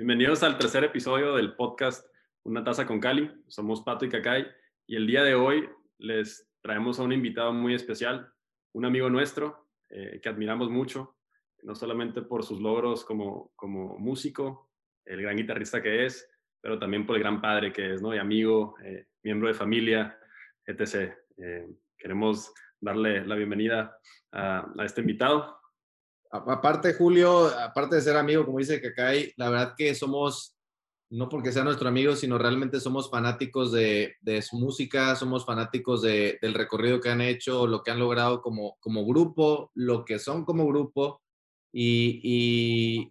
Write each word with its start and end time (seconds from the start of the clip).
Bienvenidos 0.00 0.42
al 0.42 0.56
tercer 0.56 0.82
episodio 0.82 1.36
del 1.36 1.56
podcast 1.56 2.08
Una 2.44 2.64
taza 2.64 2.86
con 2.86 3.00
Cali. 3.00 3.30
Somos 3.48 3.82
Pato 3.82 4.06
y 4.06 4.08
Cacay 4.08 4.46
y 4.86 4.96
el 4.96 5.06
día 5.06 5.22
de 5.22 5.34
hoy 5.34 5.68
les 5.98 6.50
traemos 6.62 6.98
a 6.98 7.02
un 7.02 7.12
invitado 7.12 7.52
muy 7.52 7.74
especial, 7.74 8.32
un 8.72 8.86
amigo 8.86 9.10
nuestro 9.10 9.68
eh, 9.90 10.18
que 10.22 10.30
admiramos 10.30 10.70
mucho, 10.70 11.18
no 11.64 11.74
solamente 11.74 12.22
por 12.22 12.44
sus 12.44 12.62
logros 12.62 13.04
como, 13.04 13.52
como 13.56 13.98
músico, 13.98 14.70
el 15.04 15.20
gran 15.20 15.36
guitarrista 15.36 15.82
que 15.82 16.06
es, 16.06 16.26
pero 16.62 16.78
también 16.78 17.04
por 17.06 17.16
el 17.16 17.22
gran 17.22 17.42
padre 17.42 17.70
que 17.70 17.92
es, 17.92 18.00
¿no? 18.00 18.14
Y 18.14 18.18
amigo, 18.18 18.76
eh, 18.82 19.06
miembro 19.22 19.48
de 19.48 19.54
familia, 19.54 20.18
etc. 20.64 21.12
Eh, 21.36 21.68
queremos 21.98 22.54
darle 22.80 23.26
la 23.26 23.34
bienvenida 23.34 23.98
a, 24.32 24.66
a 24.78 24.84
este 24.86 25.02
invitado. 25.02 25.59
Aparte, 26.32 26.94
Julio, 26.94 27.46
aparte 27.46 27.96
de 27.96 28.02
ser 28.02 28.16
amigo, 28.16 28.46
como 28.46 28.60
dice 28.60 28.80
Kakai, 28.80 29.32
la 29.36 29.50
verdad 29.50 29.74
que 29.76 29.96
somos, 29.96 30.56
no 31.10 31.28
porque 31.28 31.50
sea 31.50 31.64
nuestro 31.64 31.88
amigo, 31.88 32.14
sino 32.14 32.38
realmente 32.38 32.78
somos 32.78 33.10
fanáticos 33.10 33.72
de, 33.72 34.14
su 34.48 34.56
música, 34.56 35.16
somos 35.16 35.44
fanáticos 35.44 36.02
de, 36.02 36.38
del 36.40 36.54
recorrido 36.54 37.00
que 37.00 37.08
han 37.08 37.20
hecho, 37.20 37.66
lo 37.66 37.82
que 37.82 37.90
han 37.90 37.98
logrado 37.98 38.42
como, 38.42 38.76
grupo, 39.04 39.72
lo 39.74 40.04
que 40.04 40.20
son 40.20 40.44
como 40.44 40.68
grupo 40.68 41.20
y 41.72 43.10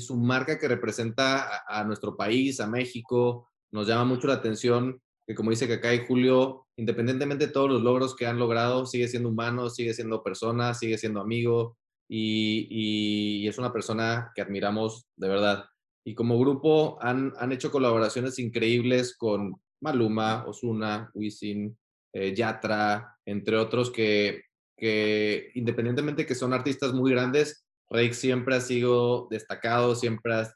su 0.00 0.16
marca 0.16 0.58
que 0.58 0.68
representa 0.68 1.42
a, 1.42 1.80
a, 1.80 1.84
nuestro 1.84 2.16
país, 2.16 2.58
a 2.60 2.66
México. 2.66 3.50
Nos 3.70 3.86
llama 3.86 4.06
mucho 4.06 4.28
la 4.28 4.34
atención 4.34 4.98
que, 5.26 5.34
como 5.34 5.50
dice 5.50 5.68
Kakai, 5.68 6.06
Julio, 6.06 6.66
independientemente 6.76 7.48
de 7.48 7.52
todos 7.52 7.68
los 7.68 7.82
logros 7.82 8.16
que 8.16 8.26
han 8.26 8.38
logrado, 8.38 8.86
sigue 8.86 9.08
siendo 9.08 9.28
humano, 9.28 9.68
sigue 9.68 9.92
siendo 9.92 10.22
persona, 10.22 10.72
sigue 10.72 10.96
siendo 10.96 11.20
amigo 11.20 11.76
y, 12.12 13.46
es 13.48 13.58
una 13.58 13.72
persona 13.72 14.32
que 14.34 14.42
admiramos 14.42 15.06
de 15.16 15.28
verdad. 15.28 15.64
Y 16.04 16.14
como 16.14 16.38
grupo 16.38 16.98
han, 17.00 17.32
han 17.38 17.52
hecho 17.52 17.70
colaboraciones 17.70 18.38
increíbles 18.38 19.16
con 19.16 19.60
Maluma, 19.80 20.44
Osuna, 20.46 21.10
Wisin, 21.14 21.76
eh, 22.12 22.34
Yatra, 22.34 23.16
entre 23.24 23.56
otros 23.56 23.90
que, 23.90 24.42
que 24.76 25.52
independientemente 25.54 26.26
que 26.26 26.34
son 26.34 26.52
artistas 26.52 26.92
muy 26.92 27.12
grandes, 27.12 27.64
Rake 27.88 28.14
siempre 28.14 28.56
ha 28.56 28.60
sido 28.60 29.28
destacado, 29.30 29.94
siempre 29.94 30.34
ha, 30.34 30.54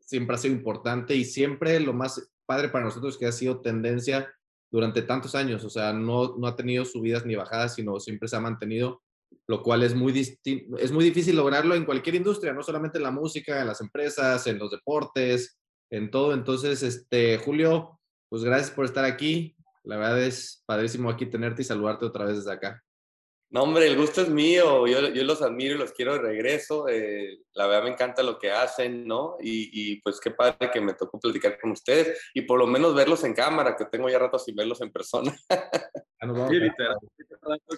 siempre 0.00 0.34
ha 0.34 0.38
sido 0.38 0.54
importante 0.54 1.14
y 1.14 1.24
siempre 1.24 1.78
lo 1.80 1.92
más 1.92 2.30
padre 2.46 2.68
para 2.68 2.84
nosotros 2.84 3.18
que 3.18 3.26
ha 3.26 3.32
sido 3.32 3.60
tendencia 3.60 4.32
durante 4.70 5.02
tantos 5.02 5.34
años, 5.34 5.64
o 5.64 5.70
sea, 5.70 5.92
no, 5.92 6.36
no 6.36 6.46
ha 6.46 6.56
tenido 6.56 6.84
subidas 6.84 7.24
ni 7.24 7.34
bajadas, 7.34 7.74
sino 7.74 7.98
siempre 8.00 8.28
se 8.28 8.36
ha 8.36 8.40
mantenido 8.40 9.02
lo 9.46 9.62
cual 9.62 9.82
es 9.82 9.94
muy, 9.94 10.12
es 10.78 10.92
muy 10.92 11.04
difícil 11.04 11.36
lograrlo 11.36 11.74
en 11.74 11.84
cualquier 11.84 12.16
industria, 12.16 12.52
no 12.52 12.62
solamente 12.62 12.98
en 12.98 13.04
la 13.04 13.10
música, 13.10 13.60
en 13.60 13.66
las 13.66 13.80
empresas, 13.80 14.46
en 14.46 14.58
los 14.58 14.70
deportes, 14.70 15.58
en 15.90 16.10
todo. 16.10 16.34
Entonces, 16.34 16.82
este, 16.82 17.38
Julio, 17.38 17.98
pues 18.28 18.44
gracias 18.44 18.70
por 18.70 18.84
estar 18.84 19.04
aquí. 19.04 19.56
La 19.84 19.96
verdad 19.96 20.22
es 20.22 20.62
padrísimo 20.66 21.08
aquí 21.08 21.26
tenerte 21.26 21.62
y 21.62 21.64
saludarte 21.64 22.04
otra 22.04 22.26
vez 22.26 22.36
desde 22.36 22.52
acá. 22.52 22.82
No, 23.50 23.62
hombre, 23.62 23.86
el 23.86 23.96
gusto 23.96 24.20
es 24.20 24.28
mío. 24.28 24.86
Yo, 24.86 25.08
yo 25.08 25.24
los 25.24 25.40
admiro 25.40 25.74
y 25.74 25.78
los 25.78 25.92
quiero 25.92 26.12
de 26.12 26.18
regreso. 26.18 26.86
Eh, 26.86 27.38
la 27.54 27.66
verdad 27.66 27.84
me 27.84 27.90
encanta 27.90 28.22
lo 28.22 28.38
que 28.38 28.50
hacen, 28.50 29.06
¿no? 29.06 29.36
Y, 29.40 29.70
y, 29.72 30.02
pues 30.02 30.20
qué 30.20 30.30
padre 30.30 30.70
que 30.70 30.82
me 30.82 30.92
tocó 30.92 31.18
platicar 31.18 31.58
con 31.58 31.70
ustedes 31.70 32.30
y 32.34 32.42
por 32.42 32.58
lo 32.58 32.66
menos 32.66 32.94
verlos 32.94 33.24
en 33.24 33.32
cámara, 33.32 33.74
que 33.74 33.86
tengo 33.86 34.10
ya 34.10 34.18
rato 34.18 34.38
sin 34.38 34.54
verlos 34.54 34.82
en 34.82 34.92
persona. 34.92 35.34
sí, 36.50 36.54
literal, 36.56 36.98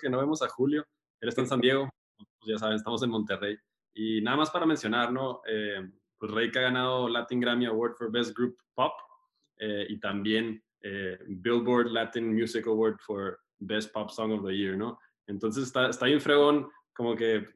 que 0.01 0.11
no 0.11 0.19
vemos 0.19 0.43
a 0.43 0.48
Julio. 0.48 0.84
Él 1.21 1.29
está 1.29 1.41
en 1.43 1.47
San 1.47 1.61
Diego, 1.61 1.89
pues 2.17 2.53
ya 2.53 2.59
saben, 2.59 2.77
estamos 2.77 3.03
en 3.03 3.11
Monterrey. 3.11 3.57
Y 3.95 4.21
nada 4.23 4.37
más 4.37 4.51
para 4.51 4.67
mencionar, 4.67 5.13
¿no? 5.13 5.43
Eh, 5.47 5.89
pues 6.19 6.33
Rake 6.33 6.59
ha 6.59 6.62
ganado 6.62 7.09
Latin 7.09 7.41
Grammy 7.41 7.67
Award 7.67 7.95
for 7.97 8.11
Best 8.11 8.37
Group 8.37 8.57
Pop 8.75 8.93
eh, 9.59 9.87
y 9.89 9.99
también 9.99 10.62
eh, 10.83 11.19
Billboard 11.27 11.89
Latin 11.89 12.33
Music 12.33 12.67
Award 12.67 12.99
for 13.01 13.39
Best 13.59 13.93
Pop 13.93 14.11
Song 14.11 14.33
of 14.33 14.47
the 14.47 14.57
Year, 14.57 14.77
¿no? 14.77 14.99
Entonces 15.27 15.65
está, 15.65 15.89
está 15.91 16.06
bien 16.06 16.21
fregón, 16.21 16.69
como 16.94 17.15
que 17.15 17.47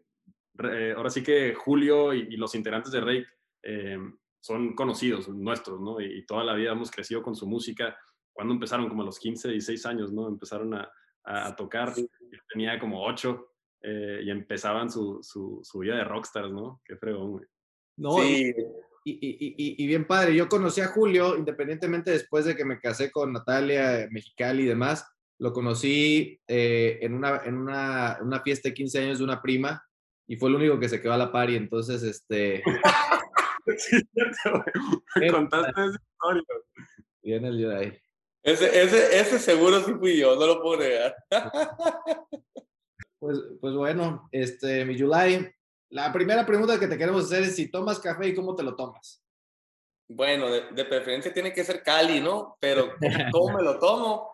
eh, 0.62 0.94
ahora 0.96 1.10
sí 1.10 1.22
que 1.22 1.54
Julio 1.54 2.14
y, 2.14 2.28
y 2.30 2.36
los 2.36 2.54
integrantes 2.54 2.92
de 2.92 3.00
Rake 3.00 3.26
eh, 3.62 3.98
son 4.40 4.74
conocidos, 4.74 5.28
nuestros, 5.28 5.80
¿no? 5.80 6.00
Y, 6.00 6.18
y, 6.18 6.26
toda 6.26 6.44
la 6.44 6.54
vida 6.54 6.72
hemos 6.72 6.90
crecido 6.90 7.22
con 7.22 7.34
su 7.34 7.46
música. 7.46 7.96
Cuando 8.32 8.52
empezaron, 8.52 8.88
como 8.88 9.02
a 9.02 9.06
los 9.06 9.18
15, 9.18 9.48
16 9.48 9.86
años, 9.86 10.12
¿no? 10.12 10.28
Empezaron 10.28 10.74
a, 10.74 10.90
a 11.24 11.56
tocar. 11.56 11.94
Yo 11.96 12.38
tenía 12.48 12.78
como 12.78 13.04
8 13.04 13.53
eh, 13.86 14.22
y 14.24 14.30
empezaban 14.30 14.90
su, 14.90 15.18
su, 15.22 15.60
su, 15.62 15.78
vida 15.80 15.96
de 15.96 16.04
rockstars, 16.04 16.50
¿no? 16.50 16.80
Qué 16.86 16.96
fregón, 16.96 17.32
güey. 17.32 17.44
No, 17.98 18.16
sí. 18.16 18.54
y, 19.04 19.12
y, 19.12 19.54
y, 19.58 19.84
y, 19.84 19.86
bien 19.86 20.06
padre, 20.06 20.34
yo 20.34 20.48
conocí 20.48 20.80
a 20.80 20.86
Julio, 20.86 21.36
independientemente 21.36 22.10
después 22.10 22.46
de 22.46 22.56
que 22.56 22.64
me 22.64 22.80
casé 22.80 23.12
con 23.12 23.32
Natalia, 23.34 24.08
Mexicali 24.10 24.62
y 24.62 24.66
demás, 24.66 25.06
lo 25.38 25.52
conocí 25.52 26.40
eh, 26.48 26.98
en, 27.02 27.12
una, 27.12 27.42
en 27.44 27.56
una, 27.56 28.18
una, 28.22 28.40
fiesta 28.40 28.70
de 28.70 28.74
15 28.74 28.98
años 29.00 29.18
de 29.18 29.24
una 29.24 29.42
prima 29.42 29.84
y 30.26 30.36
fue 30.36 30.48
el 30.48 30.54
único 30.54 30.80
que 30.80 30.88
se 30.88 31.02
quedó 31.02 31.12
a 31.12 31.18
la 31.18 31.30
par 31.30 31.50
y 31.50 31.56
entonces, 31.56 32.02
este... 32.02 32.62
sí, 33.76 34.00
contaste 35.30 35.70
esa 35.70 35.98
historia. 36.10 36.42
Viene 37.22 37.48
el 37.48 37.58
día 37.58 37.68
de 37.68 37.76
ahí. 37.76 37.98
Ese, 38.42 38.82
ese, 38.82 39.20
ese 39.20 39.38
seguro 39.38 39.80
sí 39.80 39.92
fui 39.92 40.18
yo, 40.18 40.36
no 40.36 40.46
lo 40.46 40.62
puedo 40.62 40.80
negar. 40.80 41.14
Pues, 43.24 43.38
pues 43.58 43.72
bueno, 43.72 44.28
este, 44.32 44.84
mi 44.84 45.00
July, 45.00 45.50
la 45.88 46.12
primera 46.12 46.44
pregunta 46.44 46.78
que 46.78 46.86
te 46.86 46.98
queremos 46.98 47.24
hacer 47.24 47.44
es 47.44 47.56
si 47.56 47.70
tomas 47.70 47.98
café 47.98 48.28
y 48.28 48.34
cómo 48.34 48.54
te 48.54 48.62
lo 48.62 48.76
tomas. 48.76 49.24
Bueno, 50.06 50.50
de, 50.50 50.72
de 50.72 50.84
preferencia 50.84 51.32
tiene 51.32 51.50
que 51.50 51.64
ser 51.64 51.82
Cali, 51.82 52.20
¿no? 52.20 52.58
Pero 52.60 52.92
¿cómo 53.32 53.56
me 53.56 53.62
lo 53.62 53.78
tomo? 53.78 54.30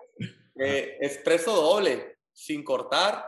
Eh, 0.57 0.99
expreso 1.03 1.55
doble, 1.55 2.19
sin 2.33 2.65
cortar 2.65 3.25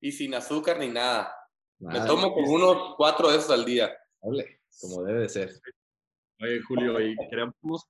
y 0.00 0.10
sin 0.10 0.34
azúcar 0.34 0.80
ni 0.80 0.88
nada. 0.88 1.32
me 1.78 2.00
tomo 2.00 2.34
como 2.34 2.50
unos 2.50 2.96
cuatro 2.96 3.30
de 3.30 3.38
esos 3.38 3.52
al 3.52 3.64
día. 3.64 3.96
Doble, 4.20 4.62
como 4.80 5.04
debe 5.04 5.20
de 5.20 5.28
ser. 5.28 5.60
Oye, 6.40 6.60
Julio, 6.66 7.00
y 7.00 7.14
queremos 7.30 7.86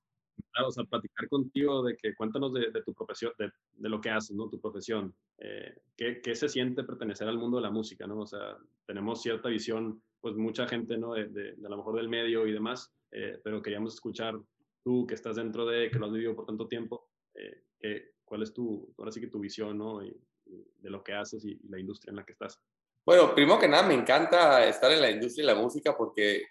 o 0.65 0.71
sea, 0.71 0.83
platicar 0.83 1.27
contigo 1.29 1.83
de 1.83 1.95
que 1.95 2.13
cuéntanos 2.13 2.53
de, 2.53 2.71
de 2.71 2.83
tu 2.83 2.93
profesión, 2.93 3.31
de, 3.37 3.51
de, 3.73 3.89
lo 3.89 4.01
que 4.01 4.09
haces, 4.09 4.35
¿no? 4.35 4.49
Tu 4.49 4.59
profesión. 4.59 5.13
Eh, 5.37 5.75
¿qué, 5.95 6.21
¿qué, 6.21 6.35
se 6.35 6.49
siente 6.49 6.83
pertenecer 6.83 7.27
al 7.27 7.37
mundo 7.37 7.57
de 7.57 7.63
la 7.63 7.71
música, 7.71 8.07
¿no? 8.07 8.19
O 8.19 8.27
sea, 8.27 8.57
tenemos 8.85 9.21
cierta 9.21 9.49
visión, 9.49 10.01
pues 10.19 10.35
mucha 10.35 10.67
gente, 10.67 10.97
¿no? 10.97 11.13
De, 11.13 11.27
de, 11.27 11.55
a 11.65 11.69
lo 11.69 11.77
mejor 11.77 11.95
del 11.95 12.09
medio 12.09 12.45
y 12.47 12.51
demás, 12.51 12.91
eh, 13.11 13.39
pero 13.43 13.61
queríamos 13.61 13.93
escuchar 13.93 14.39
tú 14.83 15.05
que 15.07 15.15
estás 15.15 15.35
dentro 15.35 15.65
de, 15.65 15.89
que 15.89 15.99
lo 15.99 16.07
has 16.07 16.11
vivido 16.11 16.35
por 16.35 16.45
tanto 16.45 16.67
tiempo, 16.67 17.09
eh, 17.33 17.63
que, 17.79 18.11
¿cuál 18.23 18.43
es 18.43 18.53
tu, 18.53 18.93
ahora 18.97 19.11
sí 19.11 19.19
que 19.19 19.27
tu 19.27 19.39
visión, 19.39 19.77
¿no? 19.77 20.03
Y, 20.03 20.15
y 20.45 20.65
de 20.79 20.89
lo 20.89 21.03
que 21.03 21.13
haces 21.13 21.45
y, 21.45 21.59
y 21.61 21.69
la 21.69 21.79
industria 21.79 22.11
en 22.11 22.17
la 22.17 22.25
que 22.25 22.33
estás. 22.33 22.59
Bueno, 23.05 23.33
primero 23.33 23.59
que 23.59 23.67
nada, 23.67 23.87
me 23.87 23.93
encanta 23.93 24.67
estar 24.67 24.91
en 24.91 25.01
la 25.01 25.09
industria 25.09 25.47
de 25.47 25.53
la 25.53 25.59
música 25.59 25.95
porque 25.97 26.43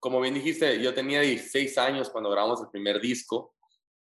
como 0.00 0.20
bien 0.20 0.34
dijiste, 0.34 0.82
yo 0.82 0.94
tenía 0.94 1.20
16 1.20 1.78
años 1.78 2.10
cuando 2.10 2.30
grabamos 2.30 2.60
el 2.62 2.70
primer 2.70 3.00
disco, 3.00 3.54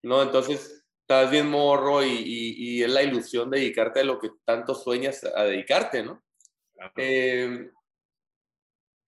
¿no? 0.03 0.23
Entonces, 0.23 0.85
estás 1.03 1.31
bien 1.31 1.49
morro 1.49 2.03
y, 2.03 2.09
y, 2.09 2.55
y, 2.57 2.83
es 2.83 2.91
la 2.91 3.03
ilusión 3.03 3.51
de 3.51 3.61
dedicarte 3.61 4.01
a 4.01 4.05
lo 4.05 4.19
que 4.19 4.31
tanto 4.45 4.75
sueñas 4.75 5.23
a 5.25 5.45
dedicarte, 5.45 6.03
¿no? 6.03 6.23
Eh, 6.97 7.71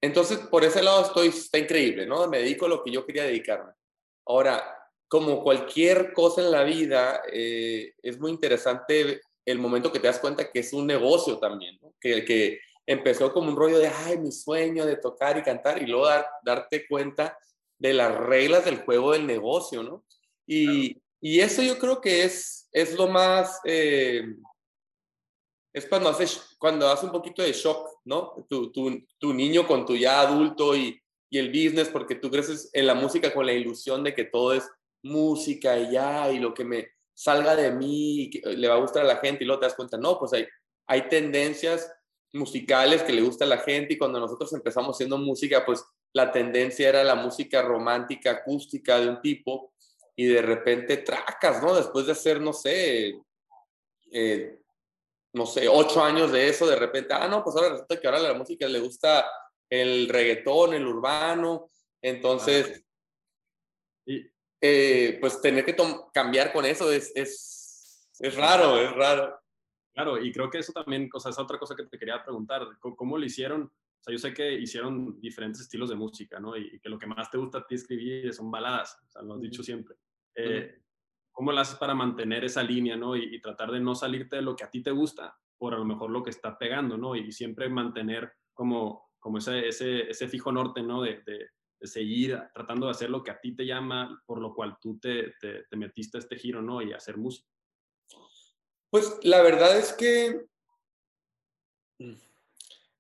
entonces, 0.01 0.39
por 0.39 0.65
ese 0.65 0.83
lado 0.83 1.03
estoy, 1.03 1.29
está 1.29 1.59
increíble, 1.59 2.07
¿no? 2.07 2.29
Me 2.29 2.39
dedico 2.39 2.67
a 2.67 2.69
lo 2.69 2.85
que 2.85 2.91
yo 2.91 3.07
quería 3.07 3.25
dedicarme. 3.25 3.73
Ahora, 4.27 4.63
como 5.09 5.43
cualquier 5.43 6.13
cosa 6.13 6.43
en 6.43 6.51
la 6.51 6.65
vida, 6.65 7.23
eh, 7.33 7.95
es 8.03 8.21
muy 8.21 8.31
interesante 8.31 9.23
el 9.47 9.59
momento 9.59 9.91
que 9.91 10.01
te 10.01 10.07
das 10.07 10.19
cuenta 10.19 10.51
que 10.51 10.61
es 10.61 10.73
un 10.73 10.87
negocio 10.87 11.39
también, 11.39 11.79
¿no? 11.81 11.95
Que, 11.99 12.25
que 12.25 12.61
empezó 12.87 13.33
como 13.33 13.49
un 13.49 13.57
rollo 13.57 13.79
de, 13.79 13.89
ay, 13.89 14.19
mi 14.19 14.31
sueño 14.33 14.85
de 14.85 14.97
tocar 14.97 15.39
y 15.39 15.43
cantar, 15.43 15.81
y 15.83 15.87
luego 15.87 16.07
dar, 16.07 16.27
darte 16.43 16.87
cuenta 16.87 17.39
de 17.79 17.95
las 17.95 18.15
reglas 18.17 18.65
del 18.65 18.79
juego 18.79 19.13
del 19.13 19.27
negocio, 19.27 19.83
¿no? 19.83 20.05
Y, 20.47 20.95
claro. 20.95 21.01
y 21.21 21.41
eso 21.41 21.63
yo 21.63 21.79
creo 21.79 22.01
que 22.01 22.25
es, 22.25 22.69
es 22.73 22.95
lo 22.95 23.09
más, 23.09 23.61
eh, 23.65 24.23
es 25.73 25.87
cuando 25.87 26.09
haces, 26.11 26.57
cuando 26.59 26.89
hace 26.89 27.07
un 27.07 27.13
poquito 27.13 27.43
de 27.43 27.53
shock, 27.53 28.01
¿no? 28.05 28.47
Tu, 28.49 28.71
tu, 28.71 29.05
tu 29.19 29.33
niño 29.33 29.67
con 29.67 29.87
tu 29.87 29.97
ya 29.97 30.21
adulto 30.21 30.77
y, 30.77 31.01
y, 31.31 31.39
el 31.39 31.49
business, 31.49 31.89
porque 31.89 32.15
tú 32.15 32.31
creces 32.31 32.71
en 32.73 32.87
la 32.87 32.95
música 32.95 33.33
con 33.33 33.47
la 33.47 33.53
ilusión 33.53 34.05
de 34.05 34.15
que 34.15 34.25
todo 34.25 34.53
es 34.53 34.71
música 35.03 35.79
y 35.79 35.93
ya, 35.93 36.31
y 36.31 36.39
lo 36.39 36.55
que 36.55 36.65
me 36.65 36.89
salga 37.15 37.57
de 37.57 37.71
mí, 37.71 38.31
le 38.45 38.69
va 38.69 38.75
a 38.75 38.81
gustar 38.81 39.05
a 39.05 39.09
la 39.09 39.17
gente, 39.17 39.45
y 39.45 39.47
luego 39.47 39.61
te 39.61 39.67
das 39.67 39.75
cuenta, 39.75 39.97
no, 39.97 40.19
pues 40.19 40.33
hay, 40.33 40.47
hay 40.87 41.09
tendencias 41.09 41.91
musicales 42.35 43.03
que 43.03 43.13
le 43.13 43.23
gusta 43.23 43.45
a 43.45 43.49
la 43.49 43.59
gente 43.59 43.95
y 43.95 43.99
cuando 43.99 44.21
nosotros 44.21 44.53
empezamos 44.53 44.97
haciendo 44.97 45.19
música, 45.19 45.65
pues 45.65 45.85
la 46.13 46.31
tendencia 46.31 46.89
era 46.89 47.05
la 47.05 47.15
música 47.15 47.63
romántica, 47.63 48.31
acústica 48.33 49.01
de 49.01 49.09
un 49.09 49.21
tipo 49.21 49.73
y 50.17 50.27
de 50.27 50.43
repente 50.43 50.99
tracas, 50.99 51.63
¿no? 51.63 51.75
Después 51.75 52.07
de 52.07 52.13
hacer, 52.13 52.41
no 52.41 52.53
sé, 52.53 53.15
eh, 54.13 54.59
no 55.33 55.47
sé, 55.47 55.69
ocho 55.69 56.03
años 56.03 56.31
de 56.31 56.49
eso, 56.49 56.67
de 56.67 56.77
repente, 56.77 57.13
ah, 57.13 57.27
no, 57.27 57.43
pues 57.43 57.57
ahora 57.57 57.71
resulta 57.71 58.01
que 58.01 58.07
ahora 58.07 58.21
la 58.21 58.35
música 58.35 58.69
le 58.69 58.79
gusta 58.79 59.27
el 59.69 60.09
reggaetón, 60.09 60.75
el 60.75 60.87
urbano, 60.87 61.71
Entonces, 62.01 62.85
eh, 64.07 65.19
pues 65.21 65.41
tener 65.41 65.65
que 65.65 65.77
cambiar 66.13 66.53
con 66.53 66.65
eso 66.65 66.91
es, 66.93 67.13
es, 67.15 68.09
es, 68.19 68.35
raro, 68.35 68.79
es 68.79 68.93
raro. 68.93 69.39
Claro, 69.95 70.21
y 70.21 70.33
creo 70.33 70.51
que 70.51 70.59
eso 70.59 70.73
también, 70.73 71.09
o 71.13 71.21
sea, 71.21 71.31
es 71.31 71.39
otra 71.39 71.57
cosa 71.57 71.77
que 71.77 71.85
te 71.85 71.99
quería 71.99 72.23
preguntar, 72.23 72.67
¿cómo, 72.81 73.17
lo 73.17 73.25
hicieron? 73.25 73.63
O 73.63 74.03
sea, 74.03 74.13
yo 74.13 74.19
sé 74.19 74.35
que 74.35 74.53
hicieron 74.53 75.21
diferentes 75.21 75.61
estilos 75.61 75.89
de 75.89 75.95
música, 75.95 76.41
¿no? 76.41 76.57
Y, 76.57 76.81
que 76.81 76.89
lo 76.89 76.99
que 76.99 77.07
más 77.07 77.31
te 77.31 77.39
gusta 77.39 77.59
a 77.59 77.67
ti 77.67 77.77
escribir 77.77 78.35
son 78.35 78.51
baladas, 78.51 78.99
o 79.07 79.11
sea, 79.11 79.23
lo 79.23 79.35
has 79.35 79.41
dicho 79.41 79.63
siempre. 79.63 79.95
Eh, 80.35 80.81
¿Cómo 81.31 81.53
lo 81.53 81.61
haces 81.61 81.77
para 81.77 81.95
mantener 81.95 82.45
esa 82.45 82.65
línea, 82.65 82.97
¿no? 82.97 83.17
Y, 83.17 83.41
tratar 83.41 83.71
de 83.71 83.79
no 83.79 83.95
salirte 83.95 84.37
de 84.37 84.43
lo 84.43 84.57
que 84.57 84.65
a 84.65 84.71
ti 84.71 84.83
te 84.83 84.91
gusta, 84.91 85.39
por 85.57 85.75
a 85.75 85.79
lo 85.79 85.85
mejor 85.85 86.11
lo 86.11 86.25
que 86.25 86.31
está 86.31 86.59
pegando, 86.59 86.99
¿no? 86.99 87.15
Y 87.15 87.31
siempre 87.31 87.69
mantener 87.69 88.33
como, 88.53 89.13
como 89.21 89.39
ese, 89.39 89.69
ese, 89.69 90.11
ese 90.11 90.27
fijo 90.27 90.51
norte, 90.51 90.83
¿no? 90.83 91.03
De, 91.03 91.23
de, 91.25 91.51
seguir 91.83 92.41
tratando 92.55 92.87
de 92.87 92.93
hacer 92.93 93.11
lo 93.11 93.23
que 93.23 93.31
a 93.31 93.39
ti 93.39 93.55
te 93.55 93.67
llama, 93.67 94.23
por 94.25 94.41
lo 94.41 94.55
cual 94.55 94.79
tú 94.81 94.99
te, 94.99 95.35
te, 95.39 95.65
te 95.65 95.77
metiste 95.77 96.17
a 96.17 96.21
este 96.21 96.37
giro, 96.37 96.63
¿no? 96.63 96.81
Y 96.81 96.95
hacer 96.95 97.19
música. 97.19 97.47
Pues 98.95 99.13
la 99.25 99.43
verdad 99.43 99.77
es 99.77 99.93
que, 99.93 100.47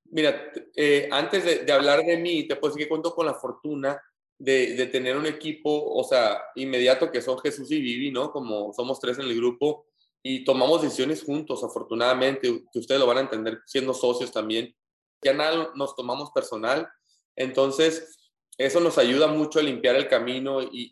mira, 0.06 0.52
eh, 0.74 1.08
antes 1.12 1.64
de, 1.64 1.72
hablar 1.72 2.02
de 2.04 2.16
mí, 2.16 2.48
te 2.48 2.56
puedo 2.56 2.74
decir 2.74 2.84
que 2.84 2.88
cuento 2.88 3.14
con 3.14 3.26
la 3.26 3.34
fortuna 3.34 4.02
de, 4.36 4.88
tener 4.90 5.16
un 5.16 5.26
equipo, 5.26 5.70
o 5.94 6.02
sea, 6.02 6.42
inmediato 6.56 7.12
que 7.12 7.22
son 7.22 7.38
Jesús 7.38 7.70
y 7.70 7.80
Vivi, 7.80 8.10
¿no? 8.10 8.32
Como 8.32 8.72
somos 8.72 8.98
tres 8.98 9.20
en 9.20 9.26
el 9.26 9.36
grupo 9.36 9.86
y 10.20 10.42
tomamos 10.42 10.82
decisiones 10.82 11.22
juntos, 11.22 11.62
afortunadamente, 11.62 12.64
que 12.72 12.78
ustedes 12.80 13.00
lo 13.00 13.06
van 13.06 13.18
a 13.18 13.26
entender 13.28 13.60
siendo 13.64 13.94
socios 13.94 14.32
también. 14.32 14.74
Ya 15.22 15.32
nada 15.32 15.70
nos 15.76 15.94
tomamos 15.94 16.32
personal, 16.32 16.88
entonces 17.36 18.18
eso 18.58 18.80
nos 18.80 18.98
ayuda 18.98 19.28
mucho 19.28 19.60
a 19.60 19.62
limpiar 19.62 19.94
el 19.94 20.08
camino 20.08 20.60
y, 20.60 20.90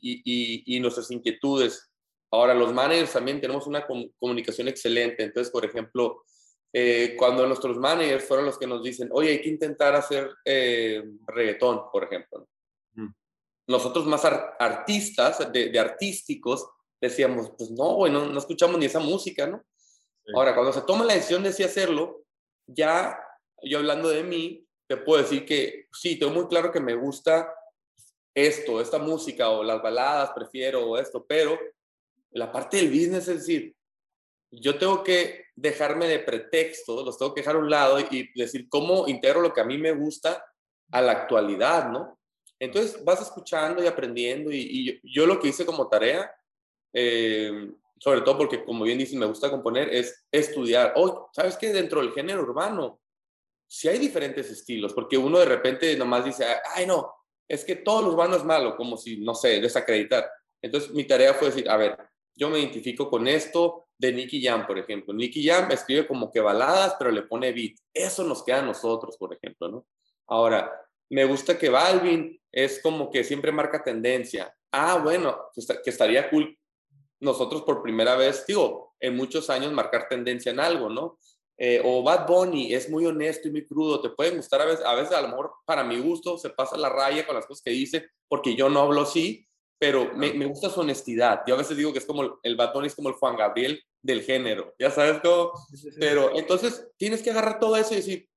y 0.64 0.78
nuestras 0.78 1.10
inquietudes. 1.10 1.91
Ahora, 2.32 2.54
los 2.54 2.72
managers 2.72 3.12
también 3.12 3.40
tenemos 3.40 3.66
una 3.66 3.86
comunicación 4.18 4.66
excelente. 4.66 5.22
Entonces, 5.22 5.52
por 5.52 5.66
ejemplo, 5.66 6.24
eh, 6.72 7.14
cuando 7.18 7.46
nuestros 7.46 7.76
managers 7.76 8.24
fueron 8.24 8.46
los 8.46 8.58
que 8.58 8.66
nos 8.66 8.82
dicen, 8.82 9.10
oye, 9.12 9.30
hay 9.30 9.42
que 9.42 9.50
intentar 9.50 9.94
hacer 9.94 10.30
eh, 10.44 11.04
reggaetón, 11.26 11.90
por 11.92 12.04
ejemplo. 12.04 12.48
Nosotros 13.66 14.06
más 14.06 14.24
artistas, 14.24 15.52
de, 15.52 15.78
artísticos, 15.78 16.66
decíamos, 17.00 17.52
pues 17.56 17.70
no, 17.70 17.96
bueno, 17.96 18.26
no, 18.26 18.38
escuchamos 18.38 18.78
ni 18.78 18.86
esa 18.86 18.98
música, 18.98 19.46
¿no? 19.46 19.62
Ahora, 20.34 20.54
cuando 20.54 20.72
se 20.72 20.82
toma 20.82 21.04
la 21.04 21.14
decisión 21.14 21.42
de 21.42 21.52
sí 21.52 21.62
hacerlo, 21.62 22.24
ya 22.66 23.18
yo 23.62 23.78
hablando 23.78 24.08
de 24.08 24.24
mí, 24.24 24.66
te 24.88 24.96
puedo 24.96 25.22
decir 25.22 25.44
que 25.44 25.86
sí, 25.92 26.18
tengo 26.18 26.32
muy 26.32 26.46
claro 26.48 26.72
que 26.72 26.80
me 26.80 26.94
gusta 26.94 27.54
esto, 28.34 28.80
esta 28.80 28.98
música 28.98 29.50
o 29.50 29.62
las 29.62 29.82
baladas, 29.82 30.32
prefiero 30.34 30.98
esto, 30.98 31.24
pero 31.26 31.58
la 32.32 32.50
parte 32.50 32.78
del 32.78 32.88
business 32.88 33.28
es 33.28 33.46
decir, 33.46 33.74
yo 34.50 34.78
tengo 34.78 35.02
que 35.02 35.46
dejarme 35.56 36.08
de 36.08 36.18
pretextos, 36.18 37.04
los 37.04 37.18
tengo 37.18 37.34
que 37.34 37.40
dejar 37.40 37.56
a 37.56 37.60
un 37.60 37.70
lado 37.70 37.98
y 38.00 38.30
decir 38.34 38.68
cómo 38.68 39.08
integro 39.08 39.40
lo 39.40 39.52
que 39.52 39.60
a 39.60 39.64
mí 39.64 39.78
me 39.78 39.92
gusta 39.92 40.44
a 40.90 41.00
la 41.00 41.12
actualidad, 41.12 41.90
¿no? 41.90 42.18
Entonces 42.58 43.02
vas 43.02 43.20
escuchando 43.20 43.82
y 43.82 43.86
aprendiendo 43.86 44.50
y, 44.52 45.00
yo, 45.02 45.26
lo 45.26 45.40
que 45.40 45.48
hice 45.48 45.66
como 45.66 45.88
tarea, 45.88 46.30
eh, 46.92 47.70
sobre 47.98 48.20
todo 48.20 48.38
porque 48.38 48.64
como 48.64 48.84
bien 48.84 48.98
dices, 48.98 49.14
me 49.14 49.26
gusta 49.26 49.50
componer, 49.50 49.88
es 49.92 50.26
estudiar. 50.30 50.92
Oh, 50.96 51.30
¿sabes 51.32 51.56
qué? 51.56 51.72
Dentro 51.72 52.00
del 52.00 52.12
género 52.12 52.42
urbano, 52.42 53.00
sí 53.66 53.88
hay 53.88 53.98
diferentes 53.98 54.50
estilos, 54.50 54.92
porque 54.92 55.16
uno 55.16 55.38
de 55.38 55.46
repente 55.46 55.96
nomás 55.96 56.24
dice, 56.24 56.44
ay 56.74 56.86
no, 56.86 57.12
es 57.48 57.64
que 57.64 57.76
todo 57.76 58.02
lo 58.02 58.08
urbano 58.08 58.36
es 58.36 58.44
malo, 58.44 58.76
como 58.76 58.96
si, 58.96 59.18
no 59.18 59.34
sé, 59.34 59.60
desacreditar. 59.60 60.30
Entonces 60.62 60.90
mi 60.92 61.04
tarea 61.04 61.34
fue 61.34 61.48
decir, 61.48 61.68
a 61.68 61.76
ver, 61.76 61.98
yo 62.34 62.50
me 62.50 62.58
identifico 62.58 63.08
con 63.10 63.26
esto 63.28 63.86
de 63.98 64.12
Nicky 64.12 64.42
Jam, 64.42 64.66
por 64.66 64.78
ejemplo. 64.78 65.14
Nicky 65.14 65.46
Jam 65.46 65.70
escribe 65.70 66.06
como 66.06 66.30
que 66.30 66.40
baladas, 66.40 66.96
pero 66.98 67.10
le 67.10 67.22
pone 67.22 67.52
beat. 67.52 67.76
Eso 67.92 68.24
nos 68.24 68.42
queda 68.42 68.60
a 68.60 68.66
nosotros, 68.66 69.16
por 69.16 69.32
ejemplo, 69.34 69.68
¿no? 69.68 69.86
Ahora, 70.26 70.72
me 71.10 71.24
gusta 71.24 71.58
que 71.58 71.68
Balvin 71.68 72.40
es 72.50 72.80
como 72.82 73.10
que 73.10 73.22
siempre 73.22 73.52
marca 73.52 73.84
tendencia. 73.84 74.54
Ah, 74.72 74.98
bueno, 75.02 75.38
que 75.84 75.90
estaría 75.90 76.30
cool 76.30 76.58
nosotros 77.20 77.62
por 77.62 77.82
primera 77.82 78.16
vez, 78.16 78.44
digo, 78.46 78.94
en 78.98 79.16
muchos 79.16 79.48
años 79.48 79.72
marcar 79.72 80.08
tendencia 80.08 80.50
en 80.50 80.58
algo, 80.58 80.88
¿no? 80.88 81.18
Eh, 81.56 81.80
o 81.84 82.02
Bad 82.02 82.26
Bunny 82.26 82.74
es 82.74 82.90
muy 82.90 83.06
honesto 83.06 83.46
y 83.46 83.52
muy 83.52 83.64
crudo, 83.64 84.00
te 84.00 84.10
puede 84.10 84.34
gustar 84.34 84.60
a 84.60 84.64
veces, 84.64 84.84
a 84.84 84.94
veces 84.94 85.12
a 85.12 85.22
lo 85.22 85.28
mejor 85.28 85.52
para 85.64 85.84
mi 85.84 86.00
gusto 86.00 86.36
se 86.36 86.50
pasa 86.50 86.76
la 86.76 86.88
raya 86.88 87.24
con 87.24 87.36
las 87.36 87.46
cosas 87.46 87.62
que 87.62 87.70
dice, 87.70 88.08
porque 88.26 88.56
yo 88.56 88.68
no 88.68 88.80
hablo 88.80 89.02
así, 89.02 89.46
pero 89.82 90.14
me, 90.14 90.32
me, 90.32 90.46
gusta 90.46 90.70
su 90.70 90.78
honestidad. 90.78 91.40
Yo 91.44 91.56
a 91.56 91.58
veces 91.58 91.76
digo 91.76 91.92
que 91.92 91.98
es 91.98 92.06
como 92.06 92.38
el 92.40 92.54
batón 92.54 92.84
es 92.84 92.94
como 92.94 93.08
el 93.08 93.16
Juan 93.16 93.34
Gabriel 93.34 93.82
del 94.00 94.22
género, 94.22 94.72
ya 94.78 94.92
sabes 94.92 95.18
cómo. 95.20 95.50
Pero 95.98 96.38
entonces 96.38 96.88
tienes 96.96 97.20
que 97.20 97.32
agarrar 97.32 97.58
todo 97.58 97.76
eso 97.76 97.92
y 97.92 97.96
decir, 97.96 98.28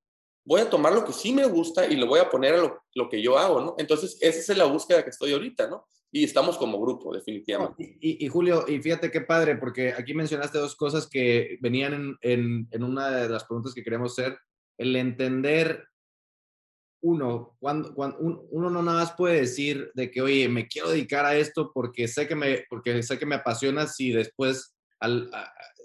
voy 0.43 0.61
a 0.61 0.69
tomar 0.71 0.93
lo 0.93 1.05
que 1.05 1.13
sí 1.13 1.33
me 1.33 1.45
gusta 1.45 1.85
y 1.85 1.97
lo 1.97 2.07
voy 2.07 2.19
a 2.19 2.31
poner 2.31 2.55
a 2.55 2.57
lo, 2.57 2.81
lo 2.95 3.07
que 3.07 3.21
yo 3.21 3.37
hago, 3.37 3.61
¿no? 3.61 3.75
Entonces 3.77 4.17
esa 4.21 4.53
es 4.53 4.57
la 4.57 4.65
búsqueda 4.65 5.03
que 5.03 5.11
estoy 5.11 5.33
ahorita, 5.33 5.67
¿no? 5.67 5.85
Y 6.11 6.23
estamos 6.23 6.57
como 6.57 6.81
grupo, 6.81 7.13
definitivamente. 7.13 7.95
y, 8.01 8.25
y, 8.25 8.27
Julio, 8.27 8.65
y 8.67 8.81
fíjate 8.81 9.11
qué 9.11 9.21
padre, 9.21 9.55
porque 9.57 9.93
aquí 9.93 10.15
mencionaste 10.15 10.57
dos 10.57 10.75
cosas 10.75 11.07
que 11.07 11.59
venían 11.61 11.93
en, 11.93 12.17
en, 12.21 12.67
en 12.71 12.83
una 12.83 13.11
de 13.11 13.29
las 13.29 13.43
preguntas 13.43 13.75
que 13.75 13.83
queríamos 13.83 14.13
hacer, 14.13 14.35
el 14.79 14.95
entender 14.95 15.83
uno, 17.05 17.55
cuando, 17.59 17.93
cuando 17.93 18.17
uno 18.19 18.69
no 18.71 18.81
nada 18.81 19.01
más 19.01 19.13
puede 19.13 19.41
decir 19.41 19.91
de 19.93 20.09
que, 20.09 20.21
oye, 20.21 20.49
me 20.49 20.67
quiero 20.67 20.89
dedicar 20.89 21.23
a 21.23 21.35
esto 21.37 21.71
porque 21.71 22.07
sé 22.07 22.27
que 22.27 22.35
me, 22.35 22.65
porque 22.67 23.03
sé 23.03 23.19
que 23.19 23.27
me 23.27 23.35
apasiona 23.35 23.85
si 23.85 24.11
después 24.11 24.75
al, 24.99 25.29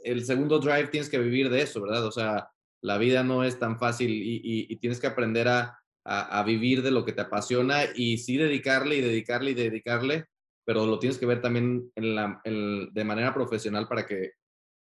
el 0.02 0.24
segundo 0.24 0.58
drive 0.58 0.88
tienes 0.88 1.10
que 1.10 1.18
vivir 1.18 1.50
de 1.50 1.60
eso, 1.60 1.82
¿verdad? 1.82 2.06
O 2.06 2.10
sea, 2.10 2.48
la 2.82 2.96
vida 2.96 3.22
no 3.22 3.44
es 3.44 3.58
tan 3.58 3.78
fácil 3.78 4.10
y, 4.10 4.40
y, 4.42 4.76
tienes 4.76 4.98
que 4.98 5.08
aprender 5.08 5.46
a, 5.48 5.78
a, 6.04 6.42
vivir 6.42 6.82
de 6.82 6.90
lo 6.90 7.04
que 7.04 7.12
te 7.12 7.20
apasiona 7.20 7.82
y 7.94 8.16
sí 8.16 8.38
dedicarle 8.38 8.96
y 8.96 9.00
dedicarle 9.02 9.50
y 9.50 9.54
dedicarle, 9.54 10.24
pero 10.64 10.86
lo 10.86 10.98
tienes 10.98 11.18
que 11.18 11.26
ver 11.26 11.42
también 11.42 11.92
en 11.96 12.14
la, 12.14 12.40
de 12.44 13.04
manera 13.04 13.34
profesional 13.34 13.86
para 13.86 14.06
que, 14.06 14.32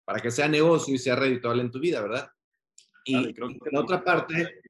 para 0.04 0.20
que 0.20 0.30
sea 0.30 0.46
negocio 0.46 0.94
y 0.94 0.98
sea 0.98 1.16
redituable 1.16 1.62
en 1.62 1.72
tu 1.72 1.80
vida, 1.80 2.00
¿verdad? 2.00 2.28
Y, 3.04 3.34
creo 3.34 3.48
que 3.48 3.70
la 3.72 3.80
otra 3.80 4.04
parte 4.04 4.62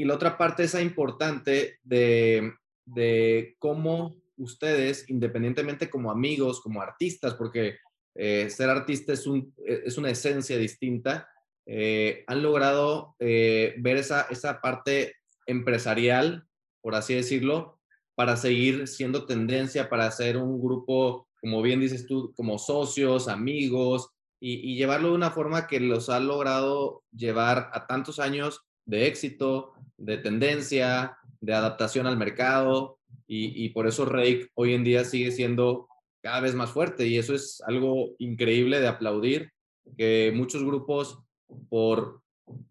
y 0.00 0.04
la 0.04 0.14
otra 0.14 0.38
parte 0.38 0.62
esa 0.62 0.80
importante 0.80 1.78
de, 1.82 2.54
de 2.86 3.54
cómo 3.58 4.16
ustedes, 4.38 5.04
independientemente 5.10 5.90
como 5.90 6.10
amigos, 6.10 6.62
como 6.62 6.80
artistas, 6.80 7.34
porque 7.34 7.76
eh, 8.14 8.48
ser 8.48 8.70
artista 8.70 9.12
es, 9.12 9.26
un, 9.26 9.52
e, 9.58 9.82
es, 9.84 9.98
una 9.98 10.08
esencia 10.08 10.56
distinta, 10.56 11.28
eh, 11.66 12.24
han 12.28 12.42
logrado 12.42 13.14
eh, 13.18 13.74
ver 13.76 13.98
esa, 13.98 14.22
esa 14.30 14.62
parte 14.62 15.16
empresarial, 15.44 16.46
por 16.80 16.94
así 16.94 17.14
decirlo, 17.14 17.78
para 18.14 18.38
seguir 18.38 18.88
siendo 18.88 19.26
tendencia, 19.26 19.90
para 19.90 20.10
ser 20.10 20.38
un 20.38 20.62
grupo, 20.62 21.28
como 21.42 21.60
bien 21.60 21.78
dices 21.78 22.06
tú, 22.06 22.32
como 22.34 22.58
socios, 22.58 23.28
amigos, 23.28 24.08
y, 24.40 24.66
y 24.66 24.76
llevarlo 24.76 25.08
de 25.08 25.16
una 25.16 25.30
forma 25.30 25.66
que 25.66 25.78
los 25.78 26.08
ha 26.08 26.20
logrado 26.20 27.02
llevar 27.12 27.68
a 27.74 27.86
tantos 27.86 28.18
años 28.18 28.62
de 28.86 29.06
éxito, 29.06 29.74
de 30.00 30.18
tendencia, 30.18 31.16
de 31.40 31.54
adaptación 31.54 32.06
al 32.06 32.16
mercado 32.16 32.98
y, 33.26 33.68
por 33.68 33.86
eso 33.86 34.04
Rake 34.06 34.50
hoy 34.54 34.74
en 34.74 34.82
día 34.82 35.04
sigue 35.04 35.30
siendo 35.30 35.88
cada 36.20 36.40
vez 36.40 36.54
más 36.56 36.70
fuerte 36.70 37.06
y 37.06 37.16
eso 37.16 37.32
es 37.32 37.62
algo 37.64 38.10
increíble 38.18 38.80
de 38.80 38.88
aplaudir, 38.88 39.52
que 39.96 40.32
muchos 40.34 40.64
grupos 40.64 41.20
por 41.68 42.22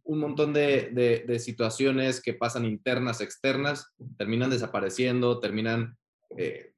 un 0.04 0.20
montón 0.20 0.52
de, 0.52 1.24
de, 1.26 1.40
situaciones 1.40 2.22
que 2.22 2.34
pasan 2.34 2.66
internas, 2.66 3.22
externas, 3.22 3.94
terminan 4.18 4.50
desapareciendo, 4.50 5.40
terminan 5.40 5.98
eh, 6.38 6.74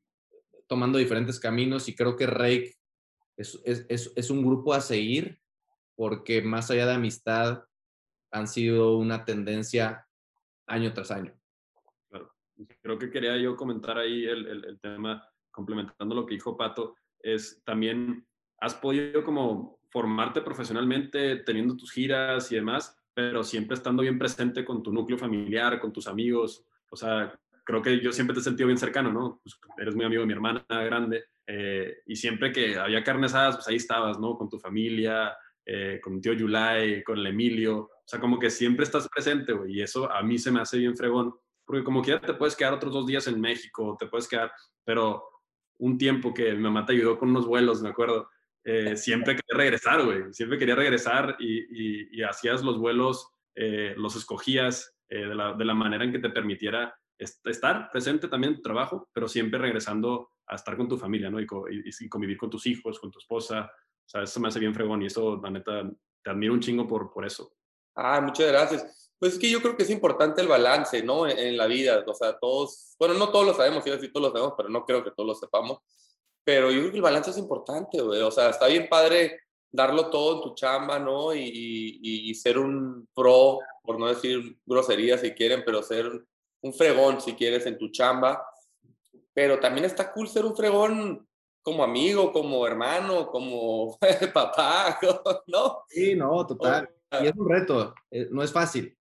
tomando 0.67 0.99
diferentes 0.99 1.39
caminos 1.39 1.89
y 1.89 1.95
creo 1.95 2.15
que 2.15 2.27
Rake 2.27 2.75
es, 3.35 3.59
es, 3.65 4.11
es, 4.15 4.29
un 4.29 4.45
grupo 4.45 4.73
a 4.73 4.81
seguir 4.81 5.39
porque 5.95 6.43
más 6.43 6.69
allá 6.69 6.85
de 6.85 6.93
amistad 6.93 7.63
han 8.31 8.47
sido 8.47 8.97
una 8.97 9.25
tendencia 9.25 10.05
año 10.71 10.93
tras 10.93 11.11
año. 11.11 11.33
Claro. 12.09 12.33
Creo 12.81 12.97
que 12.97 13.09
quería 13.09 13.37
yo 13.37 13.55
comentar 13.55 13.97
ahí 13.97 14.25
el, 14.25 14.47
el, 14.47 14.79
tema, 14.79 15.23
complementando 15.51 16.15
lo 16.15 16.25
que 16.25 16.35
dijo 16.35 16.57
Pato, 16.57 16.95
es 17.19 17.61
también, 17.63 18.25
has 18.59 18.75
podido 18.75 19.23
como 19.23 19.79
formarte 19.89 20.41
profesionalmente 20.41 21.37
teniendo 21.37 21.75
tus 21.75 21.91
giras 21.91 22.51
y 22.51 22.55
demás, 22.55 22.97
pero 23.13 23.43
siempre 23.43 23.75
estando 23.75 24.03
bien 24.03 24.17
presente 24.17 24.63
con 24.63 24.81
tu 24.81 24.91
núcleo 24.91 25.17
familiar, 25.17 25.79
con 25.79 25.91
tus 25.91 26.07
amigos. 26.07 26.65
O 26.89 26.95
sea, 26.95 27.37
creo 27.63 27.81
que 27.81 27.99
yo 27.99 28.11
siempre 28.11 28.33
te 28.33 28.39
he 28.39 28.43
sentido 28.43 28.67
bien 28.67 28.77
cercano, 28.77 29.11
¿no? 29.11 29.39
Pues 29.43 29.59
eres 29.77 29.95
muy 29.95 30.05
amigo 30.05 30.21
de 30.21 30.27
mi 30.27 30.33
hermana 30.33 30.65
grande 30.69 31.25
eh, 31.47 31.97
y 32.05 32.15
siempre 32.15 32.51
que 32.51 32.77
había 32.77 33.03
carnes 33.03 33.31
asadas, 33.31 33.57
pues 33.57 33.67
ahí 33.67 33.75
estabas, 33.75 34.19
¿no? 34.19 34.37
Con 34.37 34.49
tu 34.49 34.57
familia, 34.59 35.35
eh, 35.65 35.99
con 36.01 36.15
mi 36.15 36.21
tío 36.21 36.33
Yulai, 36.33 37.03
con 37.03 37.17
el 37.17 37.27
Emilio. 37.27 37.90
O 38.01 38.07
sea, 38.11 38.19
como 38.19 38.39
que 38.39 38.49
siempre 38.49 38.83
estás 38.83 39.07
presente, 39.07 39.53
güey, 39.53 39.77
y 39.77 39.81
eso 39.81 40.11
a 40.11 40.21
mí 40.23 40.37
se 40.37 40.51
me 40.51 40.59
hace 40.59 40.77
bien 40.77 40.97
fregón, 40.97 41.33
porque 41.65 41.83
como 41.83 42.01
quiera 42.01 42.19
te 42.19 42.33
puedes 42.33 42.55
quedar 42.55 42.73
otros 42.73 42.93
dos 42.93 43.07
días 43.07 43.27
en 43.27 43.39
México, 43.39 43.95
te 43.99 44.07
puedes 44.07 44.27
quedar, 44.27 44.51
pero 44.83 45.23
un 45.79 45.97
tiempo 45.97 46.33
que 46.33 46.53
mi 46.53 46.61
mamá 46.61 46.85
te 46.85 46.93
ayudó 46.93 47.17
con 47.17 47.29
unos 47.29 47.47
vuelos, 47.47 47.81
me 47.81 47.89
acuerdo, 47.89 48.29
eh, 48.63 48.95
siempre 48.97 49.35
quería 49.35 49.57
regresar, 49.57 50.03
güey, 50.03 50.33
siempre 50.33 50.57
quería 50.57 50.75
regresar 50.75 51.35
y, 51.39 52.19
y, 52.19 52.23
hacías 52.23 52.63
los 52.63 52.77
vuelos, 52.77 53.29
eh, 53.55 53.93
los 53.97 54.15
escogías 54.15 54.95
eh, 55.09 55.27
de, 55.27 55.35
la, 55.35 55.53
de, 55.53 55.65
la, 55.65 55.73
manera 55.73 56.03
en 56.03 56.11
que 56.11 56.19
te 56.19 56.29
permitiera 56.29 56.93
estar 57.17 57.89
presente 57.91 58.27
también 58.27 58.53
en 58.53 58.57
tu 58.57 58.63
trabajo, 58.63 59.09
pero 59.13 59.27
siempre 59.27 59.59
regresando 59.59 60.31
a 60.47 60.55
estar 60.55 60.75
con 60.75 60.87
tu 60.87 60.97
familia, 60.97 61.29
¿no? 61.29 61.39
Y, 61.39 61.45
y, 61.69 62.09
convivir 62.09 62.37
con 62.37 62.49
tus 62.49 62.65
hijos, 62.65 62.99
con 62.99 63.11
tu 63.11 63.19
esposa. 63.19 63.71
O 63.71 64.09
sea, 64.09 64.23
eso 64.23 64.39
me 64.39 64.47
hace 64.47 64.59
bien 64.59 64.73
fregón 64.73 65.03
y 65.03 65.05
eso, 65.05 65.39
la 65.41 65.51
neta, 65.51 65.89
te 66.23 66.29
admiro 66.29 66.53
un 66.53 66.59
chingo 66.59 66.87
por, 66.87 67.11
por 67.11 67.25
eso. 67.25 67.53
Ah, 67.95 68.21
muchas 68.21 68.47
gracias. 68.47 69.11
Pues 69.19 69.33
es 69.33 69.39
que 69.39 69.49
yo 69.49 69.61
creo 69.61 69.77
que 69.77 69.83
es 69.83 69.89
importante 69.89 70.41
el 70.41 70.47
balance, 70.47 71.03
¿no? 71.03 71.27
En, 71.27 71.55
la 71.55 71.67
vida. 71.67 72.03
O 72.07 72.13
sea, 72.13 72.37
todos, 72.39 72.95
bueno, 72.97 73.13
no 73.15 73.29
todos 73.29 73.45
lo 73.45 73.53
sabemos, 73.53 73.83
sí, 73.83 74.11
todos 74.11 74.27
lo 74.27 74.31
sabemos, 74.31 74.53
pero 74.57 74.69
no 74.69 74.85
creo 74.85 75.03
que 75.03 75.11
todos 75.11 75.27
lo 75.27 75.35
sepamos. 75.35 75.79
Pero 76.43 76.71
yo 76.71 76.79
creo 76.79 76.91
que 76.91 76.97
el 76.97 77.03
balance 77.03 77.29
es 77.31 77.37
importante, 77.37 78.01
güey. 78.01 78.21
O 78.21 78.31
sea, 78.31 78.49
está 78.49 78.67
bien 78.67 78.89
padre 78.89 79.41
darlo 79.71 80.09
todo 80.09 80.37
en 80.37 80.41
tu 80.41 80.55
chamba, 80.55 80.97
¿no? 80.97 81.33
Y, 81.35 81.41
y, 81.41 82.29
y, 82.31 82.35
ser 82.35 82.57
un 82.57 83.07
pro, 83.13 83.59
por 83.83 83.99
no 83.99 84.07
decir 84.07 84.57
grosería 84.65 85.17
si 85.17 85.31
quieren, 85.31 85.63
pero 85.65 85.83
ser 85.83 86.09
un 86.61 86.73
fregón 86.73 87.21
si 87.21 87.33
quieres 87.33 87.65
en 87.67 87.77
tu 87.77 87.89
chamba. 87.89 88.43
Pero 89.33 89.59
también 89.59 89.85
está 89.85 90.11
cool 90.11 90.27
ser 90.27 90.45
un 90.45 90.55
fregón 90.55 91.27
como 91.61 91.83
amigo, 91.83 92.31
como 92.31 92.65
hermano, 92.65 93.27
como 93.27 93.97
papá, 94.33 94.99
¿no? 95.47 95.83
Sí, 95.87 96.15
no, 96.15 96.45
total. 96.47 96.89
Y 97.19 97.27
es 97.27 97.35
un 97.35 97.49
reto, 97.49 97.93
eh, 98.09 98.27
no 98.31 98.41
es 98.43 98.51
fácil. 98.51 98.97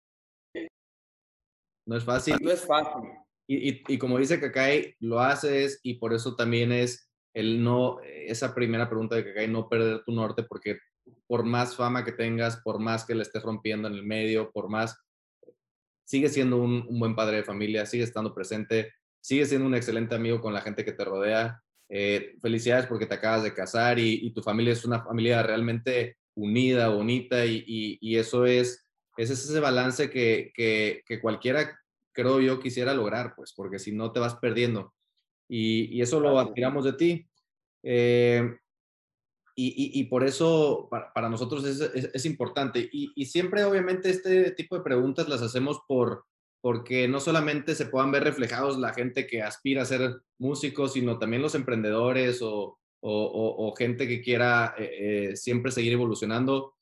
No 1.86 1.96
es 1.96 2.04
fácil. 2.04 2.36
No 2.40 2.50
es 2.50 2.64
fácil. 2.66 3.10
Y, 3.46 3.70
y, 3.70 3.82
y 3.88 3.98
como 3.98 4.18
dice 4.18 4.40
Kakai, 4.40 4.96
lo 5.00 5.20
haces 5.20 5.80
y 5.82 5.94
por 5.94 6.12
eso 6.12 6.36
también 6.36 6.72
es 6.72 7.10
el 7.34 7.62
no, 7.62 8.00
esa 8.02 8.54
primera 8.54 8.88
pregunta 8.88 9.16
de 9.16 9.24
Kakai, 9.24 9.48
no 9.48 9.68
perder 9.68 10.04
tu 10.04 10.12
norte, 10.12 10.42
porque 10.42 10.78
por 11.26 11.44
más 11.44 11.76
fama 11.76 12.04
que 12.04 12.12
tengas, 12.12 12.58
por 12.58 12.78
más 12.78 13.04
que 13.04 13.14
le 13.14 13.22
estés 13.22 13.42
rompiendo 13.42 13.88
en 13.88 13.94
el 13.94 14.04
medio, 14.04 14.50
por 14.50 14.68
más, 14.68 14.98
sigue 16.06 16.28
siendo 16.28 16.56
un, 16.56 16.86
un 16.88 16.98
buen 16.98 17.14
padre 17.14 17.38
de 17.38 17.44
familia, 17.44 17.86
sigue 17.86 18.04
estando 18.04 18.34
presente, 18.34 18.92
sigue 19.20 19.46
siendo 19.46 19.66
un 19.66 19.74
excelente 19.74 20.14
amigo 20.14 20.40
con 20.40 20.54
la 20.54 20.60
gente 20.60 20.84
que 20.84 20.92
te 20.92 21.04
rodea. 21.04 21.62
Eh, 21.90 22.36
felicidades 22.42 22.86
porque 22.86 23.06
te 23.06 23.14
acabas 23.14 23.42
de 23.42 23.54
casar 23.54 23.98
y, 23.98 24.26
y, 24.26 24.30
tu 24.34 24.42
familia 24.42 24.74
es 24.74 24.84
una 24.84 25.02
familia 25.02 25.42
realmente 25.42 26.17
unida, 26.38 26.88
bonita 26.88 27.44
y, 27.44 27.64
y 28.00 28.16
eso 28.16 28.46
es, 28.46 28.86
ese 29.16 29.32
es 29.32 29.44
ese 29.44 29.60
balance 29.60 30.10
que, 30.10 30.52
que, 30.54 31.02
que, 31.04 31.20
cualquiera, 31.20 31.78
creo 32.12 32.40
yo, 32.40 32.60
quisiera 32.60 32.94
lograr, 32.94 33.34
pues, 33.34 33.52
porque 33.52 33.80
si 33.80 33.92
no 33.92 34.12
te 34.12 34.20
vas 34.20 34.36
perdiendo. 34.36 34.94
Y, 35.48 36.00
eso 36.00 36.20
lo 36.20 36.38
admiramos 36.38 36.84
de 36.84 36.92
ti. 36.92 37.28
Eh, 37.82 38.56
y, 39.60 40.04
por 40.04 40.24
eso 40.24 40.86
para, 40.88 41.12
para 41.12 41.28
nosotros 41.28 41.64
es, 41.64 41.80
es, 41.80 42.10
es 42.14 42.24
importante. 42.26 42.88
Y, 42.92 43.24
siempre, 43.26 43.64
obviamente, 43.64 44.08
este 44.08 44.52
tipo 44.52 44.76
de 44.76 44.84
preguntas 44.84 45.28
las 45.28 45.42
hacemos 45.42 45.80
por, 45.88 46.24
porque 46.60 47.08
no 47.08 47.18
solamente 47.18 47.74
se 47.74 47.86
puedan 47.86 48.12
ver 48.12 48.22
reflejados 48.22 48.78
la 48.78 48.94
gente 48.94 49.26
que 49.26 49.42
aspira 49.42 49.82
a 49.82 49.86
ser 49.86 50.22
músicos, 50.38 50.92
sino 50.92 51.18
también 51.18 51.42
los 51.42 51.56
emprendedores 51.56 52.40
o, 52.40 52.78
o, 53.00 53.74
gente 53.76 54.08
que 54.08 54.20
quiera 54.20 54.74
eh, 54.78 55.30
eh, 55.30 55.36
siempre 55.36 55.72
seguir 55.72 55.92
evolucionando. 55.92 56.74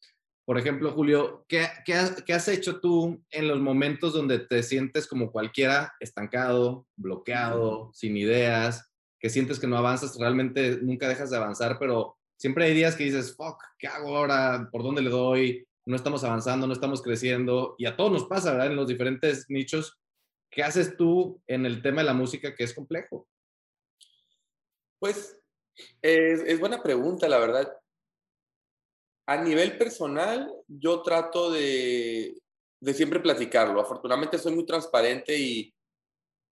Por 0.44 0.58
ejemplo, 0.58 0.92
Julio, 0.92 1.44
¿qué, 1.48 1.66
qué, 1.84 1.94
has, 1.94 2.22
¿qué, 2.22 2.32
has, 2.32 2.46
hecho 2.48 2.80
tú 2.80 3.20
en 3.30 3.48
los 3.48 3.60
momentos 3.60 4.12
donde 4.12 4.38
te 4.38 4.62
sientes 4.62 5.08
como 5.08 5.32
cualquiera, 5.32 5.92
estancado, 5.98 6.86
bloqueado, 6.96 7.90
sin 7.92 8.16
ideas, 8.16 8.92
que 9.18 9.28
sientes 9.28 9.58
que 9.58 9.66
no 9.66 9.76
avanzas, 9.76 10.16
realmente 10.18 10.78
nunca 10.82 11.08
dejas 11.08 11.30
de 11.30 11.36
avanzar, 11.36 11.78
pero 11.80 12.16
siempre 12.38 12.66
hay 12.66 12.74
días 12.74 12.94
que 12.94 13.04
dices, 13.04 13.34
fuck, 13.34 13.60
¿qué 13.78 13.88
hago 13.88 14.16
ahora? 14.16 14.68
¿Por 14.70 14.82
dónde 14.82 15.02
le 15.02 15.10
doy? 15.10 15.66
No 15.84 15.96
estamos 15.96 16.22
avanzando, 16.22 16.66
no 16.66 16.72
estamos 16.72 17.02
creciendo, 17.02 17.74
y 17.78 17.86
a 17.86 17.96
todos 17.96 18.12
nos 18.12 18.24
pasa, 18.26 18.52
¿verdad? 18.52 18.68
En 18.68 18.76
los 18.76 18.88
diferentes 18.88 19.46
nichos. 19.48 19.98
¿Qué 20.50 20.62
haces 20.62 20.96
tú 20.96 21.42
en 21.46 21.66
el 21.66 21.82
tema 21.82 22.02
de 22.02 22.06
la 22.06 22.14
música 22.14 22.54
que 22.54 22.64
es 22.64 22.72
complejo? 22.72 23.28
Pues 24.98 25.35
es, 26.02 26.40
es 26.40 26.60
buena 26.60 26.82
pregunta, 26.82 27.28
la 27.28 27.38
verdad. 27.38 27.76
A 29.26 29.36
nivel 29.38 29.76
personal, 29.76 30.52
yo 30.68 31.02
trato 31.02 31.50
de, 31.50 32.40
de 32.80 32.94
siempre 32.94 33.20
platicarlo. 33.20 33.80
Afortunadamente 33.80 34.38
soy 34.38 34.54
muy 34.54 34.64
transparente 34.64 35.36
y, 35.36 35.74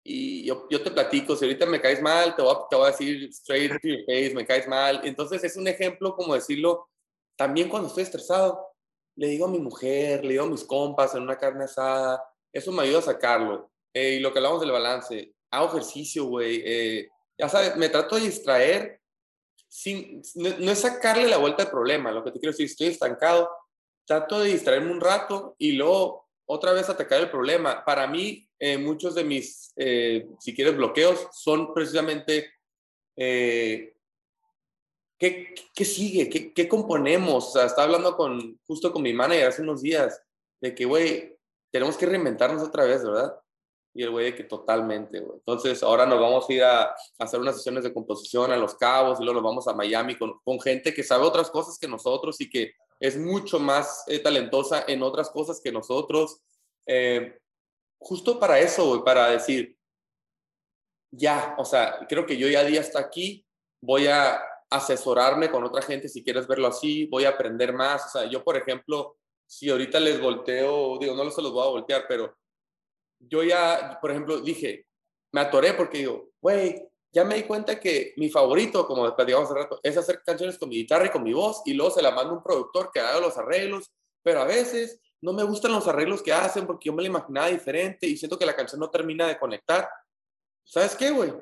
y 0.05 0.45
yo, 0.45 0.67
yo, 0.69 0.83
te 0.83 0.91
platico, 0.91 1.37
si 1.37 1.45
ahorita 1.45 1.67
me 1.67 1.81
caes 1.81 2.03
mal, 2.03 2.35
te 2.37 2.43
voy, 2.43 2.55
a, 2.55 2.69
te 2.69 2.77
voy 2.77 2.89
a 2.89 2.91
decir 2.91 3.29
straight 3.31 3.73
to 3.81 3.89
your 3.89 4.05
face, 4.05 4.35
me 4.35 4.47
caes 4.47 4.69
mal. 4.69 5.01
Entonces 5.05 5.43
es 5.45 5.57
un 5.57 5.67
ejemplo, 5.69 6.15
como 6.15 6.35
decirlo, 6.35 6.89
también 7.37 7.69
cuando 7.69 7.89
estoy 7.89 8.03
estresado, 8.03 8.67
le 9.17 9.29
digo 9.29 9.47
a 9.47 9.51
mi 9.51 9.59
mujer, 9.59 10.25
le 10.25 10.33
digo 10.33 10.45
a 10.45 10.49
mis 10.49 10.65
compas 10.65 11.15
en 11.15 11.23
una 11.23 11.39
carne 11.39 11.65
asada, 11.65 12.23
eso 12.53 12.73
me 12.73 12.83
ayuda 12.83 12.99
a 12.99 13.03
sacarlo. 13.03 13.71
Eh, 13.95 14.15
y 14.15 14.21
lo 14.21 14.33
que 14.33 14.41
hablamos 14.41 14.61
del 14.61 14.73
balance, 14.73 15.33
hago 15.51 15.69
ejercicio, 15.69 16.25
güey. 16.25 16.63
Eh, 16.65 17.09
ya 17.39 17.49
sabes, 17.49 17.77
me 17.77 17.89
trato 17.89 18.17
de 18.17 18.23
distraer 18.23 19.01
sin, 19.75 20.23
no, 20.37 20.71
es 20.71 20.79
sacarle 20.79 21.27
la 21.27 21.39
vuelta 21.39 21.65
al 21.65 21.71
problema, 21.71 22.13
lo 22.13 22.23
que 22.23 22.31
te 22.31 22.39
quiero 22.39 22.53
decir, 22.53 22.67
estoy 22.67 22.87
estancado, 22.87 23.51
trato 24.07 24.39
de 24.39 24.53
distraerme 24.53 24.93
un 24.93 25.01
rato 25.01 25.57
y 25.59 25.73
luego 25.73 26.29
otra 26.47 26.73
vez 26.73 26.89
atacar 26.89 27.21
el 27.21 27.31
problema. 27.31 27.85
Para 27.85 28.07
mí, 28.07 28.49
eh, 28.61 28.79
muchos 28.79 29.17
de 29.17 29.25
mis, 29.25 29.73
eh, 29.75 30.29
si 30.39 30.55
quieres, 30.55 30.77
bloqueos 30.77 31.27
son 31.33 31.75
precisamente, 31.75 32.53
eh, 33.17 33.97
¿qué, 35.19 35.53
¿qué, 35.75 35.85
sigue? 35.85 36.31
¿Qué, 36.31 36.55
¿Qué, 36.55 36.69
componemos? 36.69 37.49
O 37.49 37.51
sea, 37.51 37.65
estaba 37.65 37.87
hablando 37.87 38.17
con, 38.17 38.61
justo 38.69 38.93
con 38.93 39.03
mi 39.03 39.13
manager 39.13 39.49
hace 39.49 39.63
unos 39.63 39.83
días 39.83 40.23
de 40.61 40.73
que, 40.73 40.85
güey, 40.85 41.37
tenemos 41.73 41.97
que 41.97 42.07
reinventarnos 42.07 42.63
otra 42.63 42.85
vez, 42.85 43.05
¿verdad? 43.05 43.35
Y 43.95 44.03
el 44.03 44.11
güey 44.11 44.27
de 44.27 44.35
que 44.35 44.45
totalmente, 44.45 45.21
güey. 45.21 45.39
Entonces, 45.39 45.83
ahora 45.83 46.05
nos 46.05 46.21
vamos 46.21 46.49
a 46.49 46.53
ir 46.53 46.65
a, 46.65 46.95
hacer 47.19 47.41
unas 47.41 47.57
sesiones 47.57 47.85
de 47.85 47.95
composición 47.95 48.51
a 48.51 48.57
Los 48.57 48.75
Cabos 48.75 49.21
y 49.21 49.25
luego 49.25 49.41
nos 49.41 49.49
vamos 49.49 49.69
a 49.69 49.75
Miami 49.75 50.19
con, 50.19 50.39
con 50.45 50.61
gente 50.61 50.93
que 50.93 51.05
sabe 51.05 51.25
otras 51.25 51.51
cosas 51.51 51.79
que 51.79 51.87
nosotros 51.87 52.41
y 52.41 52.51
que 52.51 52.73
es 53.01 53.17
mucho 53.17 53.59
más 53.59 54.05
eh, 54.09 54.19
talentosa 54.19 54.85
en 54.89 55.03
otras 55.03 55.31
cosas 55.31 55.61
que 55.63 55.71
nosotros. 55.71 56.41
Eh, 56.87 57.39
justo 57.99 58.39
para 58.39 58.59
eso, 58.59 58.87
güey, 58.87 59.05
para 59.05 59.31
decir, 59.31 59.77
ya, 61.11 61.55
o 61.59 61.65
sea, 61.65 62.07
creo 62.09 62.27
que 62.27 62.37
yo 62.37 62.49
ya 62.49 62.65
día 62.65 62.81
hasta 62.81 62.99
aquí, 62.99 63.47
voy 63.81 64.07
a 64.07 64.41
asesorarme 64.71 65.51
con 65.51 65.65
otra 65.65 65.83
gente 65.83 66.09
si 66.09 66.25
quieres 66.25 66.47
verlo 66.47 66.67
así, 66.67 67.07
voy 67.07 67.25
a 67.25 67.31
aprender 67.31 67.73
más. 67.73 68.07
O 68.07 68.19
sea, 68.19 68.31
yo, 68.31 68.43
por 68.43 68.57
ejemplo, 68.57 69.17
si 69.47 69.71
ahorita 69.71 70.01
les 70.01 70.21
volteo, 70.21 70.99
digo, 70.99 71.15
no 71.15 71.31
se 71.31 71.43
los 71.43 71.53
voy 71.53 71.67
a 71.67 71.71
voltear, 71.71 72.07
pero 72.09 72.37
yo 73.29 73.43
ya, 73.43 73.99
por 74.01 74.11
ejemplo, 74.11 74.41
dije, 74.41 74.87
me 75.33 75.41
atoré 75.41 75.75
porque 75.75 75.99
digo, 75.99 76.31
güey, 76.41 76.89
ya 77.13 77.25
me 77.25 77.37
di 77.37 77.43
cuenta 77.45 77.79
que 77.79 78.13
mi 78.17 78.29
favorito, 78.29 78.87
como 78.87 79.15
platicamos 79.15 79.49
hace 79.49 79.59
rato, 79.59 79.81
es 79.83 79.97
hacer 79.97 80.23
canciones 80.25 80.59
con 80.59 80.69
mi 80.69 80.77
guitarra 80.77 81.07
y 81.07 81.11
con 81.11 81.23
mi 81.23 81.33
voz 81.33 81.63
y 81.65 81.75
luego 81.75 81.93
se 81.93 82.03
la 82.03 82.11
mando 82.11 82.33
a 82.33 82.37
un 82.37 82.43
productor 82.43 82.91
que 82.93 83.01
haga 83.01 83.21
los 83.21 83.37
arreglos, 83.39 83.93
pero 84.23 84.41
a 84.41 84.45
veces 84.45 85.01
no 85.21 85.33
me 85.33 85.45
gustan 85.45 85.73
los 85.73 85.87
arreglos 85.87 86.23
que 86.23 86.33
hacen 86.33 86.67
porque 86.67 86.89
yo 86.89 86.93
me 86.93 87.03
la 87.03 87.09
imaginaba 87.09 87.49
diferente 87.49 88.07
y 88.07 88.17
siento 88.17 88.39
que 88.39 88.45
la 88.45 88.57
canción 88.57 88.81
no 88.81 88.91
termina 88.91 89.27
de 89.29 89.39
conectar. 89.39 89.89
¿Sabes 90.65 90.97
qué, 90.97 91.11
güey? 91.11 91.33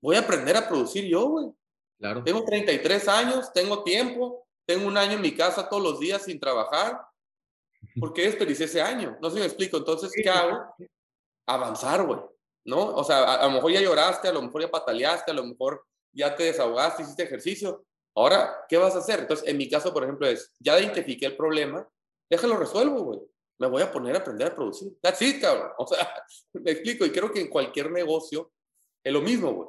Voy 0.00 0.16
a 0.16 0.20
aprender 0.20 0.56
a 0.56 0.66
producir 0.66 1.04
yo, 1.04 1.28
güey. 1.28 1.46
Claro. 1.98 2.24
Tengo 2.24 2.44
33 2.44 3.08
años, 3.08 3.52
tengo 3.52 3.82
tiempo, 3.82 4.46
tengo 4.66 4.86
un 4.86 4.96
año 4.96 5.12
en 5.12 5.20
mi 5.20 5.34
casa 5.34 5.68
todos 5.68 5.82
los 5.82 6.00
días 6.00 6.22
sin 6.22 6.40
trabajar. 6.40 7.00
¿Por 7.98 8.12
qué 8.12 8.22
desperdicié 8.22 8.66
ese 8.66 8.80
año? 8.80 9.16
No 9.20 9.28
sé 9.28 9.34
si 9.34 9.40
me 9.40 9.46
explico. 9.46 9.76
Entonces, 9.76 10.10
¿qué 10.14 10.28
hago? 10.28 10.74
Avanzar, 11.48 12.04
güey, 12.04 12.20
¿no? 12.66 12.94
O 12.94 13.02
sea, 13.02 13.34
a, 13.34 13.46
lo 13.46 13.52
mejor 13.52 13.72
ya 13.72 13.80
lloraste, 13.80 14.28
a 14.28 14.32
lo 14.32 14.42
mejor 14.42 14.62
ya 14.62 14.70
pataleaste, 14.70 15.30
a 15.30 15.34
lo 15.34 15.44
mejor 15.44 15.84
ya 16.12 16.36
te 16.36 16.44
desahogaste, 16.44 17.02
hiciste 17.02 17.22
ejercicio. 17.24 17.84
Ahora, 18.14 18.64
¿qué 18.68 18.76
vas 18.76 18.94
a 18.94 18.98
hacer? 18.98 19.20
Entonces, 19.20 19.48
en 19.48 19.56
mi 19.56 19.68
caso, 19.68 19.92
por 19.92 20.04
ejemplo, 20.04 20.26
es, 20.26 20.54
ya 20.58 20.78
identifiqué 20.78 21.26
el 21.26 21.36
problema, 21.36 21.88
déjalo 22.30 22.56
resuelvo, 22.56 23.02
güey. 23.02 23.20
Me 23.60 23.66
voy 23.66 23.82
a 23.82 23.90
poner 23.90 24.14
a 24.14 24.20
aprender 24.20 24.48
a 24.48 24.54
producir. 24.54 24.96
That's 25.00 25.20
it, 25.22 25.40
cabrón. 25.40 25.72
O 25.78 25.86
sea, 25.86 26.08
me 26.52 26.70
explico. 26.70 27.04
Y 27.04 27.10
creo 27.10 27.32
que 27.32 27.40
en 27.40 27.48
cualquier 27.48 27.90
negocio 27.90 28.52
es 29.02 29.12
lo 29.12 29.20
mismo, 29.20 29.52
güey. 29.52 29.68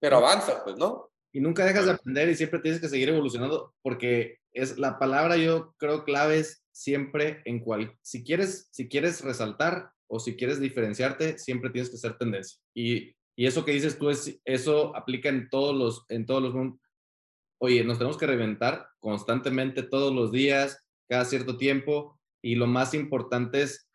Pero 0.00 0.16
avanza, 0.16 0.64
pues, 0.64 0.76
¿no? 0.76 1.10
Y 1.32 1.40
nunca 1.40 1.64
dejas 1.64 1.86
de 1.86 1.92
aprender 1.92 2.28
y 2.28 2.34
siempre 2.34 2.58
tienes 2.58 2.80
que 2.80 2.88
seguir 2.88 3.10
evolucionando 3.10 3.74
porque 3.82 4.38
es 4.52 4.78
la 4.78 4.98
palabra, 4.98 5.36
yo 5.36 5.74
creo, 5.78 6.04
clave 6.04 6.38
es 6.38 6.64
siempre 6.72 7.42
en 7.44 7.60
cual, 7.60 7.96
si 8.02 8.24
quieres, 8.24 8.68
si 8.72 8.88
quieres 8.88 9.20
resaltar, 9.22 9.92
o 10.10 10.18
si 10.18 10.36
quieres 10.36 10.60
diferenciarte, 10.60 11.38
siempre 11.38 11.70
tienes 11.70 11.88
que 11.88 11.96
ser 11.96 12.18
tendencia. 12.18 12.60
Y, 12.74 13.14
y 13.36 13.46
eso 13.46 13.64
que 13.64 13.72
dices 13.72 13.96
tú, 13.96 14.10
es, 14.10 14.38
eso 14.44 14.94
aplica 14.96 15.28
en 15.28 15.48
todos 15.48 15.74
los, 15.74 16.04
en 16.08 16.26
todos 16.26 16.42
los 16.42 16.54
Oye, 17.62 17.84
nos 17.84 17.98
tenemos 17.98 18.16
que 18.16 18.26
reventar 18.26 18.88
constantemente 18.98 19.82
todos 19.82 20.14
los 20.14 20.32
días, 20.32 20.82
cada 21.08 21.24
cierto 21.26 21.56
tiempo. 21.58 22.18
Y 22.42 22.54
lo 22.54 22.66
más 22.66 22.94
importante 22.94 23.62
es, 23.62 23.86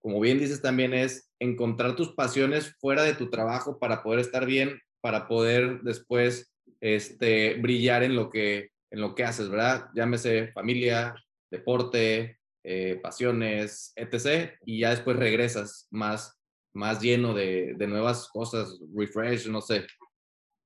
como 0.00 0.20
bien 0.20 0.38
dices 0.38 0.60
también, 0.60 0.92
es 0.92 1.30
encontrar 1.38 1.96
tus 1.96 2.14
pasiones 2.14 2.74
fuera 2.80 3.02
de 3.02 3.14
tu 3.14 3.30
trabajo 3.30 3.78
para 3.78 4.02
poder 4.02 4.18
estar 4.18 4.44
bien, 4.44 4.80
para 5.00 5.28
poder 5.28 5.80
después 5.82 6.52
este, 6.80 7.54
brillar 7.54 8.02
en 8.02 8.16
lo, 8.16 8.28
que, 8.28 8.70
en 8.90 9.00
lo 9.00 9.14
que 9.14 9.24
haces, 9.24 9.48
¿verdad? 9.48 9.86
Llámese 9.94 10.52
familia, 10.52 11.14
deporte, 11.50 12.38
eh, 12.64 12.98
pasiones, 13.02 13.92
etc. 13.96 14.52
Y 14.64 14.80
ya 14.80 14.90
después 14.90 15.16
regresas 15.16 15.88
más, 15.90 16.38
más 16.72 17.00
lleno 17.00 17.34
de, 17.34 17.74
de 17.76 17.86
nuevas 17.86 18.28
cosas, 18.28 18.78
refresh, 18.94 19.48
no 19.48 19.60
sé. 19.60 19.86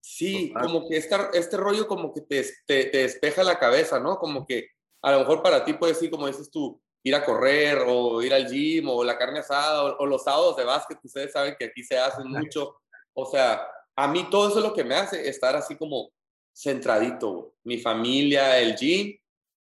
Sí, 0.01 0.53
como 0.53 0.89
que 0.89 0.97
este, 0.97 1.17
este 1.35 1.57
rollo 1.57 1.89
como 1.89 2.15
que 2.15 2.21
te, 2.21 2.45
te, 2.67 2.85
te, 2.85 2.99
despeja 2.99 3.43
la 3.43 3.59
cabeza, 3.59 3.99
¿no? 3.99 4.19
Como 4.19 4.47
que 4.47 4.69
a 5.03 5.11
lo 5.11 5.19
mejor 5.21 5.43
para 5.43 5.65
ti 5.65 5.73
puede 5.73 5.95
ser, 5.95 6.11
como 6.11 6.29
dices 6.29 6.51
tú, 6.51 6.81
ir 7.03 7.15
a 7.15 7.25
correr 7.25 7.85
o 7.87 8.23
ir 8.23 8.35
al 8.35 8.49
gym 8.49 8.89
o 8.89 9.05
la 9.05 9.17
carne 9.17 9.41
asada 9.41 9.97
o, 9.99 10.07
los 10.07 10.25
sábados 10.25 10.57
de 10.57 10.65
básquet, 10.65 10.99
ustedes 11.03 11.33
saben 11.33 11.55
que 11.59 11.67
aquí 11.67 11.83
se 11.83 11.99
hacen 11.99 12.29
mucho. 12.29 12.77
O 13.15 13.27
sea, 13.27 13.67
a 13.97 14.09
mí 14.09 14.29
todo 14.31 14.49
eso 14.49 14.59
es 14.59 14.65
lo 14.65 14.75
que 14.75 14.85
me 14.85 14.95
hace 14.95 15.29
estar 15.29 15.57
así 15.57 15.77
como 15.77 16.11
centradito. 16.53 17.55
Mi 17.65 17.79
familia, 17.79 18.59
el 18.61 18.77
gym, 18.77 19.17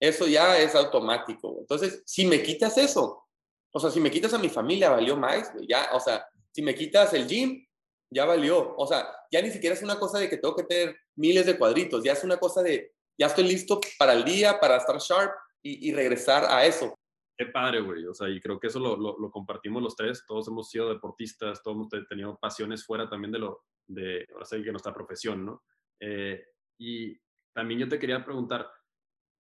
eso 0.08 0.26
ya 0.26 0.58
es 0.58 0.75
automático. 0.75 1.56
Entonces, 1.61 2.02
si 2.06 2.26
me 2.26 2.42
quitas 2.42 2.76
eso, 2.78 3.26
o 3.73 3.80
sea, 3.80 3.90
si 3.90 4.00
me 4.00 4.11
quitas 4.11 4.32
a 4.34 4.38
mi 4.38 4.49
familia, 4.49 4.90
valió 4.90 5.16
más, 5.16 5.52
ya, 5.68 5.90
o 5.92 6.00
sea, 6.00 6.25
si 6.52 6.62
me 6.62 6.75
quitas 6.75 7.12
el 7.14 7.26
gym, 7.26 7.66
ya 8.11 8.25
valió. 8.25 8.75
O 8.76 8.87
sea, 8.87 9.08
ya 9.30 9.42
ni 9.42 9.50
siquiera 9.50 9.75
es 9.75 9.82
una 9.82 9.99
cosa 9.99 10.18
de 10.18 10.28
que 10.28 10.37
tengo 10.37 10.54
que 10.54 10.62
tener 10.62 10.96
miles 11.16 11.46
de 11.46 11.58
cuadritos, 11.58 12.02
ya 12.04 12.12
es 12.12 12.23
una 12.23 12.37
cosa 12.37 12.62
de, 12.62 12.92
ya 13.18 13.26
estoy 13.26 13.44
listo 13.44 13.80
para 13.99 14.12
el 14.12 14.25
día, 14.25 14.61
para 14.61 14.76
estar 14.76 14.99
sharp 14.99 15.32
y, 15.62 15.92
regresar 15.92 16.44
a 16.44 16.66
eso. 16.66 16.94
Qué 17.37 17.46
padre, 17.46 17.80
güey. 17.80 18.04
O 18.06 18.14
sea, 18.14 18.28
y 18.28 18.38
creo 18.38 18.61
que 18.61 18.66
eso 18.66 18.78
lo, 18.78 19.30
compartimos 19.30 19.82
los 19.82 19.96
tres. 19.96 20.25
Todos 20.26 20.46
hemos 20.49 20.68
sido 20.68 20.90
deportistas, 20.90 21.62
todos 21.62 21.76
hemos 21.76 22.08
tenido 22.08 22.38
pasiones 22.38 22.84
fuera 22.84 23.08
también 23.08 23.32
de 23.32 23.38
lo, 23.38 23.64
de, 23.87 24.26
ahora 24.32 24.44
sí 24.44 24.62
que 24.62 24.70
nuestra 24.70 24.92
profesión, 24.92 25.44
¿no? 25.44 25.62
Eh, 25.99 26.44
y 26.78 27.18
también 27.54 27.80
yo 27.80 27.88
te 27.88 27.99
quería 27.99 28.23
preguntar, 28.25 28.70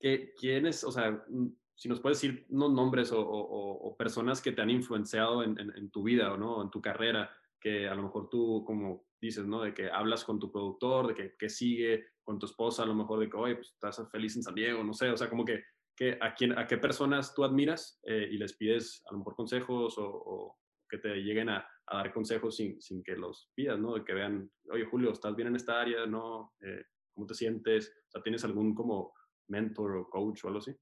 ¿qué, 0.04 0.34
¿quiénes, 0.38 0.84
o 0.84 0.92
sea, 0.92 1.10
mm, 1.10 1.48
si 1.74 1.88
nos 1.88 1.98
puedes 1.98 2.20
decir 2.20 2.44
unos 2.50 2.72
nombres 2.72 3.10
o, 3.10 3.20
o, 3.26 3.96
personas 3.96 4.42
que 4.42 4.52
te 4.52 4.60
han 4.60 4.68
influenciado 4.68 5.42
en, 5.42 5.58
en, 5.58 5.74
en, 5.74 5.90
tu 5.90 6.02
vida 6.02 6.30
o 6.30 6.36
no, 6.36 6.62
en 6.62 6.68
tu 6.68 6.82
carrera, 6.82 7.30
que 7.58 7.88
a 7.88 7.94
lo 7.94 8.02
mejor 8.02 8.28
tú, 8.28 8.62
como 8.66 9.06
dices, 9.18 9.46
¿no? 9.46 9.62
De 9.62 9.72
que 9.72 9.90
hablas 9.90 10.22
con 10.26 10.38
tu 10.38 10.52
productor, 10.52 11.06
de 11.08 11.14
que, 11.14 11.34
que 11.38 11.48
sigue 11.48 12.04
con 12.22 12.38
tu 12.38 12.44
esposa, 12.44 12.82
a 12.82 12.86
lo 12.86 12.94
mejor 12.94 13.18
de 13.18 13.30
que, 13.30 13.36
oye, 13.38 13.54
pues 13.54 13.70
estás 13.72 13.98
feliz 14.10 14.36
en 14.36 14.42
San 14.42 14.54
Diego, 14.54 14.84
no 14.84 14.92
sé, 14.92 15.08
o 15.08 15.16
sea, 15.16 15.30
como 15.30 15.42
que, 15.42 15.64
que 15.96 16.18
a, 16.20 16.34
quién, 16.34 16.58
a 16.58 16.66
qué 16.66 16.76
personas 16.76 17.34
tú 17.34 17.42
admiras 17.42 17.98
eh, 18.02 18.28
y 18.30 18.36
les 18.36 18.52
pides 18.58 19.02
a 19.08 19.12
lo 19.12 19.18
mejor 19.20 19.34
consejos 19.34 19.94
o, 19.96 20.58
que 20.86 20.98
te 20.98 21.14
lleguen 21.16 21.48
a, 21.48 21.66
a, 21.86 21.96
dar 21.96 22.12
consejos 22.12 22.56
sin, 22.56 22.80
sin 22.80 23.02
que 23.02 23.16
los 23.16 23.50
pidas, 23.54 23.78
¿no? 23.78 23.94
De 23.94 24.04
que 24.04 24.12
vean, 24.12 24.50
oye, 24.70 24.84
Julio, 24.84 25.12
¿estás 25.12 25.34
bien 25.34 25.48
en 25.48 25.56
esta 25.56 25.80
área? 25.80 26.04
¿No? 26.04 26.52
Eh, 26.60 26.84
¿Cómo 27.14 27.26
te 27.26 27.34
sientes? 27.34 27.90
O 28.08 28.10
sea, 28.10 28.22
¿tienes 28.22 28.44
algún 28.44 28.74
como 28.74 29.14
mentor 29.48 29.96
o 29.96 30.08
coach 30.08 30.44
o 30.44 30.48
algo 30.48 30.60
así? 30.60 30.74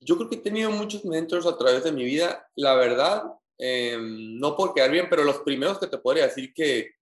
Yo 0.00 0.16
creo 0.16 0.28
que 0.28 0.36
he 0.36 0.40
tenido 0.40 0.70
muchos 0.70 1.04
mentors 1.04 1.46
a 1.46 1.56
través 1.56 1.84
de 1.84 1.92
mi 1.92 2.04
vida. 2.04 2.48
La 2.56 2.74
verdad, 2.74 3.24
eh, 3.58 3.96
no 4.00 4.56
por 4.56 4.74
quedar 4.74 4.90
bien, 4.90 5.06
pero 5.08 5.24
los 5.24 5.38
primeros 5.40 5.78
que 5.78 5.86
te 5.86 5.98
podría 5.98 6.26
decir 6.26 6.52
que, 6.52 6.96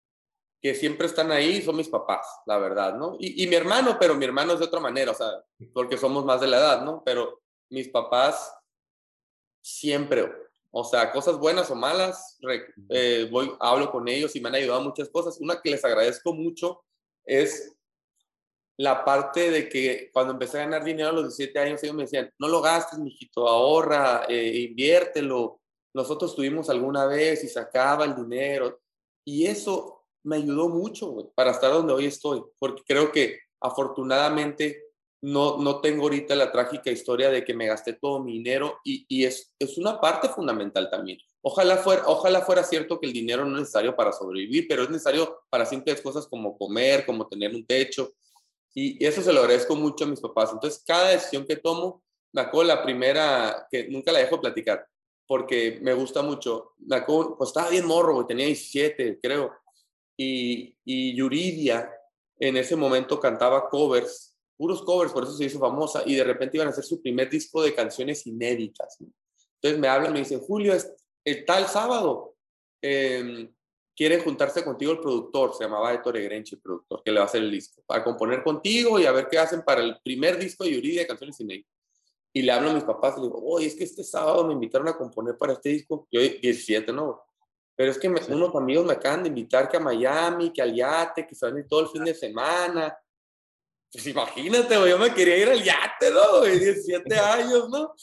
que 0.60 0.74
siempre 0.74 1.06
están 1.06 1.32
ahí 1.32 1.62
son 1.62 1.76
mis 1.76 1.88
papás, 1.88 2.26
la 2.44 2.58
verdad, 2.58 2.94
¿no? 2.96 3.16
Y, 3.18 3.42
y, 3.42 3.46
mi 3.46 3.56
hermano, 3.56 3.96
pero 3.98 4.14
mi 4.14 4.26
hermano 4.26 4.52
es 4.52 4.58
de 4.58 4.66
otra 4.66 4.80
manera, 4.80 5.12
o 5.12 5.14
sea, 5.14 5.30
porque 5.72 5.96
somos 5.96 6.24
más 6.24 6.40
de 6.40 6.48
la 6.48 6.58
edad, 6.58 6.84
¿no? 6.84 7.02
Pero 7.02 7.40
mis 7.70 7.88
papás 7.88 8.52
siempre, 9.62 10.30
o 10.70 10.84
sea, 10.84 11.10
cosas 11.10 11.38
buenas 11.38 11.70
o 11.70 11.74
malas, 11.74 12.38
eh, 12.90 13.28
voy, 13.30 13.52
hablo 13.60 13.90
con 13.90 14.06
ellos 14.08 14.34
y 14.36 14.40
me 14.40 14.48
han 14.48 14.56
ayudado 14.56 14.82
muchas 14.82 15.08
cosas. 15.08 15.40
Una 15.40 15.60
que 15.60 15.70
les 15.70 15.84
agradezco 15.84 16.32
mucho 16.32 16.82
es 17.24 17.74
la 18.80 19.04
parte 19.04 19.50
de 19.50 19.68
que 19.68 20.10
cuando 20.10 20.32
empecé 20.32 20.56
a 20.56 20.64
ganar 20.64 20.82
dinero 20.82 21.10
a 21.10 21.12
los 21.12 21.36
17 21.36 21.58
años, 21.58 21.82
ellos 21.82 21.94
me 21.94 22.04
decían, 22.04 22.32
no 22.38 22.48
lo 22.48 22.62
gastes, 22.62 22.98
mijito, 22.98 23.46
ahorra, 23.46 24.24
eh, 24.26 24.68
inviértelo, 24.70 25.60
nosotros 25.92 26.34
tuvimos 26.34 26.70
alguna 26.70 27.04
vez 27.04 27.44
y 27.44 27.48
sacaba 27.48 28.06
el 28.06 28.16
dinero. 28.16 28.80
Y 29.22 29.46
eso 29.46 30.06
me 30.24 30.36
ayudó 30.36 30.70
mucho 30.70 31.30
para 31.34 31.50
estar 31.50 31.70
donde 31.70 31.92
hoy 31.92 32.06
estoy, 32.06 32.42
porque 32.58 32.82
creo 32.86 33.12
que 33.12 33.40
afortunadamente 33.60 34.82
no, 35.20 35.58
no 35.58 35.82
tengo 35.82 36.04
ahorita 36.04 36.34
la 36.34 36.50
trágica 36.50 36.90
historia 36.90 37.28
de 37.28 37.44
que 37.44 37.52
me 37.52 37.66
gasté 37.66 37.92
todo 37.92 38.20
mi 38.20 38.32
dinero 38.32 38.78
y, 38.82 39.04
y 39.08 39.26
es, 39.26 39.52
es 39.58 39.76
una 39.76 40.00
parte 40.00 40.30
fundamental 40.30 40.88
también. 40.88 41.18
Ojalá 41.42 41.76
fuera, 41.76 42.04
ojalá 42.06 42.40
fuera 42.40 42.64
cierto 42.64 42.98
que 42.98 43.06
el 43.06 43.12
dinero 43.12 43.44
no 43.44 43.56
es 43.56 43.60
necesario 43.60 43.94
para 43.94 44.10
sobrevivir, 44.10 44.64
pero 44.66 44.84
es 44.84 44.88
necesario 44.88 45.42
para 45.50 45.66
simples 45.66 46.00
cosas 46.00 46.26
como 46.26 46.56
comer, 46.56 47.04
como 47.04 47.28
tener 47.28 47.54
un 47.54 47.66
techo. 47.66 48.10
Y, 48.74 49.04
eso 49.04 49.22
se 49.22 49.32
lo 49.32 49.40
agradezco 49.40 49.76
mucho 49.76 50.04
a 50.04 50.08
mis 50.08 50.20
papás. 50.20 50.50
Entonces, 50.52 50.82
cada 50.86 51.10
decisión 51.10 51.46
que 51.46 51.56
tomo, 51.56 52.02
me 52.32 52.42
acuerdo 52.42 52.68
la 52.68 52.82
primera, 52.82 53.66
que 53.70 53.88
nunca 53.88 54.12
la 54.12 54.20
dejo 54.20 54.40
platicar, 54.40 54.86
porque 55.26 55.78
me 55.82 55.94
gusta 55.94 56.22
mucho. 56.22 56.74
Me 56.78 57.02
pues 57.02 57.50
estaba 57.50 57.70
bien 57.70 57.86
morro, 57.86 58.26
tenía 58.26 58.46
17, 58.46 59.18
creo. 59.20 59.52
Y, 60.16 60.76
y 60.84 61.14
Yuridia 61.14 61.90
en 62.38 62.56
ese 62.56 62.76
momento 62.76 63.18
cantaba 63.18 63.68
covers, 63.68 64.36
puros 64.56 64.82
covers, 64.82 65.12
por 65.12 65.24
eso 65.24 65.32
se 65.32 65.44
hizo 65.44 65.58
famosa. 65.58 66.02
Y 66.06 66.14
de 66.14 66.24
repente 66.24 66.56
iban 66.56 66.68
a 66.68 66.70
hacer 66.70 66.84
su 66.84 67.00
primer 67.00 67.28
disco 67.28 67.62
de 67.62 67.74
canciones 67.74 68.26
inéditas. 68.26 68.98
Entonces 69.00 69.80
me 69.80 69.88
hablan, 69.88 70.12
me 70.12 70.20
dicen, 70.20 70.40
Julio, 70.40 70.72
es, 70.74 70.92
el 71.24 71.44
tal 71.44 71.66
sábado. 71.66 72.34
Eh, 72.82 73.50
quiere 74.00 74.18
juntarse 74.18 74.64
contigo 74.64 74.92
el 74.92 74.98
productor, 74.98 75.54
se 75.54 75.64
llamaba 75.64 75.92
Héctor 75.92 76.16
Egrenche, 76.16 76.56
el 76.56 76.62
productor, 76.62 77.02
que 77.04 77.12
le 77.12 77.18
va 77.18 77.24
a 77.24 77.26
hacer 77.26 77.42
el 77.42 77.50
disco, 77.50 77.82
para 77.84 78.02
componer 78.02 78.42
contigo 78.42 78.98
y 78.98 79.04
a 79.04 79.12
ver 79.12 79.28
qué 79.28 79.38
hacen 79.38 79.60
para 79.60 79.82
el 79.82 80.00
primer 80.02 80.38
disco 80.38 80.64
de 80.64 80.72
Yuridia 80.72 81.02
de 81.02 81.06
canciones 81.06 81.38
inéditas. 81.38 81.70
Y 82.32 82.40
le 82.40 82.50
hablo 82.50 82.70
a 82.70 82.72
mis 82.72 82.84
papás 82.84 83.16
y 83.18 83.20
le 83.20 83.26
digo, 83.26 83.42
oye, 83.44 83.66
es 83.66 83.74
que 83.74 83.84
este 83.84 84.02
sábado 84.02 84.42
me 84.46 84.54
invitaron 84.54 84.88
a 84.88 84.96
componer 84.96 85.36
para 85.36 85.52
este 85.52 85.68
disco. 85.68 86.08
Yo 86.10 86.18
17, 86.18 86.90
¿no? 86.94 87.22
Pero 87.76 87.90
es 87.90 87.98
que 87.98 88.08
unos 88.08 88.54
amigos 88.54 88.86
me 88.86 88.94
acaban 88.94 89.22
de 89.22 89.28
invitar 89.28 89.68
que 89.68 89.76
a 89.76 89.80
Miami, 89.80 90.50
que 90.50 90.62
al 90.62 90.74
yate, 90.74 91.26
que 91.26 91.34
se 91.34 91.44
van 91.44 91.56
a 91.56 91.60
ir 91.60 91.68
todo 91.68 91.80
el 91.80 91.88
fin 91.88 92.02
de 92.02 92.14
semana. 92.14 92.98
Pues 93.92 94.06
imagínate, 94.06 94.76
yo 94.76 94.98
me 94.98 95.12
quería 95.12 95.36
ir 95.36 95.50
al 95.50 95.62
yate, 95.62 96.10
¿no? 96.10 96.40
17 96.40 97.14
años, 97.18 97.68
¿no? 97.68 97.94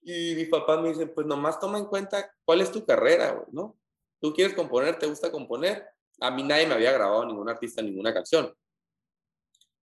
Y 0.00 0.36
mis 0.36 0.48
papás 0.48 0.80
me 0.80 0.90
dicen, 0.90 1.10
pues 1.12 1.26
nomás 1.26 1.58
toma 1.58 1.78
en 1.78 1.86
cuenta 1.86 2.32
cuál 2.44 2.60
es 2.60 2.70
tu 2.70 2.86
carrera, 2.86 3.44
¿no? 3.50 3.76
Tú 4.24 4.32
quieres 4.32 4.54
componer, 4.54 4.98
te 4.98 5.04
gusta 5.04 5.30
componer. 5.30 5.86
A 6.18 6.30
mí 6.30 6.42
nadie 6.42 6.66
me 6.66 6.72
había 6.72 6.92
grabado 6.92 7.26
ningún 7.26 7.46
artista, 7.46 7.82
ninguna 7.82 8.14
canción. 8.14 8.56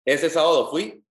Ese 0.04 0.30
sábado 0.30 0.70
fui, 0.70 1.02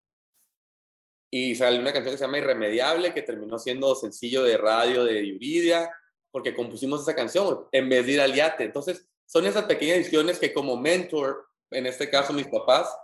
y 1.30 1.54
salió 1.54 1.80
una 1.80 1.90
canción 1.90 2.12
que 2.12 2.18
se 2.18 2.24
llama 2.26 2.36
Irremediable, 2.36 3.14
que 3.14 3.22
terminó 3.22 3.58
siendo 3.58 3.94
sencillo 3.94 4.42
de 4.42 4.58
radio 4.58 5.06
de 5.06 5.26
Yuridia, 5.26 5.90
porque 6.30 6.54
compusimos 6.54 7.00
esa 7.00 7.14
canción 7.14 7.66
en 7.72 7.88
vez 7.88 8.04
de 8.04 8.12
ir 8.12 8.20
al 8.20 8.34
yate. 8.34 8.64
Entonces, 8.64 9.08
son 9.24 9.46
esas 9.46 9.64
pequeñas 9.64 9.96
decisiones 9.96 10.38
que 10.38 10.52
como 10.52 10.76
mentor, 10.76 11.46
en 11.70 11.86
este 11.86 12.10
caso 12.10 12.34
mis 12.34 12.48
papás, 12.48 12.94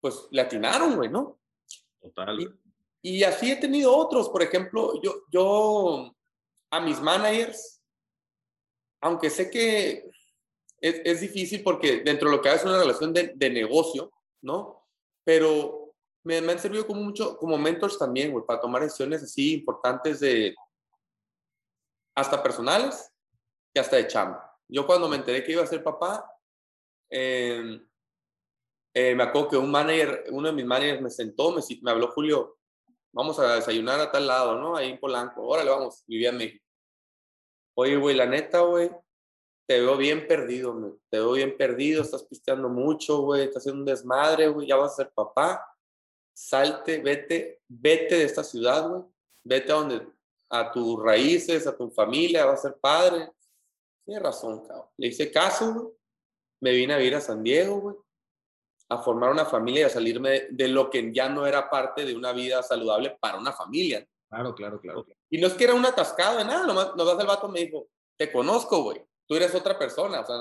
pues 0.00 0.26
le 0.32 0.40
atinaron, 0.42 0.96
güey, 0.96 1.10
¿no? 1.10 1.38
Total. 2.02 2.58
Y, 3.02 3.22
así 3.22 3.52
he 3.52 3.56
tenido 3.56 3.96
otros, 3.96 4.30
por 4.30 4.42
ejemplo, 4.42 5.00
yo, 5.00 5.22
yo 5.30 6.12
a 6.72 6.80
mis 6.80 7.00
managers, 7.00 7.79
aunque 9.00 9.30
sé 9.30 9.50
que 9.50 10.10
es, 10.80 11.00
es 11.04 11.20
difícil 11.20 11.62
porque 11.62 12.00
dentro 12.00 12.30
de 12.30 12.36
lo 12.36 12.42
que 12.42 12.52
es 12.52 12.64
una 12.64 12.78
relación 12.78 13.12
de, 13.12 13.32
de 13.34 13.50
negocio, 13.50 14.12
¿no? 14.42 14.86
Pero 15.24 15.80
me, 16.22 16.38
han 16.38 16.58
servido 16.58 16.86
como 16.86 17.02
mucho, 17.02 17.36
como 17.36 17.56
mentors 17.58 17.98
también, 17.98 18.32
güey, 18.32 18.44
para 18.44 18.60
tomar 18.60 18.82
decisiones 18.82 19.22
así 19.22 19.54
importantes 19.54 20.20
de, 20.20 20.54
hasta 22.14 22.42
personales 22.42 23.10
y 23.74 23.78
hasta 23.78 23.96
de 23.96 24.06
chamba. 24.06 24.58
Yo 24.68 24.86
cuando 24.86 25.08
me 25.08 25.16
enteré 25.16 25.42
que 25.42 25.52
iba 25.52 25.62
a 25.62 25.66
ser 25.66 25.82
papá, 25.82 26.30
em, 27.08 27.86
eh, 28.94 29.14
me 29.14 29.22
acuerdo 29.22 29.48
que 29.48 29.56
un 29.56 29.70
manager, 29.70 30.24
uno 30.30 30.48
de 30.48 30.54
mis 30.54 30.64
managers 30.64 31.00
me 31.00 31.10
sentó, 31.10 31.52
me, 31.52 31.62
me 31.82 31.90
habló 31.90 32.08
Julio, 32.12 32.58
vamos 33.12 33.38
a 33.38 33.56
desayunar 33.56 34.00
a 34.00 34.10
tal 34.10 34.26
lado, 34.26 34.58
¿no? 34.58 34.76
Ahí 34.76 34.90
en 34.90 35.00
Polanco, 35.00 35.42
órale, 35.46 35.70
vamos, 35.70 36.04
vivía 36.06 36.30
en 36.30 36.36
México. 36.36 36.64
Oye, 37.80 37.96
güey, 37.96 38.16
la 38.16 38.26
neta, 38.26 38.60
güey, 38.60 38.90
te 39.66 39.80
veo 39.80 39.96
bien 39.96 40.26
perdido, 40.26 40.74
güey. 40.74 40.92
te 41.10 41.18
veo 41.18 41.32
bien 41.32 41.56
perdido, 41.56 42.02
estás 42.02 42.24
pisteando 42.24 42.68
mucho, 42.68 43.22
güey, 43.22 43.42
estás 43.42 43.62
haciendo 43.62 43.80
un 43.80 43.86
desmadre, 43.86 44.48
güey, 44.48 44.68
ya 44.68 44.76
vas 44.76 44.92
a 44.92 44.96
ser 44.96 45.12
papá 45.12 45.66
salte, 46.40 47.00
vete, 47.00 47.60
vete 47.68 48.16
de 48.16 48.24
esta 48.24 48.42
ciudad, 48.42 48.88
güey. 48.88 49.04
Vete 49.44 49.72
a 49.72 49.76
donde, 49.76 50.06
a 50.50 50.72
tus 50.72 51.02
raíces, 51.02 51.66
a 51.66 51.76
tu 51.76 51.90
familia, 51.90 52.46
vas 52.46 52.60
a 52.60 52.68
ser 52.68 52.78
padre. 52.80 53.30
Tiene 54.04 54.20
razón, 54.20 54.66
cabrón. 54.66 54.86
Le 54.96 55.08
hice 55.08 55.30
caso, 55.30 55.74
güey. 55.74 55.94
Me 56.62 56.72
vine 56.72 56.94
a 56.94 56.98
vivir 56.98 57.14
a 57.14 57.20
San 57.20 57.42
Diego, 57.42 57.80
güey. 57.80 57.96
A 58.88 58.98
formar 58.98 59.30
una 59.30 59.44
familia 59.44 59.82
y 59.82 59.84
a 59.84 59.90
salirme 59.90 60.48
de, 60.50 60.68
lo 60.68 60.90
que 60.90 61.12
ya 61.12 61.28
no 61.28 61.46
era 61.46 61.70
parte 61.70 62.04
de 62.04 62.14
una 62.14 62.32
vida 62.32 62.62
saludable 62.62 63.16
para 63.20 63.38
una 63.38 63.52
familia. 63.52 64.06
Claro, 64.28 64.54
claro, 64.54 64.80
claro. 64.80 65.06
Y 65.30 65.38
no 65.38 65.46
es 65.46 65.54
que 65.54 65.64
era 65.64 65.74
una 65.74 65.88
atascada 65.88 66.38
de 66.38 66.44
nada, 66.44 66.66
nomás, 66.66 66.94
nomás 66.96 67.18
el 67.18 67.26
vato 67.26 67.48
me 67.48 67.60
dijo, 67.60 67.88
te 68.16 68.30
conozco, 68.30 68.82
güey. 68.82 69.02
tú 69.26 69.36
eres 69.36 69.54
otra 69.54 69.78
persona, 69.78 70.20
o 70.20 70.26
sea, 70.26 70.36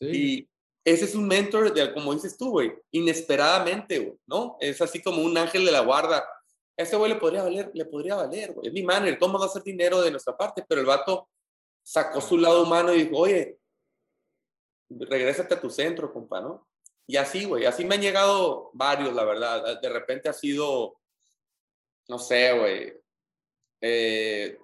y 0.00 0.48
ese 0.84 1.04
es 1.04 1.14
un 1.14 1.28
mentor, 1.28 1.72
de, 1.72 1.92
como 1.94 2.12
dices 2.12 2.36
tú, 2.36 2.50
güey, 2.50 2.72
inesperadamente, 2.90 4.00
güey, 4.00 4.18
¿no? 4.26 4.56
Es 4.60 4.80
así 4.82 5.00
como 5.00 5.22
un 5.22 5.38
ángel 5.38 5.64
de 5.64 5.70
la 5.70 5.80
guarda. 5.80 6.28
Ese 6.76 6.96
güey 6.96 7.12
le 7.12 7.20
podría 7.20 7.44
valer, 7.44 7.70
le 7.72 7.84
podría 7.84 8.16
valer, 8.16 8.52
güey. 8.52 8.66
Es 8.66 8.72
mi 8.72 8.82
manager, 8.82 9.18
todo 9.18 9.38
va 9.38 9.44
a 9.44 9.48
hacer 9.48 9.62
dinero 9.62 10.00
de 10.02 10.10
nuestra 10.10 10.36
parte, 10.36 10.64
pero 10.66 10.80
el 10.80 10.86
vato 10.86 11.28
sacó 11.82 12.20
su 12.20 12.36
lado 12.36 12.64
humano 12.64 12.92
y 12.92 13.04
dijo, 13.04 13.18
oye, 13.18 13.58
regrésate 14.88 15.54
a 15.54 15.60
tu 15.60 15.70
centro, 15.70 16.12
compa, 16.12 16.40
¿no? 16.40 16.66
Y 17.06 17.16
así, 17.16 17.44
güey, 17.44 17.64
así 17.64 17.84
me 17.84 17.94
han 17.94 18.02
llegado 18.02 18.70
varios, 18.72 19.14
la 19.14 19.24
verdad. 19.24 19.80
De 19.80 19.88
repente 19.88 20.28
ha 20.28 20.32
sido, 20.32 20.96
no 22.08 22.18
sé, 22.18 22.58
güey. 22.58 23.01
Eh, 23.82 24.56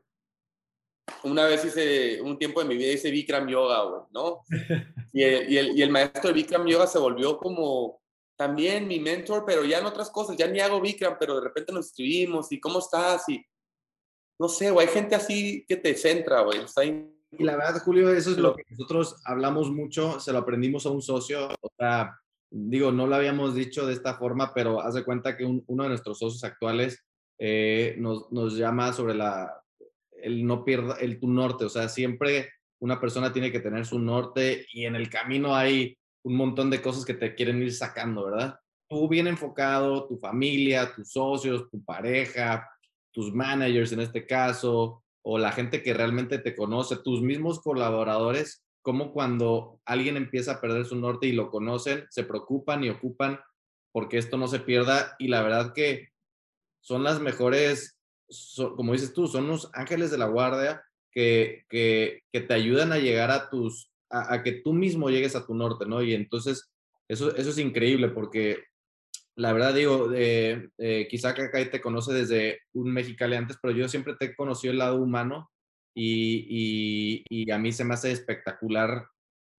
una 1.25 1.47
vez 1.47 1.65
hice, 1.65 2.23
un 2.23 2.39
tiempo 2.39 2.61
de 2.61 2.69
mi 2.69 2.77
vida 2.77 2.93
hice 2.93 3.11
Bikram 3.11 3.49
Yoga, 3.49 3.83
güey, 3.83 4.03
¿no? 4.13 4.43
Y 5.13 5.23
el, 5.23 5.51
y, 5.51 5.57
el, 5.57 5.77
y 5.77 5.83
el, 5.83 5.91
maestro 5.91 6.29
de 6.29 6.35
Bikram 6.35 6.67
Yoga 6.67 6.87
se 6.87 6.99
volvió 6.99 7.39
como 7.39 8.01
también 8.37 8.87
mi 8.87 9.01
mentor, 9.01 9.45
pero 9.45 9.65
ya 9.65 9.79
en 9.79 9.87
otras 9.87 10.11
cosas, 10.11 10.37
ya 10.37 10.47
ni 10.47 10.61
hago 10.61 10.81
Bikram, 10.81 11.17
pero 11.19 11.37
de 11.37 11.41
repente 11.41 11.73
nos 11.73 11.87
escribimos 11.87 12.53
y 12.53 12.61
¿cómo 12.61 12.79
estás? 12.79 13.29
Y 13.29 13.45
no 14.39 14.49
sé, 14.49 14.71
güey, 14.71 14.87
hay 14.87 14.93
gente 14.93 15.15
así 15.17 15.65
que 15.67 15.77
te 15.77 15.95
centra, 15.95 16.43
güey, 16.43 16.61
está 16.61 16.85
y 17.31 17.45
la 17.45 17.57
verdad, 17.57 17.83
Julio, 17.85 18.11
eso 18.13 18.31
es 18.31 18.39
lo 18.39 18.55
que 18.55 18.63
nosotros 18.71 19.21
hablamos 19.25 19.71
mucho, 19.71 20.19
se 20.19 20.33
lo 20.33 20.39
aprendimos 20.39 20.87
a 20.87 20.91
un 20.91 21.03
socio, 21.03 21.49
o 21.61 21.71
sea, 21.77 22.19
digo, 22.51 22.91
no 22.91 23.07
lo 23.07 23.17
habíamos 23.17 23.55
dicho 23.55 23.87
de 23.87 23.93
esta 23.93 24.17
forma, 24.17 24.55
pero 24.55 24.81
haz 24.81 24.95
de 24.95 25.05
cuenta 25.05 25.37
que 25.37 25.45
uno 25.45 25.83
de 25.83 25.89
nuestros 25.91 26.19
socios 26.19 26.43
actuales 26.45 27.05
eh, 27.39 27.95
nos, 27.99 28.31
nos, 28.33 28.57
llama 28.57 28.93
sobre 28.93 29.15
la, 29.15 29.63
el 30.23 30.47
no 30.47 30.65
pierda, 30.65 30.97
el 30.97 31.21
tu 31.21 31.29
norte, 31.29 31.65
o 31.65 31.69
sea, 31.69 31.89
siempre 31.89 32.51
una 32.81 33.01
persona 33.01 33.33
tiene 33.33 33.53
que 33.53 33.61
tener 33.61 33.87
su 33.87 33.99
norte 33.99 34.67
y 34.73 34.85
en 34.85 34.97
el 34.97 35.09
camino 35.09 35.55
hay 35.55 35.97
un 36.25 36.37
montón 36.37 36.71
de 36.71 36.83
cosas 36.83 37.05
que 37.05 37.15
te 37.15 37.35
quieren 37.35 37.63
ir 37.63 37.73
sacando, 37.73 38.25
¿verdad? 38.25 38.59
Tú 38.89 39.09
bien 39.09 39.27
enfocado, 39.27 40.07
tu 40.07 40.19
familia, 40.19 40.93
tus 40.95 41.13
socios, 41.13 41.69
tu 41.71 41.85
pareja, 41.85 42.69
tus 43.13 43.33
managers 43.35 43.93
en 43.93 44.01
este 44.01 44.27
caso, 44.27 45.03
o 45.23 45.39
la 45.39 45.53
gente 45.53 45.83
que 45.83 45.95
realmente 45.95 46.39
te 46.39 46.55
conoce, 46.55 46.97
tus 46.97 47.21
mismos 47.21 47.61
colaboradores, 47.61 48.65
como 48.83 49.13
cuando 49.13 49.81
alguien 49.85 50.17
empieza 50.17 50.53
a 50.53 50.61
perder 50.61 50.87
su 50.87 50.97
norte 50.97 51.27
y 51.27 51.33
lo 51.33 51.51
conocen, 51.51 52.07
se 52.11 52.25
preocupan 52.25 52.85
y 52.85 52.91
ocupan 52.91 53.39
porque 53.93 54.19
esto 54.19 54.37
no 54.37 54.49
se 54.49 54.61
pierda 54.61 55.17
y 55.19 55.29
la 55.29 55.43
verdad 55.43 55.73
que 55.75 56.09
son 56.89 57.05
las 57.05 57.21
mejores, 57.21 57.99
como 58.75 58.95
dices 58.95 59.13
tú, 59.13 59.29
son 59.29 59.47
los 59.47 59.69
ángeles 59.75 60.11
de 60.11 60.17
la 60.17 60.25
guardia 60.25 60.83
que, 61.13 61.67
que, 61.69 62.23
te 62.33 62.55
ayudan 62.55 62.93
a 62.93 62.99
llegar 62.99 63.31
a 63.31 63.51
tus, 63.51 63.93
a, 64.09 64.43
que 64.43 64.53
tú 64.53 64.73
mismo 64.73 65.11
llegues 65.11 65.37
a 65.37 65.45
tu 65.45 65.55
norte, 65.55 65.85
¿no? 65.85 66.03
Y 66.03 66.15
entonces 66.15 66.71
eso, 67.07 67.37
eso 67.37 67.51
es 67.51 67.59
increíble 67.59 68.09
porque 68.09 68.65
la 69.37 69.53
verdad 69.53 69.75
digo, 69.75 70.11
eh, 70.15 70.71
eh, 70.79 71.07
quizá 71.11 71.35
Cacay 71.35 71.71
te 71.71 71.83
conoce 71.83 72.15
desde 72.15 72.61
un 72.73 72.91
mexicali 72.91 73.37
antes, 73.37 73.59
pero 73.61 73.75
yo 73.75 73.87
siempre 73.87 74.15
te 74.19 74.25
he 74.25 74.35
conocido 74.35 74.73
el 74.73 74.79
lado 74.79 74.97
humano 74.97 75.51
y, 75.95 77.23
y, 77.29 77.51
a 77.51 77.59
mí 77.59 77.71
se 77.71 77.85
me 77.85 77.95
hace 77.95 78.13
espectacular, 78.13 79.09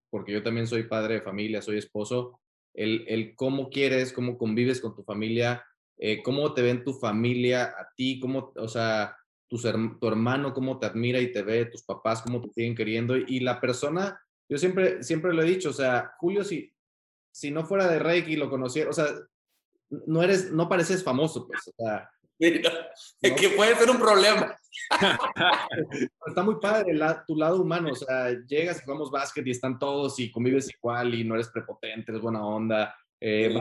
porque 0.10 0.32
yo 0.32 0.42
también 0.42 0.65
soy 0.65 0.84
padre 0.84 1.15
de 1.15 1.22
familia, 1.22 1.62
soy 1.62 1.78
esposo, 1.78 2.39
el, 2.74 3.06
el 3.08 3.36
cómo 3.36 3.70
quieres, 3.70 4.13
cómo 4.13 4.36
convives 4.36 4.82
con 4.82 4.96
tu 4.96 5.04
familia, 5.04 5.63
eh, 6.02 6.24
cómo 6.24 6.54
te 6.54 6.62
ven 6.62 6.84
tu 6.84 6.94
familia 6.94 7.76
a 7.78 7.92
ti, 7.94 8.22
cómo, 8.22 8.54
o 8.56 8.68
sea, 8.70 9.18
tu, 9.50 9.58
tu 9.58 10.08
hermano, 10.08 10.54
cómo 10.54 10.80
te 10.80 10.86
admira 10.86 11.20
y 11.20 11.32
te 11.32 11.42
ve, 11.42 11.66
tus 11.66 11.84
papás, 11.84 12.22
cómo 12.22 12.42
te 12.42 12.50
siguen 12.54 12.74
queriendo. 12.74 13.18
Y, 13.18 13.42
la 13.42 13.60
persona, 13.60 14.18
yo 14.48 14.58
siempre, 14.58 15.04
siempre 15.04 15.34
lo 15.34 15.44
he 15.44 15.46
dicho, 15.46 15.72
o 15.72 15.74
sea, 15.74 16.14
Julio, 16.18 16.46
si, 16.46 16.74
si 17.32 17.52
no 17.52 17.66
fuera 17.66 17.88
de 17.90 18.00
Reiki, 18.00 18.38
lo 18.38 18.50
conociera, 18.50 18.90
o 18.90 18.94
sea, 18.94 19.08
no 19.90 20.24
eres, 20.24 20.52
no 20.52 20.70
pareces 20.70 21.04
famoso, 21.04 21.46
pues, 21.48 21.68
o 21.68 21.74
sea. 21.76 22.10
Es 23.22 23.34
que 23.34 23.50
puede 23.50 23.76
ser 23.76 23.90
un 23.90 24.00
problema. 24.00 24.56
Está 26.26 26.42
muy 26.42 26.56
padre 26.62 26.98
tu 27.28 27.36
lado 27.36 27.62
humano, 27.62 27.90
o 27.92 27.96
sea, 27.96 28.30
llegas 28.48 28.78
y 28.78 28.86
jugamos 28.86 29.12
básquet 29.12 29.46
y 29.46 29.52
están 29.52 29.78
todos 29.78 30.18
y 30.20 30.32
convives 30.32 30.70
igual 30.74 31.14
y 31.16 31.26
no 31.26 31.36
eres 31.36 31.50
prepotente, 31.50 32.14
eres 32.14 32.22
buena 32.22 32.46
onda. 32.46 32.96
Eh, 33.21 33.53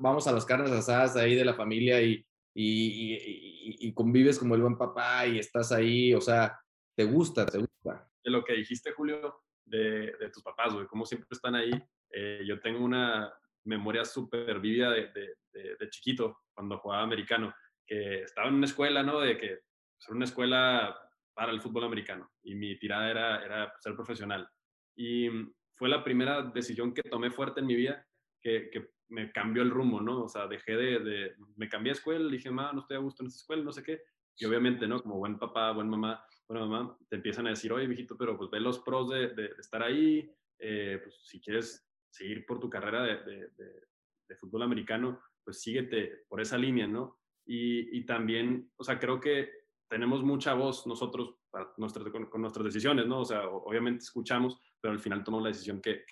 vamos 0.00 0.26
a 0.26 0.32
las 0.32 0.44
carnes 0.44 0.72
asadas 0.72 1.16
ahí 1.16 1.34
de 1.34 1.44
la 1.44 1.54
familia 1.54 2.00
y, 2.02 2.26
y, 2.54 3.76
y, 3.88 3.94
convives 3.94 4.38
como 4.38 4.54
el 4.54 4.62
buen 4.62 4.76
papá 4.76 5.26
y 5.26 5.38
estás 5.38 5.70
ahí, 5.70 6.12
o 6.12 6.20
sea, 6.20 6.58
te 6.96 7.04
gusta, 7.04 7.46
te 7.46 7.58
gusta. 7.58 8.10
De 8.24 8.30
lo 8.30 8.42
que 8.42 8.54
dijiste, 8.54 8.92
Julio, 8.92 9.42
de, 9.64 10.12
de 10.18 10.30
tus 10.30 10.42
papás, 10.42 10.74
güey, 10.74 10.86
cómo 10.86 11.06
siempre 11.06 11.28
están 11.30 11.54
ahí. 11.54 11.70
Eh, 12.10 12.42
yo 12.44 12.58
tengo 12.60 12.84
una, 12.84 13.32
memoria 13.66 14.04
súper 14.04 14.60
vívida 14.60 14.90
de, 14.90 15.10
de, 15.52 15.90
chiquito, 15.90 16.38
cuando 16.54 16.78
jugaba 16.78 17.02
americano, 17.02 17.54
que 17.86 18.22
estaba 18.22 18.48
en 18.48 18.54
una 18.54 18.66
escuela, 18.66 19.02
¿no? 19.02 19.20
De 19.20 19.36
que 19.36 19.60
ser 19.98 20.14
una 20.14 20.24
escuela 20.24 20.96
para 21.34 21.52
el 21.52 21.60
fútbol 21.60 21.84
americano 21.84 22.30
y 22.42 22.54
mi 22.54 22.78
tirada 22.78 23.10
era, 23.10 23.44
era 23.44 23.72
ser 23.80 23.94
profesional. 23.94 24.48
Y 24.96 25.28
fue 25.74 25.88
la 25.88 26.02
primera 26.02 26.42
decisión 26.42 26.94
que 26.94 27.02
tomé 27.02 27.30
fuerte 27.30 27.60
en 27.60 27.66
mi 27.66 27.74
vida 27.74 28.06
que, 28.40 28.70
que 28.70 28.90
me 29.08 29.32
cambió 29.32 29.62
el 29.62 29.70
rumbo, 29.70 30.00
¿no? 30.00 30.24
O 30.24 30.28
sea, 30.28 30.46
dejé 30.46 30.76
de, 30.76 31.34
me 31.56 31.68
cambié 31.68 31.92
de 31.92 31.98
escuela, 31.98 32.30
dije, 32.30 32.50
mamá, 32.50 32.72
no 32.72 32.80
estoy 32.80 32.96
a 32.96 33.00
gusto 33.00 33.22
en 33.22 33.28
esta 33.28 33.38
escuela, 33.38 33.62
no 33.62 33.72
sé 33.72 33.82
qué. 33.82 34.02
Y 34.38 34.44
obviamente, 34.44 34.86
¿no? 34.86 35.00
Como 35.00 35.18
buen 35.18 35.38
papá, 35.38 35.72
buen 35.72 35.88
mamá, 35.88 36.24
buena 36.46 36.66
mamá, 36.66 36.98
te 37.08 37.16
empiezan 37.16 37.46
a 37.46 37.50
decir, 37.50 37.72
oye, 37.72 37.88
mijito, 37.88 38.16
pero 38.16 38.36
pues 38.36 38.50
ve 38.50 38.60
los 38.60 38.80
pros 38.80 39.08
de, 39.10 39.28
de 39.28 39.46
estar 39.58 39.82
ahí, 39.82 40.30
eh, 40.58 41.00
pues 41.02 41.18
si 41.24 41.40
quieres 41.40 41.86
seguir 42.10 42.46
por 42.46 42.58
tu 42.58 42.70
carrera 42.70 43.02
de, 43.02 43.50
de, 43.56 44.36
fútbol 44.36 44.62
americano, 44.62 45.20
pues 45.44 45.62
síguete 45.62 46.24
por 46.28 46.40
esa 46.40 46.58
línea, 46.58 46.86
¿no? 46.86 47.20
Y, 47.46 48.04
también, 48.04 48.70
o 48.76 48.84
sea, 48.84 48.98
creo 48.98 49.20
que 49.20 49.50
tenemos 49.88 50.22
mucha 50.22 50.52
voz 50.54 50.86
nosotros 50.86 51.36
para 51.48 51.72
nuestras, 51.76 52.08
con, 52.10 52.40
nuestras 52.42 52.64
decisiones, 52.64 53.06
¿no? 53.06 53.20
O 53.20 53.24
sea, 53.24 53.48
obviamente 53.48 54.02
escuchamos, 54.02 54.60
pero 54.80 54.92
al 54.92 55.00
final 55.00 55.22
tomamos 55.22 55.44
la 55.44 55.50
decisión 55.50 55.80
que, 55.80 56.04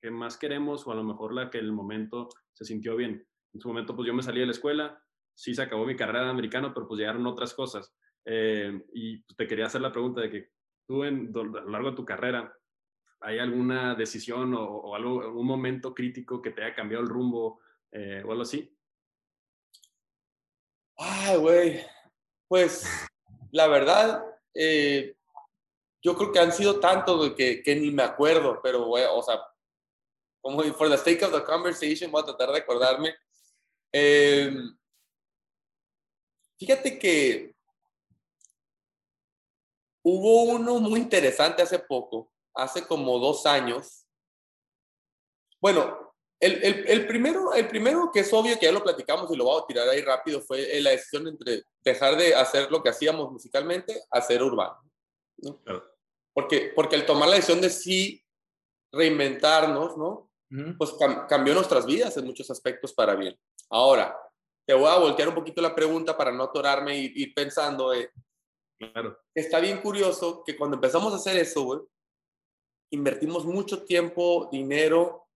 que, 0.00 0.10
más 0.10 0.36
queremos 0.36 0.86
o 0.86 0.92
a 0.92 0.94
lo 0.94 1.04
mejor 1.04 1.34
la 1.34 1.50
que 1.50 1.58
en 1.58 1.66
el 1.66 1.72
momento 1.72 2.28
se 2.52 2.64
sintió 2.64 2.96
bien. 2.96 3.26
En 3.52 3.60
su 3.60 3.68
momento, 3.68 3.94
pues 3.94 4.06
yo 4.06 4.14
me 4.14 4.22
salí 4.22 4.40
de 4.40 4.46
la 4.46 4.52
escuela, 4.52 5.02
sí 5.34 5.54
se 5.54 5.62
acabó 5.62 5.84
mi 5.84 5.96
carrera 5.96 6.24
de 6.24 6.30
americano, 6.30 6.72
pero 6.72 6.86
pues 6.86 6.98
llegaron 6.98 7.26
otras 7.26 7.54
cosas. 7.54 7.94
Eh, 8.24 8.84
y 8.92 9.18
pues, 9.18 9.36
te 9.36 9.46
quería 9.46 9.66
hacer 9.66 9.80
la 9.80 9.92
pregunta 9.92 10.20
de 10.20 10.30
que 10.30 10.50
tú 10.86 11.04
en, 11.04 11.32
a 11.34 11.42
lo 11.42 11.70
largo 11.70 11.90
de 11.90 11.96
tu 11.96 12.04
carrera, 12.04 12.54
¿Hay 13.22 13.38
alguna 13.38 13.94
decisión 13.94 14.54
o, 14.54 14.94
algo, 14.94 15.20
algún 15.20 15.46
momento 15.46 15.94
crítico 15.94 16.40
que 16.40 16.52
te 16.52 16.64
haya 16.64 16.74
cambiado 16.74 17.04
el 17.04 17.10
rumbo 17.10 17.60
eh, 17.92 18.22
o 18.24 18.30
algo 18.30 18.42
así? 18.42 18.74
Ay, 20.96 21.36
güey. 21.36 21.80
Pues 22.48 22.88
la 23.52 23.68
verdad, 23.68 24.24
eh, 24.54 25.16
yo 26.02 26.16
creo 26.16 26.32
que 26.32 26.38
han 26.38 26.52
sido 26.52 26.80
tantos 26.80 27.34
que, 27.34 27.62
que 27.62 27.76
ni 27.76 27.90
me 27.90 28.02
acuerdo, 28.02 28.60
pero, 28.62 28.86
güey, 28.86 29.04
o 29.12 29.22
sea, 29.22 29.38
como 30.40 30.62
for 30.74 30.88
the 30.88 30.96
sake 30.96 31.22
of 31.22 31.32
the 31.32 31.44
conversation, 31.44 32.10
voy 32.10 32.22
a 32.22 32.26
tratar 32.26 32.50
de 32.52 32.58
acordarme. 32.58 33.14
Em, 33.92 34.76
fíjate 36.58 36.98
que 36.98 37.54
hubo 40.02 40.44
uno 40.44 40.80
muy 40.80 41.00
interesante 41.00 41.62
hace 41.62 41.78
poco 41.78 42.32
hace 42.54 42.86
como 42.86 43.18
dos 43.18 43.46
años. 43.46 44.06
Bueno, 45.60 46.14
el, 46.40 46.62
el, 46.64 46.88
el, 46.88 47.06
primero, 47.06 47.52
el 47.52 47.68
primero 47.68 48.10
que 48.12 48.20
es 48.20 48.32
obvio 48.32 48.58
que 48.58 48.66
ya 48.66 48.72
lo 48.72 48.82
platicamos 48.82 49.30
y 49.30 49.36
lo 49.36 49.44
voy 49.44 49.62
a 49.62 49.66
tirar 49.66 49.88
ahí 49.88 50.00
rápido 50.00 50.40
fue 50.40 50.80
la 50.80 50.90
decisión 50.90 51.28
entre 51.28 51.64
dejar 51.84 52.16
de 52.16 52.34
hacer 52.34 52.70
lo 52.70 52.82
que 52.82 52.88
hacíamos 52.88 53.30
musicalmente 53.30 54.02
a 54.10 54.18
hacer 54.18 54.42
urbano. 54.42 54.78
Porque, 56.32 56.72
porque 56.74 56.96
el 56.96 57.06
tomar 57.06 57.28
la 57.28 57.36
decisión 57.36 57.60
de 57.60 57.70
sí 57.70 58.24
reinventarnos, 58.92 59.96
¿no? 59.96 60.29
Pues 60.78 60.94
cambió 61.28 61.54
nuestras 61.54 61.86
vidas 61.86 62.16
en 62.16 62.24
muchos 62.24 62.50
aspectos 62.50 62.92
para 62.92 63.14
bien. 63.14 63.38
Ahora, 63.68 64.16
te 64.66 64.74
voy 64.74 64.88
a 64.88 64.98
voltear 64.98 65.28
un 65.28 65.34
poquito 65.34 65.62
la 65.62 65.74
pregunta 65.74 66.16
para 66.16 66.32
no 66.32 66.44
atorarme 66.44 66.98
y 66.98 67.12
ir 67.14 67.34
pensando. 67.34 67.94
Eh, 67.94 68.10
claro. 68.78 69.16
Está 69.32 69.60
bien 69.60 69.80
curioso 69.80 70.42
que 70.44 70.56
cuando 70.56 70.74
empezamos 70.74 71.12
a 71.12 71.16
hacer 71.16 71.36
eso, 71.36 71.62
güey, 71.62 71.80
invertimos 72.90 73.44
mucho 73.44 73.84
tiempo, 73.84 74.48
dinero, 74.50 75.28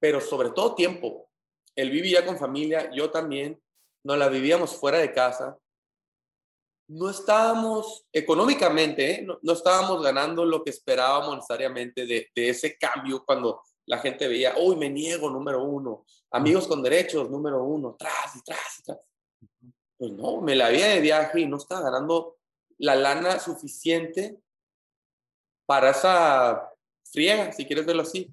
pero 0.00 0.20
sobre 0.20 0.50
todo 0.50 0.74
tiempo. 0.74 1.28
Él 1.76 1.90
vivía 1.90 2.24
con 2.24 2.38
familia, 2.38 2.90
yo 2.92 3.10
también, 3.10 3.60
nos 4.04 4.18
la 4.18 4.28
vivíamos 4.28 4.76
fuera 4.76 4.98
de 4.98 5.12
casa. 5.12 5.58
No 6.88 7.08
estábamos 7.08 8.04
económicamente, 8.12 9.12
¿eh? 9.12 9.26
no, 9.26 9.52
estábamos 9.52 10.02
ganando 10.02 10.44
lo 10.44 10.62
que 10.62 10.70
esperábamos 10.70 11.36
necesariamente 11.36 12.06
de, 12.06 12.30
ese 12.34 12.76
cambio 12.76 13.24
cuando 13.24 13.62
la 13.86 13.98
gente 13.98 14.28
veía, 14.28 14.54
uy, 14.58 14.76
me 14.76 14.88
niego, 14.88 15.30
número 15.30 15.62
uno, 15.62 16.04
amigos 16.30 16.66
con 16.66 16.82
derechos, 16.82 17.30
número 17.30 17.62
uno, 17.62 17.96
tras 17.98 18.36
y 18.36 18.42
tras 18.42 18.78
y 18.78 18.82
tras. 18.82 18.98
Pues 19.96 20.12
no, 20.12 20.40
me 20.40 20.54
la 20.54 20.66
había 20.66 20.88
de 20.88 21.00
viaje 21.00 21.40
y 21.40 21.46
no 21.46 21.58
estaba 21.58 21.82
ganando 21.82 22.38
la 22.78 22.96
lana 22.96 23.38
suficiente 23.38 24.40
para 25.66 25.90
esa 25.90 26.70
friega, 27.04 27.52
si 27.52 27.66
quieres 27.66 27.86
verlo 27.86 28.02
así. 28.02 28.30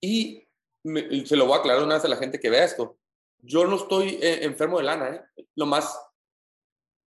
Y 0.00 0.46
se 1.26 1.36
lo 1.36 1.46
voy 1.46 1.56
a 1.56 1.60
aclarar 1.60 1.82
una 1.82 1.96
vez 1.96 2.04
a 2.04 2.08
la 2.08 2.16
gente 2.16 2.40
que 2.40 2.50
vea 2.50 2.64
esto. 2.64 2.98
Yo 3.38 3.66
no 3.66 3.76
estoy 3.76 4.18
eh, 4.22 4.44
enfermo 4.44 4.78
de 4.78 4.84
lana, 4.84 5.08
¿eh? 5.14 5.44
Lo 5.54 5.66
más, 5.66 5.98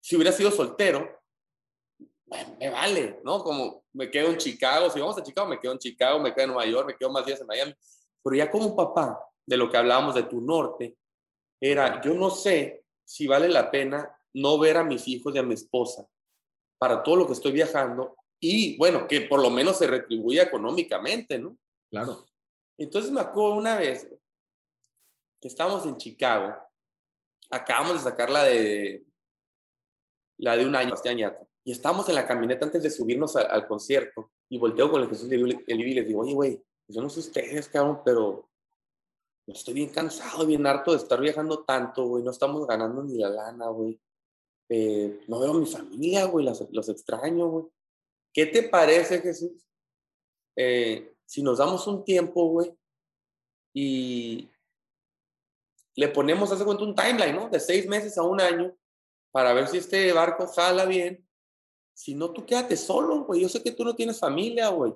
si 0.01 0.15
hubiera 0.15 0.31
sido 0.31 0.51
soltero, 0.51 1.21
me 2.59 2.69
vale, 2.69 3.21
¿no? 3.23 3.43
Como 3.43 3.84
me 3.95 4.11
quedo 4.11 4.29
en 4.29 4.37
Chicago, 4.37 4.89
si 4.89 4.99
vamos 4.99 5.17
a 5.17 5.23
Chicago, 5.23 5.47
me 5.47 5.59
quedo 5.59 5.71
en 5.71 5.79
Chicago, 5.79 6.19
me 6.19 6.33
quedo 6.33 6.43
en 6.43 6.51
Nueva 6.51 6.69
York, 6.69 6.87
me 6.87 6.97
quedo 6.97 7.11
más 7.11 7.25
días 7.25 7.39
en 7.39 7.47
Miami. 7.47 7.73
Pero 8.21 8.35
ya 8.35 8.51
como 8.51 8.75
papá, 8.75 9.19
de 9.45 9.57
lo 9.57 9.69
que 9.69 9.77
hablábamos 9.77 10.15
de 10.15 10.23
tu 10.23 10.41
norte, 10.41 10.97
era, 11.61 12.01
yo 12.01 12.13
no 12.13 12.29
sé 12.29 12.83
si 13.05 13.25
vale 13.25 13.47
la 13.47 13.71
pena 13.71 14.11
no 14.33 14.59
ver 14.59 14.77
a 14.77 14.83
mis 14.83 15.07
hijos 15.07 15.33
y 15.33 15.37
a 15.37 15.43
mi 15.43 15.53
esposa 15.53 16.05
para 16.77 17.01
todo 17.01 17.15
lo 17.15 17.27
que 17.27 17.33
estoy 17.33 17.53
viajando 17.53 18.17
y, 18.39 18.77
bueno, 18.77 19.07
que 19.07 19.21
por 19.21 19.41
lo 19.41 19.49
menos 19.49 19.77
se 19.77 19.87
retribuya 19.87 20.43
económicamente, 20.43 21.39
¿no? 21.39 21.57
Claro. 21.89 22.25
Entonces 22.77 23.11
me 23.11 23.21
acuerdo 23.21 23.55
una 23.55 23.77
vez 23.77 24.09
que 25.41 25.47
estábamos 25.47 25.85
en 25.85 25.95
Chicago, 25.95 26.53
acabamos 27.49 27.93
de 27.93 28.09
sacar 28.09 28.29
la 28.29 28.43
de, 28.43 29.05
la 30.37 30.57
de 30.57 30.65
un 30.65 30.75
año, 30.75 30.93
este 30.93 31.09
añato, 31.09 31.44
y 31.65 31.71
estábamos 31.71 32.07
en 32.09 32.15
la 32.15 32.27
camioneta 32.27 32.65
antes 32.65 32.83
de 32.83 32.91
subirnos 32.91 33.35
al 33.35 33.67
concierto 33.67 34.31
y 34.47 34.59
volteo 34.59 34.89
con 34.91 35.01
el 35.01 35.09
Jesús 35.09 35.29
y 35.31 35.37
les 35.93 36.07
digo, 36.07 36.21
oye, 36.21 36.33
güey, 36.33 36.63
yo 36.87 37.01
no 37.01 37.09
sé 37.09 37.21
ustedes, 37.21 37.67
cabrón, 37.67 38.01
pero 38.05 38.47
estoy 39.47 39.73
bien 39.73 39.89
cansado, 39.89 40.45
bien 40.45 40.65
harto 40.67 40.91
de 40.91 40.97
estar 40.97 41.19
viajando 41.19 41.63
tanto, 41.63 42.05
güey, 42.05 42.23
no 42.23 42.29
estamos 42.29 42.67
ganando 42.67 43.03
ni 43.03 43.17
la 43.17 43.29
lana, 43.29 43.67
güey. 43.69 43.99
Eh, 44.69 45.21
no 45.27 45.39
veo 45.39 45.51
a 45.51 45.59
mi 45.59 45.65
familia, 45.65 46.25
güey, 46.25 46.45
los, 46.45 46.67
los 46.71 46.89
extraño, 46.89 47.49
güey. 47.49 47.65
¿Qué 48.31 48.45
te 48.45 48.63
parece, 48.63 49.19
Jesús? 49.19 49.67
Eh, 50.55 51.15
si 51.25 51.41
nos 51.41 51.57
damos 51.57 51.87
un 51.87 52.03
tiempo, 52.03 52.47
güey, 52.47 52.77
y 53.73 54.49
le 55.95 56.09
ponemos, 56.09 56.51
hace 56.51 56.63
cuenta, 56.63 56.83
un 56.83 56.93
timeline, 56.93 57.35
¿no? 57.35 57.49
De 57.49 57.59
seis 57.59 57.87
meses 57.87 58.17
a 58.19 58.23
un 58.23 58.39
año, 58.39 58.77
para 59.31 59.53
ver 59.53 59.67
si 59.67 59.77
este 59.79 60.13
barco 60.13 60.45
jala 60.47 60.85
bien. 60.85 61.24
Si 61.95 62.13
no, 62.13 62.31
tú 62.31 62.45
quédate 62.45 62.75
solo, 62.75 63.23
güey. 63.23 63.41
Yo 63.41 63.49
sé 63.49 63.63
que 63.63 63.71
tú 63.71 63.85
no 63.85 63.95
tienes 63.95 64.19
familia, 64.19 64.67
güey. 64.67 64.93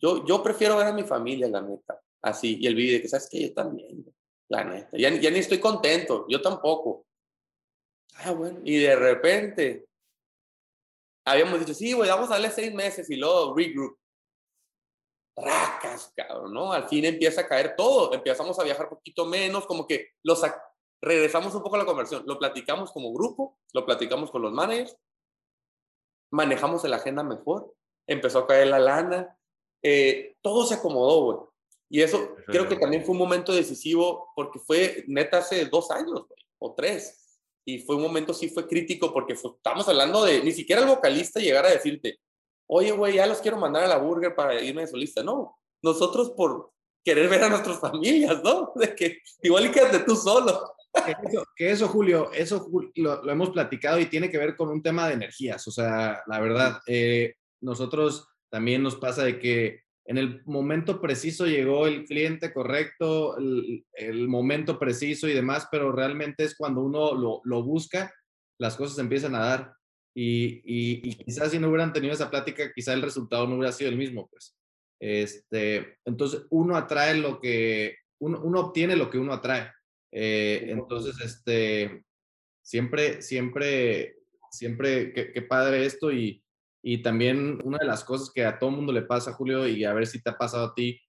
Yo, 0.00 0.26
yo 0.26 0.42
prefiero 0.42 0.76
ver 0.76 0.88
a 0.88 0.92
mi 0.92 1.04
familia, 1.04 1.48
la 1.48 1.62
neta. 1.62 2.00
Así. 2.20 2.58
Y 2.60 2.66
el 2.66 2.74
video 2.74 2.94
de 2.94 3.02
que, 3.02 3.08
¿sabes 3.08 3.28
que 3.30 3.40
Yo 3.40 3.54
también, 3.54 4.04
la 4.48 4.64
neta. 4.64 4.96
Ya, 4.98 5.10
ya 5.10 5.30
ni 5.30 5.38
estoy 5.38 5.60
contento. 5.60 6.26
Yo 6.28 6.42
tampoco. 6.42 7.06
Ah, 8.16 8.32
bueno. 8.32 8.60
Y 8.64 8.78
de 8.78 8.96
repente, 8.96 9.86
habíamos 11.24 11.60
dicho, 11.60 11.72
sí, 11.72 11.92
güey, 11.92 12.10
vamos 12.10 12.28
a 12.30 12.34
darle 12.34 12.50
seis 12.50 12.74
meses 12.74 13.08
y 13.08 13.16
luego 13.16 13.54
regroup. 13.56 13.96
Racas, 15.36 16.12
cabrón, 16.16 16.52
¿no? 16.52 16.72
Al 16.72 16.88
fin 16.88 17.04
empieza 17.04 17.42
a 17.42 17.48
caer 17.48 17.76
todo. 17.76 18.12
Empezamos 18.12 18.58
a 18.58 18.64
viajar 18.64 18.88
poquito 18.88 19.24
menos, 19.24 19.66
como 19.66 19.86
que 19.86 20.10
los 20.24 20.42
regresamos 21.00 21.54
un 21.54 21.62
poco 21.62 21.76
a 21.76 21.78
la 21.78 21.86
conversión. 21.86 22.24
Lo 22.26 22.38
platicamos 22.38 22.90
como 22.90 23.12
grupo, 23.12 23.58
lo 23.72 23.86
platicamos 23.86 24.30
con 24.30 24.42
los 24.42 24.52
managers, 24.52 24.96
manejamos 26.34 26.84
la 26.84 26.96
agenda 26.96 27.22
mejor, 27.22 27.72
empezó 28.06 28.40
a 28.40 28.46
caer 28.46 28.66
la 28.66 28.78
lana, 28.78 29.38
eh, 29.82 30.36
todo 30.42 30.66
se 30.66 30.74
acomodó, 30.74 31.24
güey. 31.24 31.38
Y 31.90 32.02
eso 32.02 32.34
creo 32.46 32.68
que 32.68 32.76
también 32.76 33.04
fue 33.04 33.12
un 33.12 33.18
momento 33.18 33.52
decisivo 33.52 34.32
porque 34.34 34.58
fue 34.58 35.04
neta 35.06 35.38
hace 35.38 35.66
dos 35.66 35.90
años, 35.90 36.26
güey, 36.26 36.40
o 36.58 36.74
tres. 36.74 37.38
Y 37.64 37.78
fue 37.78 37.96
un 37.96 38.02
momento, 38.02 38.34
sí 38.34 38.48
fue 38.48 38.66
crítico 38.66 39.12
porque 39.12 39.34
estamos 39.34 39.88
hablando 39.88 40.24
de, 40.24 40.42
ni 40.42 40.52
siquiera 40.52 40.82
el 40.82 40.88
vocalista 40.88 41.40
llegar 41.40 41.64
a 41.66 41.70
decirte, 41.70 42.18
oye, 42.66 42.90
güey, 42.90 43.14
ya 43.14 43.26
los 43.26 43.38
quiero 43.38 43.58
mandar 43.58 43.84
a 43.84 43.88
la 43.88 43.98
burger 43.98 44.34
para 44.34 44.60
irme 44.60 44.82
de 44.82 44.88
solista. 44.88 45.22
No, 45.22 45.58
nosotros 45.82 46.30
por 46.30 46.72
querer 47.04 47.28
ver 47.28 47.44
a 47.44 47.48
nuestras 47.48 47.78
familias, 47.80 48.42
¿no? 48.42 48.72
De 48.74 48.94
que 48.94 49.18
igual 49.42 49.66
y 49.66 49.70
quédate 49.70 50.00
tú 50.00 50.16
solo. 50.16 50.73
Que 51.56 51.70
eso, 51.70 51.88
Julio, 51.88 52.30
eso 52.32 52.68
lo, 52.94 53.30
hemos 53.30 53.50
platicado 53.50 53.98
y 53.98 54.06
tiene 54.06 54.30
que 54.30 54.38
ver 54.38 54.56
con 54.56 54.68
un 54.68 54.82
tema 54.82 55.08
de 55.08 55.14
energías. 55.14 55.66
O 55.66 55.70
sea, 55.70 56.22
la 56.26 56.40
verdad, 56.40 56.80
eh, 56.86 57.34
nosotros 57.60 58.28
también 58.50 58.82
nos 58.82 58.96
pasa 58.96 59.24
de 59.24 59.38
que 59.38 59.82
en 60.06 60.18
el 60.18 60.42
momento 60.44 61.00
preciso 61.00 61.46
llegó 61.46 61.86
el 61.86 62.04
cliente 62.04 62.52
correcto, 62.52 63.36
el, 63.38 64.28
momento 64.28 64.78
preciso 64.78 65.28
y 65.28 65.32
demás, 65.32 65.66
pero 65.70 65.92
realmente 65.92 66.44
es 66.44 66.54
cuando 66.54 66.82
uno 66.82 67.14
lo, 67.14 67.62
busca, 67.62 68.12
las 68.58 68.76
cosas 68.76 68.98
empiezan 68.98 69.34
a 69.34 69.40
dar. 69.40 69.74
Y, 70.14 70.60
y, 70.64 71.16
quizás 71.16 71.50
si 71.50 71.58
no 71.58 71.68
hubieran 71.68 71.92
tenido 71.92 72.14
esa 72.14 72.30
plática, 72.30 72.70
quizás 72.72 72.94
el 72.94 73.02
resultado 73.02 73.46
no 73.46 73.56
hubiera 73.56 73.72
sido 73.72 73.90
el 73.90 73.96
mismo, 73.96 74.28
pues. 74.28 74.54
Este, 75.00 75.98
entonces, 76.04 76.46
uno 76.50 76.76
atrae 76.76 77.16
lo 77.16 77.40
que, 77.40 77.96
uno, 78.20 78.40
uno 78.42 78.60
obtiene 78.60 78.96
lo 78.96 79.10
que 79.10 79.18
uno 79.18 79.32
atrae. 79.32 79.70
Eh, 80.16 80.66
entonces, 80.68 81.20
este, 81.20 82.04
siempre, 82.62 83.20
siempre, 83.20 84.14
siempre, 84.48 85.12
qué, 85.12 85.42
padre 85.42 85.84
esto 85.84 86.12
y, 86.12 86.40
y 86.82 87.02
también 87.02 87.58
una 87.64 87.78
de 87.78 87.86
las 87.86 88.04
cosas 88.04 88.30
que 88.32 88.44
a 88.44 88.56
todo 88.56 88.70
mundo 88.70 88.92
le 88.92 89.02
pasa, 89.02 89.32
Julio, 89.32 89.66
y 89.66 89.84
a 89.84 89.92
ver 89.92 90.06
si 90.06 90.22
te 90.22 90.30
ha 90.30 90.38
pasado 90.38 90.66
a 90.66 90.74
ti, 90.74 91.00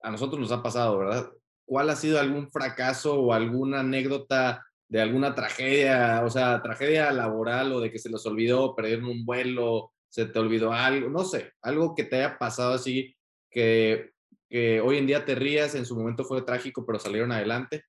a 0.00 0.12
nosotros 0.12 0.40
nos 0.40 0.52
ha 0.52 0.62
pasado, 0.62 0.98
¿verdad? 0.98 1.28
¿Cuál 1.66 1.90
ha 1.90 1.96
sido 1.96 2.20
algún 2.20 2.48
fracaso 2.50 3.20
o 3.20 3.32
alguna 3.32 3.80
anécdota 3.80 4.64
de 4.88 5.00
alguna 5.00 5.34
tragedia, 5.34 6.22
o 6.24 6.30
sea, 6.30 6.62
tragedia 6.62 7.12
laboral 7.12 7.72
o 7.72 7.80
de 7.80 7.90
que 7.90 7.98
se 7.98 8.10
les 8.10 8.24
olvidó 8.26 8.76
perder 8.76 9.02
un 9.04 9.24
vuelo, 9.24 9.92
se 10.08 10.26
te 10.26 10.38
olvidó 10.38 10.72
algo, 10.72 11.08
no 11.08 11.24
sé, 11.24 11.52
algo 11.62 11.94
que 11.94 12.04
te 12.04 12.16
haya 12.16 12.38
pasado 12.38 12.74
así, 12.74 13.16
que, 13.50 14.12
que 14.48 14.80
hoy 14.80 14.98
en 14.98 15.06
día 15.06 15.24
te 15.24 15.34
rías, 15.34 15.74
en 15.74 15.86
su 15.86 15.96
momento 15.96 16.24
fue 16.24 16.42
trágico, 16.42 16.84
pero 16.86 16.98
salieron 16.98 17.32
adelante? 17.32 17.84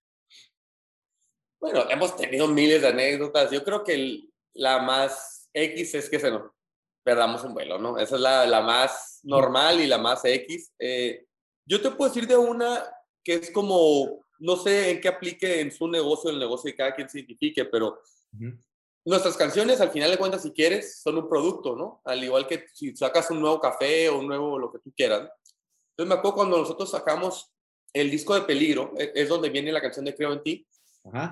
Bueno, 1.61 1.85
hemos 1.91 2.15
tenido 2.15 2.47
miles 2.47 2.81
de 2.81 2.87
anécdotas. 2.87 3.51
Yo 3.51 3.63
creo 3.63 3.83
que 3.83 4.23
la 4.53 4.79
más 4.79 5.47
X 5.53 5.93
es 5.93 6.09
que 6.09 6.19
se 6.19 6.31
nos 6.31 6.51
perdamos 7.03 7.43
un 7.43 7.53
vuelo, 7.53 7.77
¿no? 7.77 7.99
Esa 7.99 8.15
es 8.15 8.21
la, 8.21 8.47
la 8.47 8.61
más 8.61 9.19
normal 9.23 9.79
y 9.79 9.85
la 9.85 9.99
más 9.99 10.25
X. 10.25 10.73
Eh, 10.79 11.27
yo 11.67 11.79
te 11.79 11.91
puedo 11.91 12.09
decir 12.09 12.27
de 12.27 12.35
una 12.35 12.83
que 13.23 13.35
es 13.35 13.51
como, 13.51 14.25
no 14.39 14.55
sé 14.55 14.89
en 14.89 15.01
qué 15.01 15.07
aplique 15.07 15.61
en 15.61 15.71
su 15.71 15.87
negocio, 15.87 16.31
el 16.31 16.39
negocio 16.39 16.71
de 16.71 16.75
cada 16.75 16.95
quien 16.95 17.07
se 17.07 17.19
identifique, 17.19 17.65
pero 17.65 18.01
nuestras 19.05 19.37
canciones, 19.37 19.79
al 19.81 19.91
final 19.91 20.09
de 20.09 20.17
cuentas, 20.17 20.41
si 20.41 20.51
quieres, 20.51 20.99
son 20.99 21.19
un 21.19 21.29
producto, 21.29 21.75
¿no? 21.75 22.01
Al 22.05 22.23
igual 22.23 22.47
que 22.47 22.65
si 22.73 22.95
sacas 22.95 23.29
un 23.29 23.39
nuevo 23.39 23.59
café 23.59 24.09
o 24.09 24.17
un 24.17 24.27
nuevo 24.27 24.57
lo 24.57 24.71
que 24.71 24.79
tú 24.79 24.91
quieras. 24.95 25.29
Entonces 25.91 26.09
me 26.09 26.15
acuerdo 26.15 26.37
cuando 26.37 26.57
nosotros 26.57 26.89
sacamos 26.89 27.53
el 27.93 28.09
disco 28.09 28.33
de 28.33 28.41
Peligro, 28.41 28.93
e, 28.97 29.11
es 29.13 29.29
donde 29.29 29.51
viene 29.51 29.71
la 29.71 29.81
canción 29.81 30.05
de 30.05 30.15
Creo 30.15 30.33
en 30.33 30.41
ti, 30.41 30.67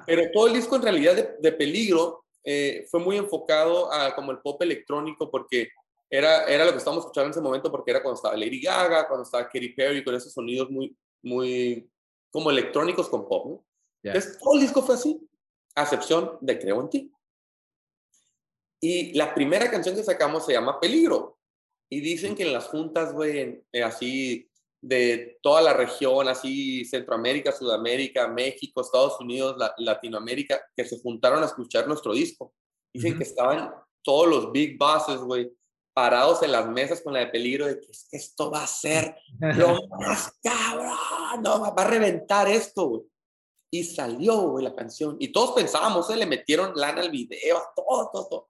pero 0.05 0.23
todo 0.33 0.47
el 0.47 0.53
disco 0.53 0.75
en 0.75 0.81
realidad 0.81 1.37
de, 1.39 1.51
Peligro 1.51 2.25
eh, 2.43 2.85
fue 2.89 2.99
muy 2.99 3.17
enfocado 3.17 3.91
a 3.91 4.15
como 4.15 4.31
el 4.31 4.39
pop 4.39 4.61
electrónico 4.61 5.29
porque 5.29 5.69
era, 6.09 6.45
era 6.45 6.65
lo 6.65 6.71
que 6.71 6.77
estábamos 6.77 7.03
escuchando 7.03 7.27
en 7.27 7.31
ese 7.31 7.41
momento 7.41 7.71
porque 7.71 7.91
era 7.91 8.01
cuando 8.01 8.15
estaba 8.15 8.35
Lady 8.35 8.61
Gaga, 8.61 9.07
cuando 9.07 9.23
estaba 9.23 9.47
Katy 9.47 9.69
Perry, 9.69 10.03
con 10.03 10.15
esos 10.15 10.33
sonidos 10.33 10.69
muy, 10.69 10.95
muy 11.21 11.89
como 12.31 12.49
electrónicos 12.49 13.09
con 13.09 13.27
pop, 13.27 13.47
¿no? 13.47 13.65
Entonces 14.01 14.39
todo 14.39 14.55
el 14.55 14.61
disco 14.61 14.81
fue 14.81 14.95
así, 14.95 15.29
a 15.75 15.83
excepción 15.83 16.37
de 16.41 16.57
Creo 16.57 16.81
en 16.81 16.89
ti. 16.89 17.13
Y 18.81 19.13
la 19.13 19.33
primera 19.33 19.69
canción 19.69 19.95
que 19.95 20.03
sacamos 20.03 20.45
se 20.45 20.53
llama 20.53 20.79
Peligro. 20.79 21.37
Y 21.91 22.01
dicen 22.01 22.35
que 22.35 22.43
en 22.43 22.53
las 22.53 22.67
juntas, 22.67 23.13
güey, 23.13 23.63
eh, 23.71 23.83
así 23.83 24.48
de 24.81 25.39
toda 25.41 25.61
la 25.61 25.73
región, 25.73 26.27
así 26.27 26.85
Centroamérica, 26.85 27.51
Sudamérica, 27.51 28.27
México, 28.27 28.81
Estados 28.81 29.19
Unidos, 29.19 29.57
Latinoamérica, 29.77 30.61
que 30.75 30.85
se 30.85 30.99
juntaron 31.01 31.43
a 31.43 31.47
escuchar 31.47 31.87
nuestro 31.87 32.13
disco. 32.13 32.53
Dicen 32.93 33.17
que 33.17 33.23
estaban 33.23 33.73
todos 34.01 34.27
los 34.27 34.51
big 34.51 34.77
bosses, 34.77 35.19
güey, 35.19 35.51
parados 35.93 36.41
en 36.43 36.53
las 36.53 36.67
mesas 36.67 37.01
con 37.01 37.13
la 37.13 37.19
de 37.19 37.27
peligro 37.27 37.65
de 37.65 37.79
que 37.79 37.91
esto 38.11 38.49
va 38.49 38.63
a 38.63 38.67
ser 38.67 39.17
lo 39.39 39.87
más 39.99 40.33
cabrón, 40.41 41.43
no, 41.43 41.61
va 41.75 41.83
a 41.83 41.87
reventar 41.87 42.47
esto, 42.47 42.87
güey. 42.87 43.01
Y 43.71 43.83
salió, 43.83 44.49
güey, 44.49 44.63
la 44.63 44.73
canción. 44.73 45.17
Y 45.19 45.31
todos 45.31 45.51
pensábamos, 45.51 46.09
¿eh? 46.09 46.15
le 46.15 46.25
metieron 46.25 46.71
lana 46.73 47.01
al 47.01 47.11
video, 47.11 47.61
todo, 47.75 48.09
todo, 48.11 48.27
todo. 48.27 48.49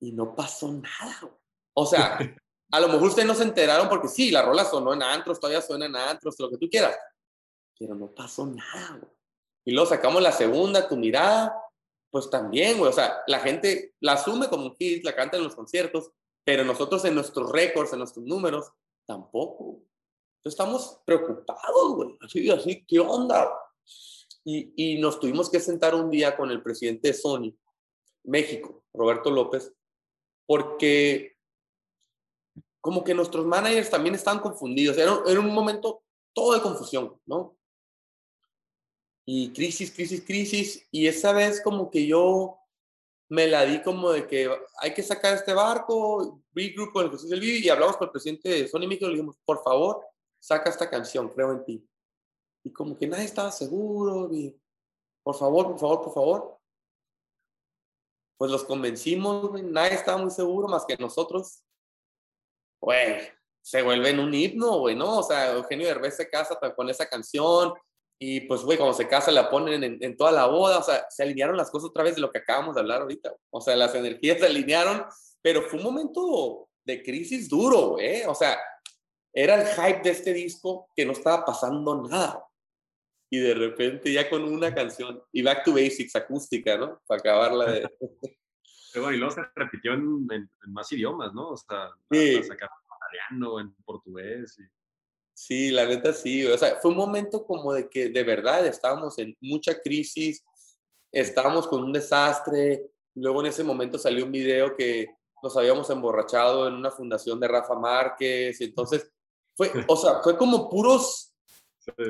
Y 0.00 0.12
no 0.12 0.34
pasó 0.34 0.70
nada, 0.70 1.18
güey. 1.22 1.34
O 1.74 1.86
sea, 1.86 2.18
A 2.72 2.80
lo 2.80 2.88
mejor 2.88 3.08
ustedes 3.08 3.26
no 3.26 3.34
se 3.34 3.42
enteraron 3.42 3.88
porque 3.88 4.08
sí, 4.08 4.30
la 4.30 4.42
rola 4.42 4.64
sonó 4.64 4.92
en 4.92 5.02
antros, 5.02 5.40
todavía 5.40 5.60
suena 5.60 5.86
en 5.86 5.96
antros, 5.96 6.38
lo 6.38 6.50
que 6.50 6.56
tú 6.56 6.68
quieras. 6.68 6.96
Pero 7.78 7.94
no 7.94 8.08
pasó 8.08 8.46
nada, 8.46 8.98
güey. 9.00 9.12
Y 9.64 9.72
luego 9.72 9.88
sacamos 9.88 10.22
la 10.22 10.32
segunda, 10.32 10.88
tu 10.88 10.96
mirada, 10.96 11.54
pues 12.10 12.30
también, 12.30 12.78
güey. 12.78 12.90
O 12.90 12.92
sea, 12.92 13.22
la 13.26 13.40
gente 13.40 13.94
la 14.00 14.12
asume 14.12 14.48
como 14.48 14.66
un 14.66 14.76
hit, 14.76 15.04
la 15.04 15.14
canta 15.14 15.36
en 15.36 15.44
los 15.44 15.54
conciertos, 15.54 16.10
pero 16.44 16.64
nosotros 16.64 17.04
en 17.04 17.14
nuestros 17.14 17.50
récords, 17.50 17.92
en 17.92 17.98
nuestros 17.98 18.24
números, 18.24 18.72
tampoco. 19.06 19.82
Entonces 20.38 20.58
estamos 20.58 21.00
preocupados, 21.04 21.94
güey. 21.94 22.16
Así, 22.20 22.50
así, 22.50 22.84
¿qué 22.86 23.00
onda? 23.00 23.50
Y, 24.44 24.72
y 24.94 25.00
nos 25.00 25.20
tuvimos 25.20 25.50
que 25.50 25.60
sentar 25.60 25.94
un 25.94 26.10
día 26.10 26.36
con 26.36 26.50
el 26.50 26.62
presidente 26.62 27.08
de 27.08 27.14
Sony, 27.14 27.54
México, 28.24 28.84
Roberto 28.94 29.30
López, 29.30 29.72
porque 30.46 31.29
como 32.80 33.04
que 33.04 33.14
nuestros 33.14 33.46
managers 33.46 33.90
también 33.90 34.14
estaban 34.14 34.40
confundidos. 34.40 34.96
Era, 34.96 35.20
era 35.26 35.40
un 35.40 35.52
momento 35.52 36.02
todo 36.32 36.54
de 36.54 36.62
confusión, 36.62 37.20
¿no? 37.26 37.56
Y 39.26 39.52
crisis, 39.52 39.92
crisis, 39.92 40.24
crisis. 40.24 40.86
Y 40.90 41.06
esa 41.06 41.32
vez 41.32 41.60
como 41.62 41.90
que 41.90 42.06
yo 42.06 42.60
me 43.28 43.46
la 43.46 43.64
di 43.64 43.80
como 43.82 44.10
de 44.10 44.26
que 44.26 44.50
hay 44.78 44.92
que 44.92 45.02
sacar 45.02 45.34
este 45.34 45.54
barco, 45.54 46.42
regroup 46.52 46.92
con 46.92 47.04
el 47.04 47.12
Jesús 47.12 47.30
del 47.30 47.40
Vivi 47.40 47.64
y 47.64 47.68
hablamos 47.68 47.96
con 47.96 48.08
el 48.08 48.12
presidente 48.12 48.48
de 48.48 48.68
Sony 48.68 48.82
y 48.82 48.98
le 48.98 49.08
dijimos, 49.08 49.36
por 49.44 49.62
favor, 49.62 50.04
saca 50.40 50.68
esta 50.68 50.90
canción, 50.90 51.28
creo 51.28 51.52
en 51.52 51.64
ti. 51.64 51.88
Y 52.64 52.72
como 52.72 52.98
que 52.98 53.06
nadie 53.06 53.24
estaba 53.24 53.52
seguro, 53.52 54.28
y, 54.32 54.58
por 55.22 55.36
favor, 55.36 55.68
por 55.68 55.78
favor, 55.78 56.02
por 56.02 56.14
favor. 56.14 56.58
Pues 58.36 58.50
los 58.50 58.64
convencimos, 58.64 59.62
nadie 59.62 59.94
estaba 59.94 60.18
muy 60.18 60.30
seguro 60.30 60.66
más 60.66 60.84
que 60.84 60.96
nosotros. 60.96 61.62
Güey, 62.80 63.20
se 63.62 63.82
vuelve 63.82 64.10
en 64.10 64.20
un 64.20 64.34
himno, 64.34 64.78
güey, 64.78 64.96
¿no? 64.96 65.18
O 65.18 65.22
sea, 65.22 65.52
Eugenio 65.52 65.86
Derbez 65.86 66.16
se 66.16 66.28
casa 66.28 66.58
con 66.74 66.88
esa 66.88 67.08
canción 67.08 67.74
y 68.18 68.40
pues, 68.42 68.62
güey, 68.62 68.76
cuando 68.76 68.94
se 68.94 69.08
casa 69.08 69.30
la 69.30 69.48
ponen 69.48 69.82
en, 69.82 69.98
en, 70.02 70.16
toda 70.16 70.30
la 70.32 70.46
boda, 70.46 70.78
o 70.78 70.82
sea, 70.82 71.06
se 71.08 71.22
alinearon 71.22 71.56
las 71.56 71.70
cosas 71.70 71.88
otra 71.88 72.04
vez 72.04 72.16
de 72.16 72.20
lo 72.20 72.30
que 72.30 72.38
acabamos 72.38 72.74
de 72.74 72.82
hablar 72.82 73.02
ahorita. 73.02 73.34
O 73.50 73.60
sea, 73.60 73.76
las 73.76 73.94
energías 73.94 74.38
se 74.38 74.46
alinearon, 74.46 75.04
pero 75.40 75.62
fue 75.62 75.78
un 75.78 75.84
momento 75.84 76.68
de 76.84 77.02
crisis 77.02 77.48
duro, 77.48 77.90
güey. 77.90 78.24
O 78.24 78.34
sea, 78.34 78.58
era 79.32 79.60
el 79.60 79.66
hype 79.66 80.02
de 80.02 80.10
este 80.10 80.32
disco 80.34 80.88
que 80.94 81.06
no 81.06 81.12
estaba 81.12 81.44
pasando 81.44 82.02
nada. 82.02 82.44
Y 83.32 83.38
de 83.38 83.54
repente 83.54 84.12
ya 84.12 84.28
con 84.28 84.42
una 84.42 84.74
canción, 84.74 85.22
y 85.32 85.42
Back 85.42 85.64
to 85.64 85.72
Basics 85.72 86.16
acústica, 86.16 86.76
¿no? 86.76 87.00
Para 87.06 87.20
acabarla 87.20 87.70
de... 87.70 87.90
Pero 88.92 89.12
y 89.12 89.16
luego 89.16 89.34
se 89.34 89.42
repitió 89.54 89.92
en, 89.94 90.50
más 90.68 90.90
idiomas, 90.92 91.32
¿no? 91.32 91.50
O 91.50 91.56
sea, 91.56 91.90
sí. 92.10 92.42
sacar 92.42 92.68
en 92.68 92.96
italiano, 92.96 93.60
en 93.60 93.74
portugués. 93.84 94.58
Y... 94.58 94.62
Sí, 95.34 95.70
la 95.70 95.86
neta 95.86 96.12
sí. 96.12 96.44
O 96.46 96.56
sea, 96.58 96.76
fue 96.76 96.90
un 96.90 96.96
momento 96.96 97.44
como 97.44 97.72
de 97.72 97.88
que 97.88 98.08
de 98.08 98.24
verdad 98.24 98.66
estábamos 98.66 99.18
en 99.18 99.36
mucha 99.40 99.80
crisis, 99.80 100.44
estábamos 101.12 101.66
con 101.66 101.82
un 101.82 101.92
desastre. 101.92 102.90
Luego 103.14 103.40
en 103.40 103.46
ese 103.46 103.64
momento 103.64 103.98
salió 103.98 104.24
un 104.24 104.32
video 104.32 104.76
que 104.76 105.08
nos 105.42 105.56
habíamos 105.56 105.88
emborrachado 105.90 106.68
en 106.68 106.74
una 106.74 106.90
fundación 106.90 107.40
de 107.40 107.48
Rafa 107.48 107.74
Márquez. 107.74 108.60
Entonces, 108.60 109.10
fue, 109.56 109.70
o 109.86 109.96
sea, 109.96 110.20
fue 110.22 110.36
como 110.36 110.68
puros, 110.68 111.32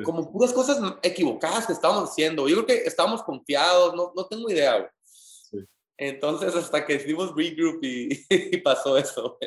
como 0.03 0.31
puras 0.31 0.53
cosas 0.53 0.79
equivocadas 1.01 1.65
que 1.65 1.73
estábamos 1.73 2.09
haciendo. 2.09 2.47
Yo 2.47 2.55
creo 2.55 2.65
que 2.65 2.87
estábamos 2.87 3.23
confiados, 3.23 3.95
no, 3.95 4.13
no 4.15 4.25
tengo 4.25 4.49
idea, 4.49 4.77
güey. 4.77 4.89
Entonces, 6.01 6.55
hasta 6.55 6.83
que 6.83 6.95
hicimos 6.95 7.35
regroup 7.35 7.77
y, 7.83 8.09
pasó 8.63 8.97
eso. 8.97 9.37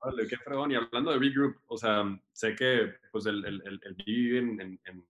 Vale, 0.00 0.26
qué 0.26 0.38
fregón. 0.38 0.70
Y 0.70 0.74
hablando 0.74 1.10
de 1.10 1.18
regroup, 1.18 1.56
o 1.66 1.76
sea, 1.76 2.02
sé 2.32 2.54
que 2.54 2.94
pues 3.10 3.26
el, 3.26 3.44
el, 3.44 3.62
el, 3.66 3.78
el 3.84 4.38
en, 4.38 4.60
en, 4.62 4.80
en, 4.86 5.04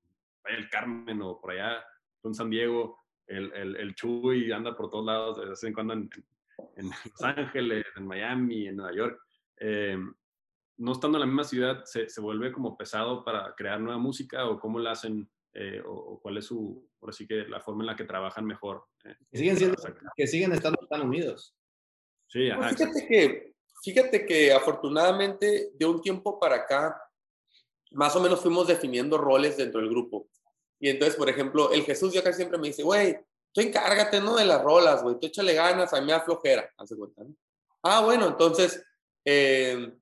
el 0.44 0.68
Carmen 0.68 1.22
o 1.22 1.40
por 1.40 1.52
allá, 1.52 1.84
en 2.24 2.34
San 2.34 2.50
Diego, 2.50 2.98
el, 3.28 3.52
el, 3.52 3.76
el 3.76 3.94
Chuy 3.94 4.50
anda 4.50 4.76
por 4.76 4.90
todos 4.90 5.06
lados, 5.06 5.38
de 5.38 5.50
vez 5.50 5.62
en 5.62 5.72
cuando 5.72 5.92
en, 5.92 6.10
en 6.74 6.86
Los 6.88 7.22
Ángeles, 7.22 7.86
en 7.94 8.04
Miami, 8.04 8.66
en 8.66 8.74
Nueva 8.74 8.92
York. 8.92 9.20
Eh, 9.58 9.96
no 10.78 10.92
estando 10.92 11.16
en 11.16 11.20
la 11.20 11.26
misma 11.26 11.44
ciudad, 11.44 11.84
se, 11.84 12.08
se, 12.08 12.20
vuelve 12.20 12.50
como 12.50 12.76
pesado 12.76 13.22
para 13.22 13.54
crear 13.54 13.78
nueva 13.78 13.98
música 13.98 14.46
o 14.46 14.58
cómo 14.58 14.80
la 14.80 14.90
hacen 14.90 15.30
eh, 15.54 15.82
o, 15.86 16.18
cuál 16.20 16.38
es 16.38 16.46
su, 16.46 16.88
por 16.98 17.10
así 17.10 17.26
que 17.26 17.46
la 17.46 17.60
forma 17.60 17.82
en 17.82 17.88
la 17.88 17.96
que 17.96 18.04
trabajan 18.04 18.46
mejor. 18.46 18.86
Eh, 19.04 19.14
que, 19.30 19.38
siguen 19.38 19.56
siendo, 19.56 19.76
que 20.16 20.26
siguen 20.26 20.52
estando 20.52 20.86
tan 20.88 21.02
unidos. 21.02 21.54
Sí, 22.26 22.48
pues 22.48 22.66
ajá, 22.66 22.68
fíjate, 22.76 23.06
que, 23.06 23.54
fíjate 23.82 24.26
que 24.26 24.52
afortunadamente 24.52 25.72
de 25.74 25.86
un 25.86 26.00
tiempo 26.00 26.40
para 26.40 26.56
acá, 26.56 26.98
más 27.90 28.16
o 28.16 28.20
menos 28.20 28.40
fuimos 28.40 28.66
definiendo 28.66 29.18
roles 29.18 29.58
dentro 29.58 29.80
del 29.80 29.90
grupo. 29.90 30.28
Y 30.80 30.88
entonces, 30.88 31.16
por 31.16 31.28
ejemplo, 31.28 31.70
el 31.72 31.82
Jesús 31.84 32.12
ya 32.12 32.22
casi 32.22 32.38
siempre 32.38 32.58
me 32.58 32.68
dice, 32.68 32.82
güey, 32.82 33.18
tú 33.52 33.60
encárgate, 33.60 34.20
¿no? 34.20 34.36
De 34.36 34.46
las 34.46 34.62
rolas, 34.62 35.02
güey, 35.02 35.18
tú 35.20 35.26
échale 35.26 35.54
ganas, 35.54 35.92
a 35.92 36.00
mí 36.00 36.06
me 36.06 36.12
da 36.12 36.22
flojera, 36.22 36.68
hace 36.78 36.96
cuenta, 36.96 37.22
¿no? 37.22 37.34
Ah, 37.82 38.00
bueno, 38.00 38.26
entonces, 38.26 38.82
eh, 39.24 39.92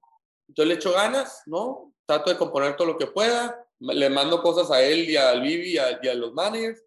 yo 0.48 0.64
le 0.64 0.74
echo 0.74 0.92
ganas, 0.92 1.42
¿no? 1.46 1.92
Trato 2.06 2.30
de 2.30 2.38
componer 2.38 2.76
todo 2.76 2.86
lo 2.86 2.98
que 2.98 3.08
pueda, 3.08 3.66
le 3.80 4.10
mando 4.10 4.42
cosas 4.42 4.70
a 4.70 4.82
él 4.82 5.08
y 5.08 5.16
al 5.16 5.40
Vivi 5.42 5.72
y 5.72 5.78
a, 5.78 6.14
los 6.14 6.32
managers 6.32 6.82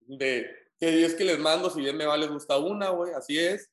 de 0.00 0.46
que 0.78 1.04
es 1.04 1.14
que 1.14 1.24
les 1.24 1.38
mando, 1.38 1.70
si 1.70 1.80
bien 1.80 1.96
me 1.96 2.04
va, 2.04 2.16
les 2.16 2.30
gusta 2.30 2.58
una, 2.58 2.90
güey, 2.90 3.14
así 3.14 3.38
es. 3.38 3.70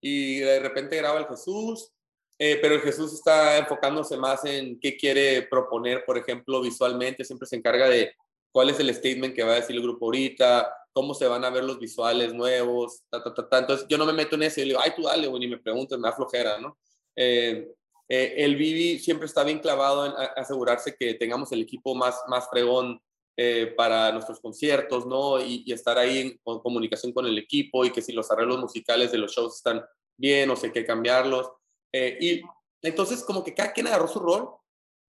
Y 0.00 0.40
de 0.40 0.58
repente 0.58 0.96
graba 0.96 1.20
el 1.20 1.26
Jesús, 1.26 1.92
eh, 2.38 2.58
pero 2.60 2.74
el 2.74 2.80
Jesús 2.80 3.12
está 3.12 3.58
enfocándose 3.58 4.16
más 4.16 4.44
en 4.44 4.80
qué 4.80 4.96
quiere 4.96 5.42
proponer, 5.42 6.04
por 6.04 6.18
ejemplo, 6.18 6.60
visualmente, 6.60 7.24
siempre 7.24 7.46
se 7.46 7.56
encarga 7.56 7.88
de 7.88 8.14
cuál 8.50 8.70
es 8.70 8.80
el 8.80 8.92
statement 8.92 9.34
que 9.34 9.44
va 9.44 9.52
a 9.52 9.56
decir 9.56 9.76
el 9.76 9.82
grupo 9.82 10.06
ahorita, 10.06 10.74
cómo 10.92 11.14
se 11.14 11.28
van 11.28 11.44
a 11.44 11.50
ver 11.50 11.64
los 11.64 11.78
visuales 11.78 12.34
nuevos, 12.34 13.02
ta, 13.10 13.22
ta, 13.22 13.48
ta, 13.48 13.58
Entonces 13.58 13.86
yo 13.88 13.96
no 13.96 14.06
me 14.06 14.12
meto 14.12 14.34
en 14.34 14.42
eso 14.42 14.60
y 14.60 14.64
le 14.64 14.70
digo, 14.70 14.80
ay, 14.82 14.92
tú 14.96 15.02
dale, 15.02 15.28
güey, 15.28 15.40
ni 15.40 15.48
me 15.48 15.58
preguntes, 15.58 15.98
me 15.98 16.08
da 16.08 16.16
flojera, 16.16 16.58
¿no? 16.58 16.78
Eh, 17.14 17.68
eh, 18.12 18.44
el 18.44 18.56
Vivi 18.56 18.98
siempre 18.98 19.26
está 19.26 19.44
bien 19.44 19.60
clavado 19.60 20.04
en 20.04 20.12
asegurarse 20.36 20.96
que 20.98 21.14
tengamos 21.14 21.52
el 21.52 21.62
equipo 21.62 21.94
más, 21.94 22.20
más 22.26 22.48
fregón 22.50 23.00
eh, 23.36 23.72
para 23.76 24.10
nuestros 24.10 24.40
conciertos, 24.40 25.06
¿no? 25.06 25.40
Y, 25.40 25.64
estar 25.72 25.96
ahí 25.96 26.18
en 26.18 26.40
comunicación 26.42 27.12
con 27.12 27.26
el 27.26 27.38
equipo 27.38 27.84
y 27.84 27.92
que 27.92 28.02
si 28.02 28.12
los 28.12 28.28
arreglos 28.32 28.58
musicales 28.58 29.12
de 29.12 29.18
los 29.18 29.32
shows 29.32 29.54
están 29.54 29.84
bien 30.16 30.50
o 30.50 30.56
si 30.56 30.66
hay 30.66 30.72
que 30.72 30.84
cambiarlos. 30.84 31.52
Eh, 31.92 32.18
y 32.20 32.42
entonces 32.82 33.22
como 33.22 33.44
que 33.44 33.54
cada 33.54 33.72
quien 33.72 33.86
agarró 33.86 34.08
su 34.08 34.18
rol 34.18 34.50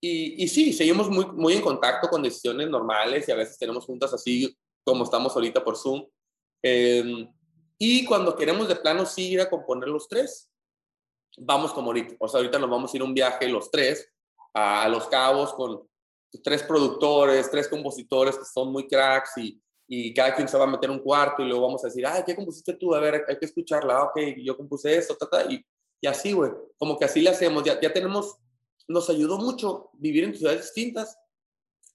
y, 0.01 0.43
y, 0.43 0.49
sí, 0.49 0.73
seguimos 0.73 1.09
muy, 1.09 1.25
muy 1.27 1.53
en 1.53 1.61
contacto 1.61 2.09
con 2.09 2.21
decisiones 2.21 2.69
normales 2.69 3.27
y 3.27 3.31
a 3.31 3.35
veces 3.35 3.57
tenemos 3.57 3.85
juntas 3.85 4.13
así 4.13 4.53
como 4.83 5.05
estamos 5.05 5.33
ahorita 5.33 5.63
por 5.63 5.77
Zoom. 5.77 6.05
Em, 6.61 7.31
y 7.77 8.03
cuando 8.03 8.35
queremos 8.35 8.67
de 8.67 8.75
plano 8.75 9.05
sí 9.05 9.29
ir 9.29 9.39
a 9.39 9.49
componer 9.49 9.87
los 9.87 10.09
tres, 10.09 10.48
vamos 11.39 11.73
como 11.73 11.87
ahorita, 11.87 12.15
o 12.19 12.27
sea, 12.27 12.39
ahorita 12.39 12.59
nos 12.59 12.69
vamos 12.69 12.93
a 12.93 12.97
ir 12.97 13.03
un 13.03 13.13
viaje 13.13 13.47
los 13.47 13.71
tres 13.71 14.11
a, 14.53 14.87
Los 14.89 15.07
Cabos 15.07 15.53
con 15.53 15.87
tres 16.43 16.63
productores, 16.63 17.49
tres 17.49 17.67
compositores 17.67 18.37
que 18.37 18.45
son 18.45 18.71
muy 18.71 18.87
cracks 18.87 19.37
y, 19.37 19.61
y 19.87 20.13
cada 20.13 20.35
quien 20.35 20.47
se 20.47 20.57
va 20.57 20.65
a 20.65 20.67
meter 20.67 20.91
un 20.91 20.99
cuarto 20.99 21.41
y 21.41 21.47
luego 21.47 21.65
vamos 21.65 21.83
a 21.83 21.87
decir, 21.87 22.05
ay, 22.05 22.23
¿qué 22.25 22.35
compusiste 22.35 22.73
tú? 22.73 22.93
A 22.93 22.99
ver, 22.99 23.25
hay 23.27 23.37
que 23.37 23.45
escucharla, 23.45 23.97
ah, 23.97 24.03
ok, 24.03 24.19
yo 24.43 24.55
compuse 24.55 24.95
esto, 24.95 25.15
ta, 25.15 25.45
y, 25.51 25.65
y 26.01 26.07
así, 26.07 26.33
güey, 26.33 26.51
como 26.77 26.97
que 26.97 27.05
así 27.05 27.21
le 27.21 27.31
hacemos, 27.31 27.63
ya, 27.63 27.79
ya 27.79 27.91
tenemos, 27.91 28.37
nos 28.87 29.09
ayudó 29.09 29.37
mucho 29.37 29.89
vivir 29.93 30.23
en 30.23 30.35
ciudades 30.35 30.61
distintas 30.61 31.17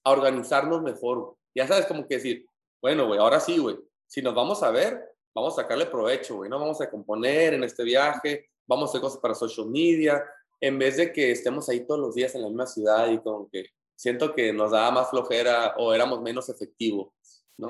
a 0.03 0.11
organizarnos 0.11 0.81
mejor, 0.81 1.37
ya 1.55 1.67
sabes, 1.67 1.85
como 1.85 2.07
que 2.07 2.15
decir, 2.15 2.47
bueno, 2.81 3.07
güey, 3.07 3.19
ahora 3.19 3.39
sí, 3.39 3.57
güey, 3.57 3.77
si 4.07 4.21
nos 4.21 4.35
vamos 4.35 4.61
a 4.61 4.71
ver, 4.71 5.15
vamos 5.33 5.53
a 5.53 5.61
sacarle 5.61 5.85
provecho, 5.85 6.35
güey, 6.35 6.49
no 6.49 6.59
vamos 6.59 6.81
a 6.81 6.89
componer 6.89 7.53
en 7.53 7.63
este 7.63 7.83
viaje, 7.83 8.49
vamos 8.67 8.89
a 8.89 8.91
hacer 8.91 9.01
cosas 9.01 9.19
para 9.19 9.35
social 9.35 9.67
media, 9.67 10.23
en 10.59 10.79
vez 10.79 10.97
de 10.97 11.11
que 11.11 11.31
estemos 11.31 11.69
ahí 11.69 11.85
todos 11.85 11.99
los 11.99 12.15
días 12.15 12.33
en 12.35 12.41
la 12.41 12.47
misma 12.47 12.65
ciudad 12.65 13.09
y 13.09 13.19
como 13.19 13.49
que 13.49 13.67
siento 13.95 14.33
que 14.33 14.53
nos 14.53 14.71
daba 14.71 14.91
más 14.91 15.09
flojera 15.09 15.75
o 15.77 15.93
éramos 15.93 16.21
menos 16.21 16.49
efectivos, 16.49 17.09
¿no? 17.57 17.69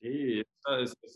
Sí, 0.00 0.42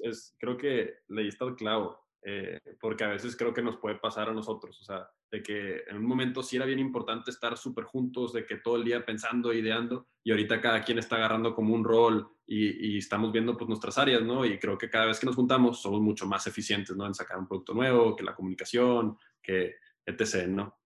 es, 0.02 0.34
creo 0.38 0.56
que 0.56 0.98
le 1.08 1.22
diste 1.22 1.44
el 1.44 1.56
clavo, 1.56 2.00
eh, 2.22 2.60
porque 2.80 3.04
a 3.04 3.08
veces 3.08 3.36
creo 3.36 3.52
que 3.52 3.62
nos 3.62 3.78
puede 3.78 3.96
pasar 3.96 4.28
a 4.28 4.32
nosotros, 4.32 4.80
o 4.80 4.84
sea, 4.84 5.10
de 5.30 5.42
que 5.42 5.82
en 5.88 5.96
un 5.96 6.06
momento 6.06 6.42
sí 6.42 6.56
era 6.56 6.66
bien 6.66 6.78
importante 6.78 7.30
estar 7.30 7.56
súper 7.56 7.84
juntos, 7.84 8.32
de 8.32 8.46
que 8.46 8.56
todo 8.56 8.76
el 8.76 8.84
día 8.84 9.04
pensando, 9.04 9.52
ideando, 9.52 10.06
y 10.22 10.30
ahorita 10.30 10.60
cada 10.60 10.82
quien 10.82 10.98
está 10.98 11.16
agarrando 11.16 11.54
como 11.54 11.74
un 11.74 11.84
rol 11.84 12.28
y, 12.46 12.98
estamos 12.98 13.32
viendo 13.32 13.56
pues 13.56 13.68
nuestras 13.68 13.98
áreas, 13.98 14.22
¿no? 14.22 14.44
Y 14.44 14.58
creo 14.58 14.78
que 14.78 14.88
cada 14.88 15.06
vez 15.06 15.18
que 15.18 15.26
nos 15.26 15.34
juntamos 15.34 15.80
somos 15.80 16.00
mucho 16.00 16.26
más 16.26 16.46
eficientes, 16.46 16.96
¿no? 16.96 17.06
En 17.06 17.14
sacar 17.14 17.38
un 17.38 17.48
producto 17.48 17.74
nuevo, 17.74 18.14
que 18.14 18.24
la 18.24 18.34
comunicación, 18.34 19.18
que 19.42 19.76
etc., 20.04 20.46
¿no? 20.48 20.78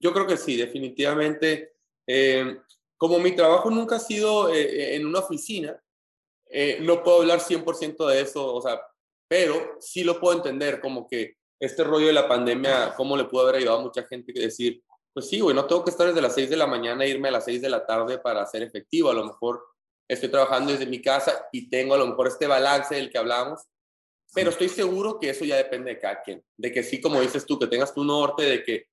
Yo 0.00 0.12
creo 0.12 0.26
que 0.26 0.36
sí, 0.36 0.56
definitivamente. 0.56 1.74
Eh, 2.06 2.58
como 2.96 3.18
mi 3.18 3.34
trabajo 3.34 3.70
nunca 3.70 3.96
ha 3.96 4.00
sido 4.00 4.52
eh, 4.52 4.96
en 4.96 5.06
una 5.06 5.20
oficina, 5.20 5.80
eh, 6.50 6.78
no 6.80 7.02
puedo 7.02 7.20
hablar 7.20 7.40
100% 7.40 8.06
de 8.06 8.20
eso, 8.20 8.54
o 8.54 8.62
sea, 8.62 8.80
pero 9.28 9.76
sí 9.80 10.04
lo 10.04 10.18
puedo 10.18 10.36
entender, 10.36 10.80
como 10.80 11.06
que 11.06 11.37
este 11.60 11.84
rollo 11.84 12.06
de 12.06 12.12
la 12.12 12.28
pandemia, 12.28 12.94
cómo 12.96 13.16
le 13.16 13.24
pudo 13.24 13.42
haber 13.42 13.56
ayudado 13.56 13.78
a 13.78 13.82
mucha 13.82 14.04
gente 14.04 14.32
que 14.32 14.40
decir, 14.40 14.82
pues 15.12 15.28
sí, 15.28 15.40
güey, 15.40 15.54
no 15.54 15.66
tengo 15.66 15.84
que 15.84 15.90
estar 15.90 16.06
desde 16.06 16.22
las 16.22 16.34
6 16.34 16.50
de 16.50 16.56
la 16.56 16.66
mañana 16.66 17.04
e 17.04 17.08
irme 17.08 17.28
a 17.28 17.32
las 17.32 17.44
6 17.44 17.60
de 17.62 17.68
la 17.68 17.84
tarde 17.84 18.18
para 18.18 18.44
ser 18.46 18.62
efectivo, 18.62 19.10
a 19.10 19.14
lo 19.14 19.24
mejor 19.24 19.64
estoy 20.06 20.28
trabajando 20.28 20.72
desde 20.72 20.86
mi 20.86 21.02
casa 21.02 21.48
y 21.52 21.68
tengo 21.68 21.94
a 21.94 21.98
lo 21.98 22.06
mejor 22.06 22.28
este 22.28 22.46
balance 22.46 22.94
del 22.94 23.10
que 23.10 23.18
hablamos, 23.18 23.62
pero 24.34 24.50
estoy 24.50 24.68
seguro 24.68 25.18
que 25.18 25.30
eso 25.30 25.44
ya 25.44 25.56
depende 25.56 25.94
de 25.94 25.98
cada 25.98 26.22
quien, 26.22 26.44
de 26.56 26.72
que 26.72 26.82
sí, 26.82 27.00
como 27.00 27.20
dices 27.20 27.44
tú, 27.44 27.58
que 27.58 27.66
tengas 27.66 27.94
tu 27.94 28.04
norte, 28.04 28.44
de 28.44 28.62
que 28.62 28.86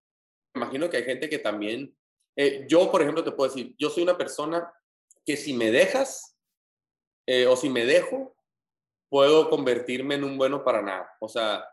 imagino 0.55 0.89
que 0.89 0.97
hay 0.97 1.03
gente 1.03 1.29
que 1.29 1.39
también, 1.39 1.95
eh, 2.35 2.65
yo 2.67 2.89
por 2.91 3.01
ejemplo 3.01 3.23
te 3.23 3.31
puedo 3.31 3.53
decir, 3.53 3.75
yo 3.77 3.89
soy 3.89 4.03
una 4.03 4.17
persona 4.17 4.71
que 5.25 5.37
si 5.37 5.53
me 5.53 5.71
dejas 5.71 6.35
eh, 7.27 7.47
o 7.47 7.55
si 7.55 7.69
me 7.69 7.85
dejo, 7.85 8.35
puedo 9.09 9.49
convertirme 9.49 10.15
en 10.15 10.23
un 10.23 10.37
bueno 10.37 10.63
para 10.63 10.81
nada. 10.81 11.09
O 11.19 11.27
sea, 11.27 11.65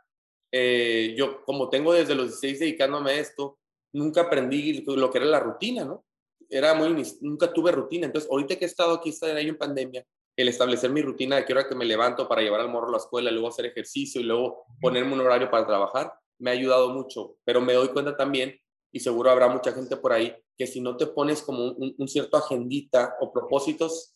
eh, 0.53 1.15
yo 1.17 1.43
como 1.45 1.71
tengo 1.71 1.95
desde 1.95 2.15
los 2.15 2.27
16 2.27 2.61
dedicándome 2.61 3.13
a 3.13 3.19
esto, 3.19 3.59
nunca 3.93 4.23
aprendí 4.23 4.85
lo 4.85 5.11
que 5.11 5.19
era 5.19 5.27
la 5.27 5.41
rutina, 5.41 5.85
¿no? 5.85 6.05
Era 6.49 6.75
muy, 6.75 7.05
nunca 7.23 7.53
tuve 7.53 7.73
rutina. 7.73 8.07
Entonces, 8.07 8.31
ahorita 8.31 8.57
que 8.57 8.67
he 8.67 8.69
estado 8.69 8.95
aquí, 8.95 9.09
este 9.09 9.31
año 9.31 9.49
en 9.49 9.59
pandemia, 9.59 10.07
el 10.37 10.49
establecer 10.49 10.91
mi 10.91 11.03
rutina 11.03 11.37
de 11.37 11.45
qué 11.45 11.53
hora 11.53 11.69
que 11.69 11.75
me 11.75 11.85
levanto 11.85 12.29
para 12.29 12.43
llevar 12.43 12.61
al 12.61 12.69
morro 12.69 12.89
a 12.89 12.93
la 12.93 12.99
escuela, 12.99 13.31
luego 13.31 13.49
hacer 13.49 13.67
ejercicio 13.67 14.21
y 14.21 14.25
luego 14.25 14.65
ponerme 14.81 15.15
un 15.15 15.21
horario 15.21 15.51
para 15.51 15.67
trabajar, 15.67 16.13
me 16.39 16.51
ha 16.51 16.53
ayudado 16.53 16.91
mucho. 16.91 17.37
Pero 17.45 17.61
me 17.61 17.73
doy 17.73 17.89
cuenta 17.89 18.17
también, 18.17 18.59
y 18.91 19.01
seguro 19.01 19.31
habrá 19.31 19.49
mucha 19.49 19.73
gente 19.73 19.97
por 19.97 20.13
ahí, 20.13 20.35
que 20.57 20.67
si 20.67 20.81
no 20.81 20.97
te 20.97 21.07
pones 21.07 21.43
como 21.43 21.73
un, 21.73 22.09
cierto 22.09 22.37
agendita 22.37 23.17
o 23.21 23.33
propósitos, 23.33 24.13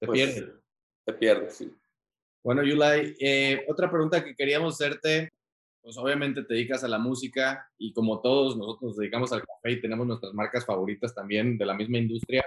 te 0.00 0.06
pues, 0.06 0.16
pierdes. 0.16 0.54
Te 1.04 1.12
pierdes, 1.14 1.54
sí. 1.54 1.70
Bueno, 2.42 2.62
Yulai, 2.62 3.16
eh, 3.20 3.66
otra 3.68 3.90
pregunta 3.90 4.24
que 4.24 4.34
queríamos 4.34 4.74
hacerte, 4.74 5.30
pues 5.88 5.96
obviamente 5.96 6.42
te 6.42 6.52
dedicas 6.52 6.84
a 6.84 6.88
la 6.88 6.98
música 6.98 7.66
y 7.78 7.94
como 7.94 8.20
todos 8.20 8.58
nosotros 8.58 8.90
nos 8.90 8.96
dedicamos 8.98 9.32
al 9.32 9.40
café 9.40 9.70
y 9.72 9.80
tenemos 9.80 10.06
nuestras 10.06 10.34
marcas 10.34 10.66
favoritas 10.66 11.14
también 11.14 11.56
de 11.56 11.64
la 11.64 11.72
misma 11.72 11.96
industria 11.96 12.44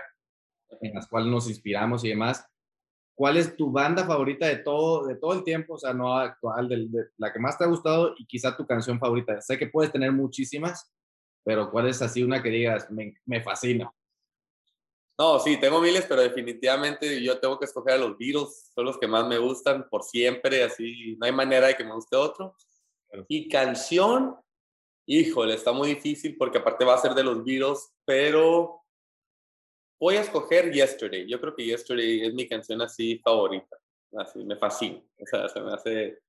en 0.80 0.94
las 0.94 1.08
cuales 1.08 1.32
nos 1.32 1.50
inspiramos 1.50 2.04
y 2.04 2.10
demás. 2.10 2.46
¿Cuál 3.16 3.38
es 3.38 3.58
tu 3.58 3.72
banda 3.72 4.06
favorita 4.06 4.46
de 4.46 4.58
todo, 4.58 5.08
de 5.08 5.16
todo 5.16 5.34
el 5.34 5.44
tiempo? 5.44 5.74
O 5.74 5.78
sea, 5.80 5.92
no 5.92 6.16
actual, 6.16 6.70
de, 6.70 6.88
la 7.18 7.34
que 7.34 7.40
más 7.40 7.58
te 7.58 7.64
ha 7.64 7.68
gustado 7.68 8.14
y 8.16 8.28
quizá 8.28 8.56
tu 8.56 8.68
canción 8.68 9.00
favorita. 9.00 9.42
Sé 9.42 9.58
que 9.58 9.66
puedes 9.66 9.92
tener 9.92 10.12
muchísimas, 10.12 10.94
pero 11.44 11.72
¿cuál 11.72 11.88
es 11.90 12.00
así 12.04 12.22
una 12.22 12.44
que 12.44 12.50
digas, 12.50 12.90
me, 12.92 13.42
fascina? 13.42 13.92
No, 15.18 15.40
sí, 15.40 15.60
tengo 15.60 15.82
miles, 15.82 16.06
pero 16.08 16.22
definitivamente 16.22 17.20
yo 17.24 17.40
tengo 17.40 17.58
que 17.58 17.66
escoger 17.66 17.94
a 17.94 17.98
los 17.98 18.16
Beatles, 18.20 18.70
son 18.76 18.86
los 18.86 19.00
que 19.00 19.08
más 19.08 19.28
me 19.28 19.40
gustan 19.40 19.90
por 19.90 20.04
siempre, 20.04 20.64
así 20.64 21.18
no 21.20 21.26
hay 21.26 21.32
manera 21.32 21.66
de 21.66 21.74
que 21.74 21.84
me 21.84 21.96
guste 21.96 22.16
otro. 22.16 22.56
Y 23.28 23.50
canción, 23.50 24.36
híjole, 25.06 25.56
está 25.56 25.72
muy 25.72 25.90
difícil 25.90 26.36
porque 26.38 26.60
aparte 26.60 26.86
va 26.86 26.96
a 26.96 27.00
ser 27.00 27.14
de 27.14 27.24
los 27.24 27.44
Beatles, 27.44 27.94
pero 28.06 28.84
voy 30.00 30.16
a 30.16 30.22
escoger 30.22 30.72
Yesterday. 30.72 31.28
Yo 31.28 31.40
creo 31.40 31.56
que 31.56 31.66
Yesterday 31.66 32.28
es 32.28 32.34
mi 32.34 32.48
canción 32.48 32.82
así 32.82 33.20
favorita, 33.20 33.78
así 34.18 34.44
me 34.44 34.56
fascina, 34.56 35.02
o 35.20 35.26
sea, 35.26 35.50
se 35.50 35.62
me 35.62 35.74
hace 35.74 36.20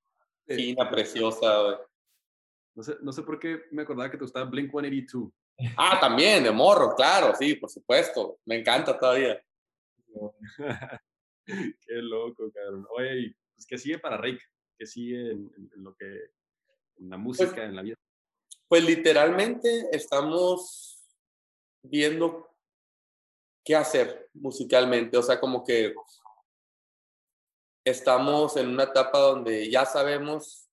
fina, 0.45 0.89
preciosa. 0.89 1.79
No 2.75 2.83
sé, 2.83 2.95
no 3.01 3.11
sé 3.11 3.21
por 3.21 3.39
qué 3.39 3.63
me 3.71 3.83
acordaba 3.83 4.09
que 4.09 4.17
te 4.17 4.23
gustaba 4.23 4.49
Blink 4.49 4.71
182. 4.71 5.31
Ah, 5.77 5.99
también, 5.99 6.43
de 6.43 6.51
morro, 6.51 6.95
claro, 6.95 7.33
sí, 7.35 7.55
por 7.55 7.69
supuesto. 7.69 8.39
Me 8.45 8.59
encanta 8.59 8.97
todavía. 8.97 9.41
Qué 11.45 11.95
loco, 11.95 12.51
cabrón. 12.51 12.87
Oye, 12.91 13.35
pues, 13.53 13.65
¿qué 13.67 13.77
sigue 13.77 13.99
para 13.99 14.17
Rick? 14.17 14.41
¿Qué 14.77 14.85
sigue 14.85 15.31
en, 15.31 15.51
lo 15.75 15.95
que, 15.95 16.05
en 16.97 17.09
la 17.09 17.17
pues 17.17 17.39
música, 17.39 17.63
en 17.63 17.75
la 17.75 17.81
vida? 17.81 17.95
Pues 18.67 18.83
literalmente 18.83 19.89
estamos 19.91 21.03
viendo 21.83 22.49
qué 23.63 23.75
hacer 23.75 24.29
musicalmente. 24.33 25.17
O 25.17 25.23
sea, 25.23 25.39
como 25.39 25.63
que 25.63 25.93
estamos 27.85 28.55
en 28.57 28.69
una 28.69 28.83
etapa 28.83 29.19
donde 29.19 29.69
ya 29.69 29.85
sabemos 29.85 30.69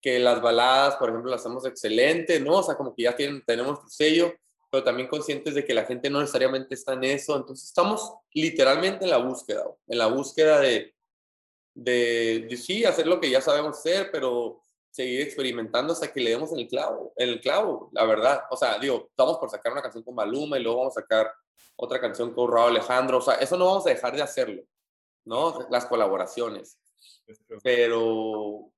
que 0.00 0.18
las 0.18 0.42
baladas, 0.42 0.96
por 0.96 1.10
ejemplo, 1.10 1.30
las 1.30 1.40
hacemos 1.42 1.64
excelente, 1.64 2.40
¿no? 2.40 2.58
O 2.58 2.62
sea, 2.62 2.76
como 2.76 2.94
que 2.94 3.04
ya 3.04 3.14
tienen, 3.14 3.42
tenemos 3.44 3.80
tu 3.80 3.88
sello, 3.88 4.34
pero 4.70 4.82
también 4.82 5.08
conscientes 5.08 5.54
de 5.54 5.64
que 5.64 5.74
la 5.74 5.84
gente 5.84 6.10
no 6.10 6.20
necesariamente 6.20 6.74
está 6.74 6.94
en 6.94 7.04
eso. 7.04 7.36
Entonces 7.36 7.68
estamos 7.68 8.14
literalmente 8.32 9.04
en 9.04 9.10
la 9.10 9.18
búsqueda, 9.18 9.64
en 9.86 9.98
la 9.98 10.06
búsqueda 10.06 10.60
de, 10.60 10.94
de, 11.74 12.46
de, 12.48 12.56
sí, 12.56 12.84
hacer 12.84 13.06
lo 13.06 13.20
que 13.20 13.30
ya 13.30 13.40
sabemos 13.40 13.78
hacer, 13.78 14.10
pero 14.10 14.61
seguir 14.92 15.22
experimentando 15.22 15.94
hasta 15.94 16.12
que 16.12 16.20
le 16.20 16.30
demos 16.30 16.52
en 16.52 16.58
el 16.60 16.68
clavo, 16.68 17.12
en 17.16 17.30
el 17.30 17.40
clavo, 17.40 17.88
la 17.92 18.04
verdad. 18.04 18.42
O 18.50 18.56
sea, 18.56 18.78
digo, 18.78 19.06
estamos 19.08 19.38
por 19.38 19.48
sacar 19.48 19.72
una 19.72 19.82
canción 19.82 20.04
con 20.04 20.14
Maluma 20.14 20.58
y 20.58 20.62
luego 20.62 20.80
vamos 20.80 20.96
a 20.96 21.00
sacar 21.00 21.32
otra 21.76 21.98
canción 21.98 22.32
con 22.34 22.52
Raúl 22.52 22.76
Alejandro. 22.76 23.18
O 23.18 23.22
sea, 23.22 23.34
eso 23.36 23.56
no 23.56 23.64
vamos 23.66 23.86
a 23.86 23.90
dejar 23.90 24.14
de 24.14 24.22
hacerlo, 24.22 24.62
¿no? 25.24 25.66
Las 25.70 25.86
colaboraciones. 25.86 26.78
Pero 27.62 28.70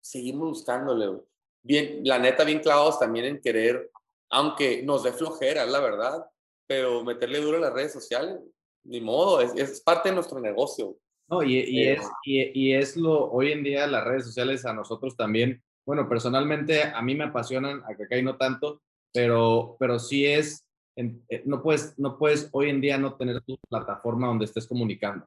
seguimos 0.00 0.50
buscándole, 0.50 1.20
Bien, 1.64 2.00
la 2.02 2.18
neta, 2.18 2.42
bien 2.42 2.58
clavados 2.58 2.98
también 2.98 3.24
en 3.24 3.40
querer, 3.40 3.88
aunque 4.30 4.82
nos 4.82 5.04
dé 5.04 5.12
flojera, 5.12 5.64
la 5.64 5.78
verdad, 5.78 6.26
pero 6.66 7.04
meterle 7.04 7.40
duro 7.40 7.56
en 7.56 7.62
las 7.62 7.72
redes 7.72 7.92
sociales, 7.92 8.40
ni 8.82 9.00
modo, 9.00 9.40
es, 9.40 9.54
es 9.54 9.80
parte 9.80 10.08
de 10.08 10.16
nuestro 10.16 10.40
negocio. 10.40 10.96
No, 11.32 11.42
y, 11.42 11.58
y 11.58 11.88
es, 11.88 12.02
y, 12.24 12.42
y, 12.60 12.74
es 12.74 12.96
lo, 12.96 13.30
hoy 13.30 13.52
en 13.52 13.62
día 13.64 13.86
las 13.86 14.04
redes 14.04 14.26
sociales 14.26 14.66
a 14.66 14.74
nosotros 14.74 15.16
también, 15.16 15.62
bueno, 15.86 16.08
personalmente 16.08 16.82
a 16.84 17.00
mí 17.00 17.14
me 17.14 17.24
apasionan, 17.24 17.82
a 17.84 17.96
Kakai 17.96 18.22
no 18.22 18.36
tanto, 18.36 18.82
pero, 19.12 19.76
pero 19.80 19.98
sí 19.98 20.26
es, 20.26 20.66
eh, 20.96 21.42
no 21.46 21.62
puedes, 21.62 21.98
no 21.98 22.18
puedes 22.18 22.48
hoy 22.52 22.68
en 22.68 22.80
día 22.80 22.98
no 22.98 23.14
tener 23.16 23.40
tu 23.40 23.58
plataforma 23.68 24.28
donde 24.28 24.44
estés 24.44 24.66
comunicando 24.66 25.26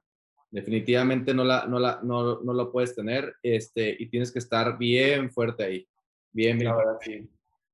definitivamente 0.56 1.34
no 1.34 1.44
la, 1.44 1.66
no 1.66 1.80
la, 1.80 2.00
no, 2.02 2.40
no 2.42 2.54
lo 2.54 2.72
puedes 2.72 2.96
tener 2.96 3.36
este, 3.44 3.94
y 4.00 4.08
tienes 4.08 4.32
que 4.32 4.40
estar 4.40 4.78
bien 4.78 5.30
fuerte 5.30 5.66
ahí. 5.66 5.88
Bien, 6.32 6.58
bien. 6.58 6.74
sí. 7.02 7.30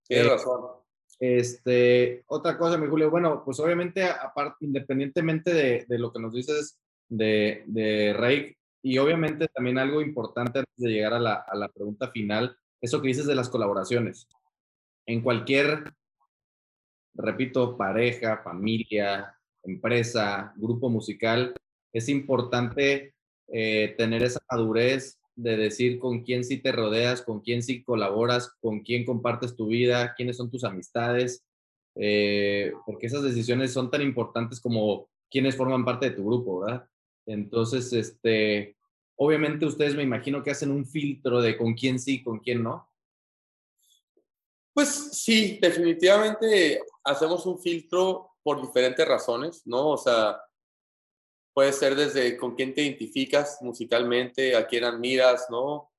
Tienes 0.08 0.26
eh, 0.26 0.30
razón. 0.30 0.62
Este, 1.20 2.24
otra 2.26 2.58
cosa, 2.58 2.80
mi 2.80 2.88
Julio, 2.88 3.12
bueno, 3.12 3.44
pues 3.46 3.60
obviamente, 3.60 4.04
aparte, 4.04 4.66
independientemente 4.66 5.54
de, 5.54 5.86
de, 5.88 6.00
lo 6.00 6.12
que 6.12 6.20
nos 6.20 6.34
dices 6.34 6.80
de, 7.12 7.64
de 7.68 8.14
Rey, 8.14 8.56
y 8.82 8.98
obviamente 8.98 9.48
también 9.50 9.78
algo 9.78 10.02
importante 10.02 10.60
antes 10.60 10.76
de 10.78 10.90
llegar 10.90 11.14
a 11.14 11.20
la, 11.20 11.34
a 11.34 11.56
la 11.56 11.70
pregunta 11.70 12.10
final, 12.10 12.58
eso 12.80 13.02
que 13.02 13.10
dices 13.10 13.28
de 13.28 13.36
las 13.36 13.50
colaboraciones. 13.50 14.28
En 15.06 15.22
cualquier, 15.22 15.94
repito, 17.14 17.78
pareja, 17.78 18.42
familia, 18.44 19.36
empresa, 19.64 20.54
grupo 20.56 20.90
musical, 20.90 21.54
es 21.94 22.10
importante 22.10 23.14
eh, 23.50 23.94
tener 23.98 24.24
esa 24.24 24.40
madurez 24.50 25.20
de 25.36 25.58
decir 25.58 26.00
con 26.00 26.24
quién 26.24 26.44
sí 26.44 26.58
te 26.58 26.72
rodeas, 26.72 27.22
con 27.22 27.42
quién 27.42 27.62
sí 27.62 27.84
colaboras, 27.84 28.54
con 28.62 28.80
quién 28.80 29.06
compartes 29.06 29.56
tu 29.56 29.68
vida, 29.68 30.14
quiénes 30.16 30.38
son 30.38 30.50
tus 30.50 30.64
amistades, 30.64 31.44
eh, 31.96 32.72
porque 32.86 33.08
esas 33.08 33.24
decisiones 33.24 33.74
son 33.74 33.92
tan 33.92 34.02
importantes 34.02 34.62
como 34.62 35.10
quiénes 35.30 35.56
forman 35.56 35.84
parte 35.84 36.10
de 36.10 36.16
tu 36.16 36.26
grupo, 36.26 36.62
¿verdad? 36.62 36.88
Entonces, 37.26 37.92
este, 37.94 38.78
obviamente 39.16 39.66
ustedes 39.66 39.96
me 39.96 40.04
imagino 40.04 40.44
que 40.44 40.52
hacen 40.52 40.72
un 40.72 40.86
filtro 40.86 41.42
de 41.42 41.58
con 41.58 41.74
quién 41.74 42.00
sí, 42.00 42.24
con 42.24 42.40
quién 42.40 42.64
no. 42.64 42.90
Pues 44.74 44.90
sí, 45.12 45.60
definitivamente 45.62 46.82
hacemos 47.04 47.46
un 47.46 47.60
filtro 47.60 48.32
por 48.42 48.62
diferentes 48.62 49.08
razones, 49.08 49.62
¿no? 49.66 49.90
O 49.90 49.98
sea, 49.98 50.40
Puede 51.54 51.74
ser 51.74 51.96
desde 51.96 52.38
con 52.38 52.56
quién 52.56 52.74
te 52.74 52.82
identificas 52.82 53.58
musicalmente, 53.62 54.56
a 54.56 54.66
quién 54.66 54.86
admiras, 54.86 55.48
¿no? 55.50 55.92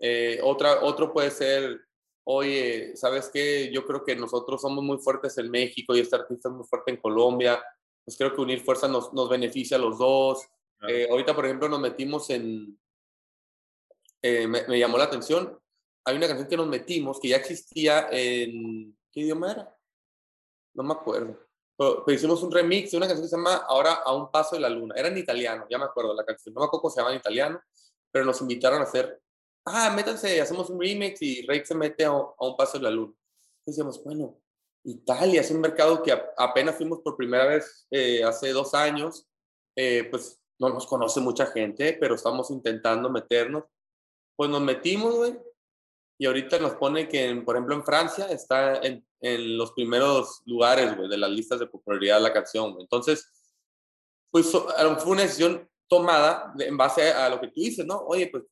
Eh, 0.00 0.40
otra, 0.42 0.82
otro 0.82 1.12
puede 1.12 1.30
ser, 1.30 1.80
oye, 2.24 2.96
¿sabes 2.96 3.30
qué? 3.32 3.70
Yo 3.72 3.84
creo 3.86 4.04
que 4.04 4.16
nosotros 4.16 4.60
somos 4.60 4.82
muy 4.82 4.98
fuertes 4.98 5.38
en 5.38 5.50
México 5.50 5.94
y 5.94 6.00
este 6.00 6.16
artista 6.16 6.48
es 6.48 6.54
muy 6.54 6.66
fuerte 6.66 6.90
en 6.90 6.96
Colombia. 6.96 7.62
Pues 8.04 8.16
creo 8.16 8.34
que 8.34 8.40
unir 8.40 8.60
fuerzas 8.60 8.90
nos, 8.90 9.12
nos 9.12 9.28
beneficia 9.28 9.76
a 9.76 9.80
los 9.80 9.98
dos. 9.98 10.40
Eh, 10.86 11.08
ahorita, 11.10 11.34
por 11.34 11.46
ejemplo, 11.46 11.68
nos 11.68 11.80
metimos 11.80 12.28
en... 12.30 12.78
Eh, 14.22 14.46
me, 14.46 14.66
me, 14.68 14.78
llamó 14.78 14.98
la 14.98 15.04
atención. 15.04 15.58
Hay 16.04 16.16
una 16.16 16.26
canción 16.26 16.48
que 16.48 16.56
nos 16.56 16.68
metimos 16.68 17.18
que 17.20 17.28
ya 17.28 17.36
existía 17.36 18.08
en... 18.10 18.96
¿Qué 19.10 19.20
idioma 19.20 19.52
era? 19.52 19.76
No 20.74 20.82
me 20.84 20.92
acuerdo 20.92 21.48
pero, 21.78 22.04
hicimos 22.08 22.42
un 22.42 22.50
remix 22.50 22.90
de 22.90 22.96
una 22.96 23.06
canción 23.06 23.24
que 23.24 23.30
se 23.30 23.36
llama 23.36 23.54
Ahora 23.68 23.92
a 24.04 24.12
un 24.12 24.32
paso 24.32 24.56
de 24.56 24.60
la 24.60 24.68
luna. 24.68 24.96
Era 24.96 25.08
en 25.08 25.16
italiano, 25.16 25.64
ya 25.70 25.78
me 25.78 25.84
acuerdo 25.84 26.12
la 26.12 26.24
canción. 26.24 26.52
No 26.52 26.60
me 26.60 26.66
acuerdo 26.66 26.82
cómo 26.82 26.90
se 26.92 27.00
llama 27.00 27.12
en 27.12 27.18
italiano, 27.18 27.62
pero 28.10 28.24
nos 28.24 28.40
invitaron 28.40 28.80
a 28.80 28.84
hacer, 28.84 29.22
ah, 29.64 29.92
métanse, 29.94 30.40
hacemos 30.40 30.68
un 30.70 30.80
remix 30.80 31.22
y 31.22 31.46
Rake 31.46 31.64
se 31.66 31.76
mete 31.76 32.04
a, 32.04 32.12
un 32.12 32.56
paso 32.56 32.78
de 32.78 32.84
la 32.84 32.90
luna. 32.90 33.14
Decíamos, 33.64 34.02
bueno, 34.02 34.40
Italia 34.82 35.40
es 35.40 35.52
un 35.52 35.60
mercado 35.60 36.02
que 36.02 36.12
apenas 36.36 36.74
fuimos 36.74 36.98
por 37.00 37.16
primera 37.16 37.46
vez 37.46 37.86
eh, 37.92 38.24
hace 38.24 38.50
dos 38.50 38.74
años, 38.74 39.28
eh, 39.76 40.02
pues 40.10 40.37
no 40.58 40.70
nos 40.70 40.86
conoce 40.86 41.20
mucha 41.20 41.46
gente, 41.46 41.96
pero 42.00 42.14
estamos 42.14 42.50
intentando 42.50 43.10
meternos. 43.10 43.64
Pues 44.36 44.50
nos 44.50 44.60
metimos, 44.60 45.14
güey, 45.14 45.36
y 46.18 46.26
ahorita 46.26 46.58
nos 46.58 46.74
pone 46.74 47.08
que, 47.08 47.34
por 47.44 47.56
ejemplo, 47.56 47.74
en 47.76 47.84
Francia 47.84 48.26
está 48.26 48.76
en, 48.78 49.06
en 49.20 49.56
los 49.56 49.72
primeros 49.72 50.42
lugares 50.46 50.96
de 50.96 51.16
las 51.16 51.30
listas 51.30 51.60
de 51.60 51.66
popularidad 51.66 52.16
de 52.16 52.22
la 52.22 52.32
canción. 52.32 52.76
Entonces, 52.80 53.30
pues 54.30 54.50
fue 54.50 55.12
una 55.12 55.22
decisión 55.22 55.68
tomada 55.88 56.52
en 56.58 56.76
base 56.76 57.12
a 57.12 57.28
lo 57.28 57.40
que 57.40 57.48
tú 57.48 57.60
dices, 57.60 57.86
¿no? 57.86 57.98
Oye, 58.00 58.28
pues 58.28 58.44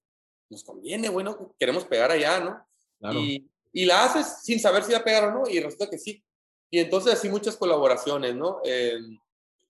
nos 0.48 0.64
conviene, 0.64 1.09
bueno, 1.09 1.54
queremos 1.59 1.84
pegar 1.84 2.11
allá, 2.11 2.40
¿no? 2.40 3.12
Y, 3.12 3.50
y, 3.72 3.84
la 3.84 4.04
haces 4.04 4.42
sin 4.42 4.59
saber 4.59 4.82
si 4.82 4.92
va 4.92 4.98
a 4.98 5.04
pegar 5.04 5.24
o 5.24 5.32
no, 5.32 5.50
y 5.50 5.61
resulta 5.61 5.90
que 5.90 5.98
sí. 5.98 6.24
Y 6.70 6.78
entonces 6.78 7.14
así 7.14 7.28
muchas 7.28 7.57
colaboraciones, 7.57 8.34
¿no? 8.34 8.61
Eh, 8.64 8.98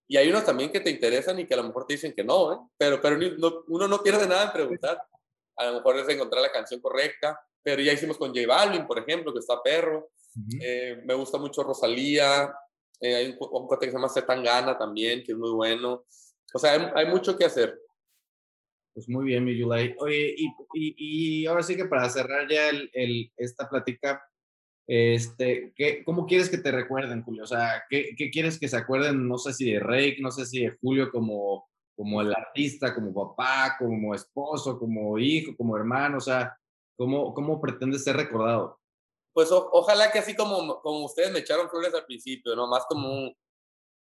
y 0.08 0.16
hay 0.16 0.28
unos 0.28 0.44
también 0.44 0.70
que 0.70 0.80
te 0.80 0.90
interesan 0.90 1.38
y 1.38 1.46
que 1.46 1.54
a 1.54 1.58
lo 1.58 1.64
mejor 1.64 1.86
te 1.86 1.94
dicen 1.94 2.12
que 2.14 2.22
no, 2.22 2.52
¿eh? 2.52 2.56
Pero, 2.78 3.00
pero 3.00 3.18
uno 3.68 3.88
no 3.88 4.02
pierde 4.02 4.28
nada 4.28 4.44
en 4.44 4.52
preguntar. 4.52 5.02
A 5.56 5.66
lo 5.66 5.74
mejor 5.74 5.98
es 5.98 6.08
encontrar 6.08 6.42
la 6.42 6.52
canción 6.52 6.80
correcta, 6.80 7.40
pero 7.62 7.82
ya 7.82 7.92
hicimos 7.92 8.16
con 8.18 8.28
J 8.28 8.46
Balvin, 8.46 8.86
por 8.86 8.98
ejemplo, 8.98 9.32
que 9.32 9.40
está 9.40 9.62
perro. 9.62 10.10
Eh, 10.60 11.02
me 11.04 11.14
gusta 11.14 11.38
mucho 11.38 11.62
Rosalía. 11.62 12.54
Eh, 13.00 13.14
hay 13.14 13.26
un, 13.30 13.36
un 13.40 13.68
que 13.78 13.86
se 13.86 13.92
llama 13.92 14.08
Zetangana 14.08 14.78
también, 14.78 15.24
que 15.24 15.32
es 15.32 15.38
muy 15.38 15.50
bueno. 15.50 16.04
O 16.54 16.58
sea, 16.58 16.72
hay, 16.72 16.90
hay 16.94 17.06
mucho 17.06 17.36
que 17.36 17.44
hacer. 17.44 17.80
Pues 18.94 19.08
muy 19.08 19.26
bien, 19.26 19.44
mi 19.44 19.56
Yulai. 19.56 19.94
Oye, 19.98 20.34
y, 20.36 20.46
y, 20.74 20.94
y, 21.42 21.46
ahora 21.46 21.62
sí 21.62 21.76
que 21.76 21.86
para 21.86 22.08
cerrar 22.08 22.48
ya 22.48 22.70
el, 22.70 22.88
el, 22.94 23.32
esta 23.36 23.68
plática, 23.68 24.22
este, 24.86 25.72
¿qué, 25.74 26.04
¿cómo 26.04 26.26
quieres 26.26 26.48
que 26.48 26.58
te 26.58 26.70
recuerden, 26.70 27.22
Julio? 27.22 27.42
O 27.42 27.46
sea, 27.46 27.84
¿qué, 27.90 28.14
¿qué, 28.16 28.30
quieres 28.30 28.58
que 28.58 28.68
se 28.68 28.76
acuerden? 28.76 29.26
No 29.26 29.38
sé 29.38 29.52
si 29.52 29.72
de 29.72 29.80
Rey, 29.80 30.16
no 30.20 30.30
sé 30.30 30.46
si 30.46 30.60
de 30.60 30.76
Julio 30.80 31.10
como, 31.10 31.68
como 31.96 32.20
el 32.20 32.32
artista, 32.32 32.94
como 32.94 33.12
papá, 33.12 33.76
como 33.78 34.14
esposo, 34.14 34.78
como 34.78 35.18
hijo, 35.18 35.56
como 35.56 35.76
hermano, 35.76 36.18
o 36.18 36.20
sea, 36.20 36.56
¿cómo, 36.96 37.34
cómo 37.34 37.60
pretendes 37.60 38.04
ser 38.04 38.16
recordado? 38.16 38.78
Pues 39.32 39.50
ojalá 39.50 40.10
que 40.10 40.20
así 40.20 40.34
como, 40.34 40.80
como 40.80 41.04
ustedes 41.04 41.30
me 41.30 41.40
echaron 41.40 41.68
flores 41.68 41.92
al 41.92 42.06
principio, 42.06 42.54
¿no? 42.54 42.66
Más 42.66 42.84
como 42.88 43.12
un, 43.12 43.36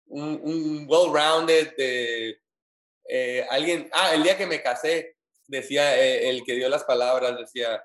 un, 0.07 0.41
un 0.43 0.85
well-rounded 0.87 1.75
de 1.75 2.39
eh, 3.07 3.45
alguien, 3.49 3.89
ah, 3.93 4.13
el 4.13 4.23
día 4.23 4.37
que 4.37 4.45
me 4.45 4.61
casé, 4.61 5.15
decía 5.47 5.97
eh, 5.97 6.29
el 6.29 6.43
que 6.43 6.53
dio 6.53 6.69
las 6.69 6.83
palabras, 6.83 7.37
decía 7.37 7.83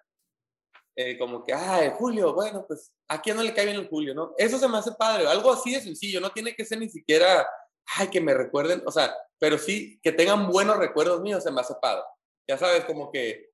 eh, 1.01 1.19
como 1.19 1.43
que, 1.45 1.53
ah, 1.53 1.95
Julio, 1.99 2.35
bueno, 2.35 2.65
pues 2.67 2.93
a 3.09 3.21
quién 3.23 3.37
no 3.37 3.43
le 3.43 3.55
cae 3.55 3.65
bien 3.65 3.79
el 3.79 3.89
Julio, 3.89 4.15
¿no? 4.15 4.35
Eso 4.37 4.59
se 4.59 4.69
me 4.69 4.79
hace 4.79 4.93
padre, 4.93 5.27
algo 5.27 5.51
así 5.53 5.73
de 5.73 5.81
sencillo, 5.81 6.21
no 6.21 6.31
tiene 6.31 6.55
que 6.55 6.65
ser 6.65 6.79
ni 6.79 6.89
siquiera, 6.89 7.49
ay, 7.97 8.09
que 8.09 8.21
me 8.21 8.35
recuerden, 8.35 8.83
o 8.87 8.93
sea, 8.93 9.15
pero 9.39 9.57
sí 9.57 9.99
que 10.03 10.13
tengan 10.13 10.49
buenos 10.51 10.77
recuerdos 10.77 11.21
míos 11.21 11.43
se 11.43 11.51
me 11.51 11.61
hace 11.63 11.75
padre. 11.81 12.03
Ya 12.47 12.59
sabes, 12.59 12.85
como 12.85 13.11
que 13.11 13.51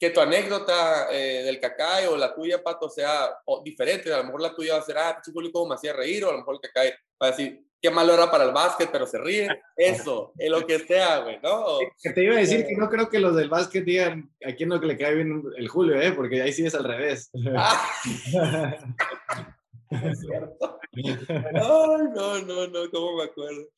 que 0.00 0.08
tu 0.08 0.20
anécdota 0.20 1.08
del 1.08 1.60
cacay 1.60 2.06
o 2.06 2.16
la 2.16 2.34
tuya, 2.34 2.62
Pato, 2.62 2.88
sea 2.88 3.38
diferente. 3.62 4.10
A 4.10 4.16
lo 4.16 4.24
mejor 4.24 4.40
la 4.40 4.54
tuya 4.54 4.72
va 4.72 4.80
a 4.80 4.82
ser, 4.82 4.96
ah, 4.96 5.20
Julio, 5.22 5.52
cómo 5.52 5.66
me 5.66 5.74
hacía 5.74 5.92
reír, 5.92 6.24
o 6.24 6.30
a 6.30 6.32
lo 6.32 6.38
mejor 6.38 6.54
el 6.54 6.60
cacay 6.62 6.94
va 7.22 7.28
a 7.28 7.30
decir, 7.30 7.64
qué 7.80 7.90
malo 7.90 8.14
era 8.14 8.30
para 8.30 8.44
el 8.44 8.52
básquet, 8.52 8.90
pero 8.90 9.06
se 9.06 9.18
ríe. 9.18 9.48
Eso, 9.76 10.32
en 10.38 10.52
lo 10.52 10.66
que 10.66 10.78
sea, 10.78 11.18
güey, 11.18 11.38
¿no? 11.42 11.78
Que 12.02 12.10
te 12.10 12.24
iba 12.24 12.34
a 12.34 12.38
decir 12.38 12.66
que 12.66 12.76
no 12.76 12.88
creo 12.88 13.08
que 13.08 13.18
los 13.18 13.34
del 13.34 13.48
básquet 13.48 13.84
digan 13.84 14.30
a 14.44 14.52
quién 14.52 14.68
no 14.68 14.78
le 14.78 14.96
cae 14.96 15.14
bien 15.14 15.42
el 15.56 15.68
Julio, 15.68 16.00
¿eh? 16.00 16.12
Porque 16.12 16.42
ahí 16.42 16.52
sí 16.52 16.66
es 16.66 16.74
al 16.74 16.84
revés. 16.84 17.30
Ah. 17.56 17.90
es 19.90 20.20
cierto. 20.20 20.78
Ay, 20.92 22.04
no, 22.14 22.38
no, 22.42 22.66
no, 22.66 22.90
cómo 22.90 23.16
me 23.16 23.24
acuerdo. 23.24 23.68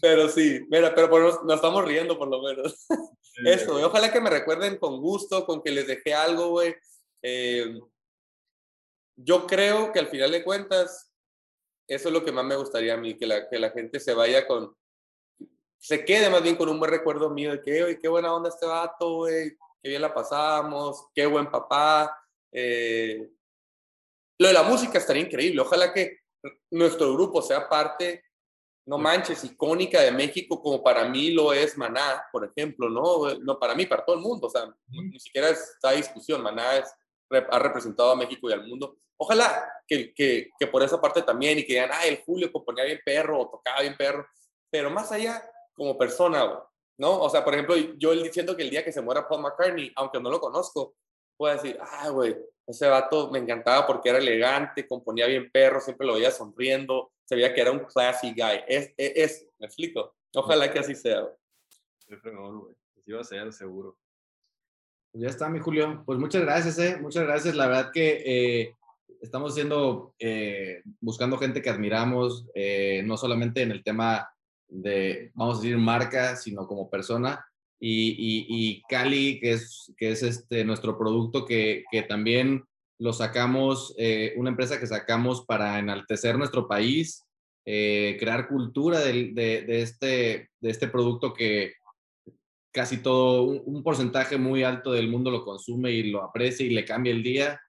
Pero 0.00 0.28
sí, 0.28 0.66
mira, 0.70 0.94
pero 0.94 1.08
nos, 1.18 1.44
nos, 1.44 1.56
estamos 1.56 1.84
riendo 1.84 2.18
por 2.18 2.28
lo 2.28 2.42
menos. 2.42 2.86
Eso, 3.44 3.72
güey. 3.72 3.84
Ojalá 3.84 4.12
que 4.12 4.20
me 4.20 4.30
recuerden 4.30 4.78
con 4.78 5.00
gusto, 5.00 5.44
con 5.44 5.62
que 5.62 5.70
les 5.70 5.86
dejé 5.86 6.14
algo, 6.14 6.50
güey. 6.50 6.74
Eh, 7.22 7.78
yo 9.16 9.46
creo 9.46 9.92
que 9.92 9.98
al 9.98 10.08
final 10.08 10.30
de 10.30 10.44
cuentas, 10.44 11.07
eso 11.88 12.08
es 12.08 12.14
lo 12.14 12.24
que 12.24 12.32
más 12.32 12.44
me 12.44 12.56
gustaría 12.56 12.94
a 12.94 12.98
mí, 12.98 13.16
que 13.16 13.26
la, 13.26 13.48
que 13.48 13.58
la 13.58 13.70
gente 13.70 13.98
se 13.98 14.12
vaya 14.14 14.46
con, 14.46 14.76
se 15.78 16.04
quede 16.04 16.28
más 16.28 16.42
bien 16.42 16.56
con 16.56 16.68
un 16.68 16.78
buen 16.78 16.90
recuerdo 16.90 17.30
mío 17.30 17.52
de 17.52 17.62
que, 17.62 17.82
oye, 17.82 17.98
qué 17.98 18.08
buena 18.08 18.34
onda 18.34 18.50
este 18.50 18.66
vato, 18.66 19.16
güey, 19.16 19.56
qué 19.82 19.88
bien 19.88 20.02
la 20.02 20.12
pasamos, 20.12 21.06
qué 21.14 21.24
buen 21.26 21.50
papá. 21.50 22.14
Eh, 22.52 23.30
lo 24.38 24.48
de 24.48 24.54
la 24.54 24.62
música 24.64 24.98
estaría 24.98 25.22
increíble. 25.22 25.60
Ojalá 25.60 25.92
que 25.92 26.20
nuestro 26.70 27.12
grupo 27.14 27.40
sea 27.42 27.68
parte, 27.68 28.24
no 28.86 28.98
manches, 28.98 29.44
icónica 29.44 30.00
de 30.00 30.12
México, 30.12 30.60
como 30.60 30.82
para 30.82 31.08
mí 31.08 31.30
lo 31.30 31.52
es 31.52 31.76
Maná, 31.76 32.24
por 32.32 32.44
ejemplo, 32.44 32.88
¿no? 32.88 33.34
No 33.40 33.58
para 33.58 33.74
mí, 33.74 33.86
para 33.86 34.04
todo 34.04 34.16
el 34.16 34.22
mundo. 34.22 34.46
O 34.48 34.50
sea, 34.50 34.64
ni 34.88 35.20
siquiera 35.20 35.50
está 35.50 35.92
discusión. 35.92 36.42
Maná 36.42 36.76
es, 36.76 36.92
ha 37.30 37.58
representado 37.58 38.10
a 38.10 38.16
México 38.16 38.48
y 38.48 38.52
al 38.52 38.66
mundo. 38.66 38.98
Ojalá 39.16 39.70
que, 39.86 40.12
que, 40.14 40.50
que, 40.58 40.66
por 40.66 40.82
esa 40.82 41.00
parte 41.00 41.22
también 41.22 41.58
y 41.58 41.64
que 41.64 41.74
digan, 41.74 41.90
ah, 41.92 42.06
el 42.06 42.22
Julio 42.22 42.52
componía 42.52 42.84
bien 42.84 43.00
perro 43.04 43.40
o 43.40 43.50
tocaba 43.50 43.80
bien 43.80 43.96
perro, 43.96 44.26
pero 44.70 44.90
más 44.90 45.10
allá, 45.10 45.42
como 45.74 45.98
persona, 45.98 46.62
¿no? 46.98 47.20
O 47.20 47.28
sea, 47.28 47.44
por 47.44 47.54
ejemplo, 47.54 47.76
yo 47.96 48.12
diciendo 48.12 48.56
que 48.56 48.62
el 48.62 48.70
día 48.70 48.84
que 48.84 48.92
se 48.92 49.00
muera 49.00 49.28
Paul 49.28 49.42
McCartney, 49.42 49.92
aunque 49.96 50.20
no 50.20 50.30
lo 50.30 50.40
conozco, 50.40 50.94
puedo 51.36 51.54
decir, 51.54 51.78
ah, 51.80 52.10
güey, 52.10 52.36
ese 52.66 52.86
vato 52.86 53.30
me 53.30 53.38
encantaba 53.38 53.86
porque 53.86 54.10
era 54.10 54.18
elegante, 54.18 54.86
componía 54.86 55.26
bien 55.26 55.50
perro, 55.50 55.80
siempre 55.80 56.06
lo 56.06 56.14
veía 56.14 56.30
sonriendo, 56.30 57.12
se 57.24 57.34
veía 57.34 57.54
que 57.54 57.60
era 57.60 57.70
un 57.70 57.80
classy 57.80 58.32
guy. 58.32 58.62
Es, 58.66 58.92
es, 58.96 59.12
es 59.16 59.48
me 59.58 59.66
explico. 59.66 60.14
Ojalá 60.34 60.70
que 60.70 60.78
así 60.78 60.94
sea, 60.94 61.20
güey. 61.20 61.34
Así 62.98 63.12
va 63.12 63.20
a 63.20 63.24
ser, 63.24 63.52
seguro. 63.52 63.96
Pues 65.12 65.22
ya 65.22 65.28
está, 65.30 65.48
mi 65.48 65.58
Julio. 65.58 66.02
Pues 66.04 66.18
muchas 66.18 66.42
gracias, 66.42 66.78
eh. 66.78 66.98
Muchas 67.00 67.24
gracias. 67.24 67.54
La 67.54 67.66
verdad 67.66 67.90
que 67.92 68.22
eh, 68.26 68.74
estamos 69.20 69.54
siendo, 69.54 70.14
eh, 70.18 70.82
buscando 71.00 71.38
gente 71.38 71.62
que 71.62 71.70
admiramos, 71.70 72.46
eh, 72.54 73.02
no 73.04 73.16
solamente 73.16 73.62
en 73.62 73.70
el 73.70 73.82
tema 73.82 74.28
de, 74.68 75.30
vamos 75.34 75.58
a 75.58 75.60
decir, 75.62 75.78
marca, 75.78 76.36
sino 76.36 76.66
como 76.66 76.90
persona. 76.90 77.44
Y, 77.80 78.10
y, 78.10 78.46
y 78.48 78.82
Cali, 78.88 79.40
que 79.40 79.52
es, 79.52 79.92
que 79.96 80.10
es 80.10 80.22
este, 80.22 80.64
nuestro 80.64 80.98
producto 80.98 81.46
que, 81.46 81.84
que 81.90 82.02
también 82.02 82.64
lo 82.98 83.12
sacamos, 83.12 83.94
eh, 83.96 84.34
una 84.36 84.50
empresa 84.50 84.78
que 84.80 84.86
sacamos 84.86 85.44
para 85.46 85.78
enaltecer 85.78 86.36
nuestro 86.36 86.66
país, 86.68 87.24
crear 87.64 88.48
cultura 88.48 88.98
de, 89.00 89.30
de, 89.34 89.62
de, 89.62 89.82
este, 89.82 90.48
de 90.58 90.70
este 90.70 90.88
producto 90.88 91.34
que 91.34 91.74
casi 92.72 93.02
todo, 93.02 93.42
un, 93.42 93.82
porcentaje 93.82 94.36
muy 94.36 94.62
alto 94.62 94.92
del 94.92 95.08
mundo 95.08 95.30
lo 95.30 95.44
consume 95.44 95.92
y 95.92 96.10
lo 96.10 96.22
aprecia 96.22 96.66
y 96.66 96.70
le 96.70 96.84
cambia 96.84 97.12
el 97.12 97.22
día 97.22 97.60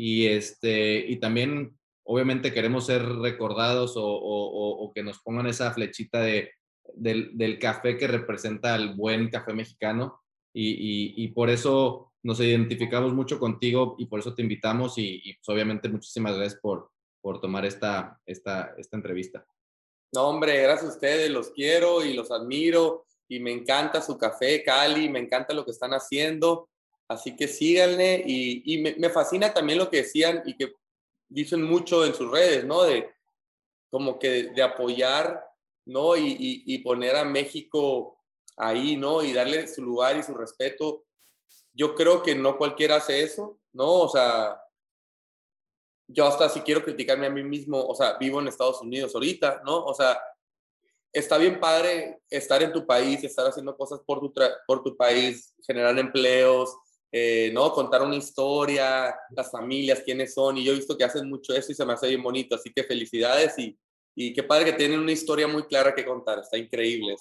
y, 0.00 0.26
este, 0.26 0.98
y 1.08 1.16
también, 1.16 1.76
obviamente, 2.04 2.52
queremos 2.52 2.86
ser 2.86 3.04
recordados 3.04 3.96
o, 3.96 4.04
o, 4.04 4.92
que 4.92 5.02
nos 5.02 5.18
pongan 5.18 5.48
esa 5.48 5.72
flechita 5.72 6.20
de, 6.20 6.52
del, 6.94 7.36
del, 7.36 7.58
café 7.58 7.96
que 7.96 8.06
representa 8.06 8.76
el 8.76 8.94
buen 8.94 9.28
café 9.28 9.52
mexicano. 9.54 10.20
Y, 10.54 11.14
y, 11.16 11.28
por 11.32 11.50
eso 11.50 12.12
nos 12.22 12.38
identificamos 12.38 13.12
mucho 13.12 13.40
contigo 13.40 13.96
y 13.98 14.06
por 14.06 14.20
eso 14.20 14.36
te 14.36 14.42
invitamos. 14.42 14.98
Y, 14.98 15.20
y 15.24 15.34
pues, 15.34 15.48
obviamente, 15.48 15.88
muchísimas 15.88 16.36
gracias 16.36 16.60
por, 16.60 16.92
por 17.20 17.40
tomar 17.40 17.64
esta, 17.64 18.20
esta, 18.24 18.74
esta 18.78 18.96
entrevista. 18.96 19.44
No, 20.14 20.28
hombre, 20.28 20.62
gracias 20.62 20.90
a 20.90 20.94
ustedes, 20.94 21.28
los 21.28 21.50
quiero 21.50 22.04
y 22.04 22.14
los 22.14 22.30
admiro 22.30 23.04
y 23.28 23.40
me 23.40 23.52
encanta 23.52 24.00
su 24.00 24.16
café, 24.16 24.62
Cali, 24.62 25.08
me 25.08 25.18
encanta 25.18 25.54
lo 25.54 25.64
que 25.64 25.70
están 25.70 25.92
haciendo 25.92 26.68
Así 27.08 27.34
que 27.34 27.48
síganle 27.48 28.22
y, 28.24 28.74
y 28.74 28.82
me, 28.82 28.94
me, 28.96 29.08
fascina 29.08 29.52
también 29.52 29.78
lo 29.78 29.88
que 29.88 29.98
decían 29.98 30.42
y 30.44 30.54
que 30.56 30.74
dicen 31.26 31.62
mucho 31.62 32.04
en 32.04 32.14
sus 32.14 32.30
redes, 32.30 32.64
¿no? 32.66 32.82
De 32.82 33.10
como 33.90 34.18
que 34.18 34.50
de 34.50 34.62
apoyar, 34.62 35.42
¿no? 35.86 36.16
Y, 36.16 36.26
y, 36.26 36.62
y, 36.66 36.78
poner 36.80 37.16
a 37.16 37.24
México 37.24 38.20
ahí, 38.58 38.96
¿no? 38.98 39.22
Y 39.22 39.32
darle 39.32 39.66
su 39.68 39.82
lugar 39.82 40.18
y 40.18 40.22
su 40.22 40.34
respeto. 40.34 41.06
Yo 41.72 41.94
creo 41.94 42.22
que 42.22 42.34
no 42.34 42.58
cualquiera 42.58 42.96
hace 42.96 43.22
eso, 43.22 43.58
¿no? 43.72 43.90
O 43.90 44.08
sea, 44.10 44.60
yo 46.08 46.26
hasta 46.26 46.50
si 46.50 46.60
quiero 46.60 46.84
criticarme 46.84 47.26
a 47.26 47.30
mí 47.30 47.42
mismo, 47.42 47.82
o 47.86 47.94
sea, 47.94 48.18
vivo 48.18 48.38
en 48.40 48.48
Estados 48.48 48.82
Unidos 48.82 49.14
ahorita, 49.14 49.62
¿no? 49.64 49.82
O 49.82 49.94
sea, 49.94 50.20
está 51.12 51.38
bien 51.38 51.60
padre 51.60 52.20
estar 52.30 52.62
en 52.62 52.72
tu 52.72 52.86
país, 52.86 53.22
estar 53.24 53.46
haciendo 53.46 53.76
cosas 53.76 54.00
por 54.06 54.20
tu, 54.20 54.32
por 54.66 54.82
tu 54.82 54.96
país, 54.96 55.54
generar 55.66 55.98
empleos, 55.98 56.76
eh, 57.10 57.50
¿no? 57.52 57.72
Contar 57.72 58.02
una 58.02 58.16
historia, 58.16 59.14
las 59.30 59.50
familias, 59.50 60.02
quiénes 60.04 60.34
son, 60.34 60.58
y 60.58 60.64
yo 60.64 60.72
he 60.72 60.76
visto 60.76 60.96
que 60.96 61.04
hacen 61.04 61.28
mucho 61.28 61.54
eso 61.54 61.72
y 61.72 61.74
se 61.74 61.84
me 61.84 61.94
hace 61.94 62.08
bien 62.08 62.22
bonito, 62.22 62.54
así 62.54 62.72
que 62.72 62.84
felicidades 62.84 63.58
y, 63.58 63.78
y 64.14 64.32
qué 64.32 64.42
padre 64.42 64.66
que 64.66 64.72
tienen 64.74 65.00
una 65.00 65.12
historia 65.12 65.48
muy 65.48 65.64
clara 65.64 65.94
que 65.94 66.04
contar, 66.04 66.40
está 66.40 66.58
increíble. 66.58 67.16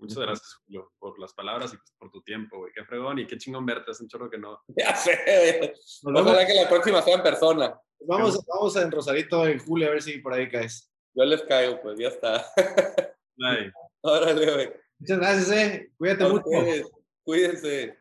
Muchas 0.00 0.16
gracias, 0.16 0.54
Julio, 0.64 0.90
por 0.98 1.18
las 1.18 1.34
palabras 1.34 1.74
y 1.74 1.76
pues, 1.76 1.92
por 1.98 2.10
tu 2.10 2.22
tiempo, 2.22 2.58
güey. 2.58 2.72
Qué 2.72 2.84
fregón 2.84 3.18
y 3.18 3.26
qué 3.26 3.36
chingón 3.36 3.66
verte, 3.66 3.90
es 3.90 4.00
un 4.00 4.08
chorro 4.08 4.30
que 4.30 4.38
no. 4.38 4.58
Ya 4.76 4.96
sé, 4.96 5.74
Ojalá 6.02 6.46
que 6.46 6.54
la 6.54 6.68
próxima 6.68 7.02
sea 7.02 7.16
en 7.16 7.22
persona. 7.22 7.78
Vamos, 8.06 8.40
vamos 8.46 8.76
en 8.76 8.90
Rosarito 8.90 9.46
en 9.46 9.58
julio 9.58 9.88
a 9.88 9.90
ver 9.90 10.02
si 10.02 10.18
por 10.18 10.32
ahí 10.32 10.48
caes. 10.48 10.89
Yo 11.14 11.24
les 11.24 11.42
caigo, 11.42 11.80
pues 11.80 11.98
ya 11.98 12.08
está. 12.08 12.44
Bye. 13.36 13.72
Órale, 14.02 14.52
güey. 14.52 14.72
Muchas 14.98 15.18
gracias, 15.18 15.50
eh. 15.52 15.90
Cuídate 15.96 16.24
mucho. 16.24 16.44
Cuídense. 17.24 17.99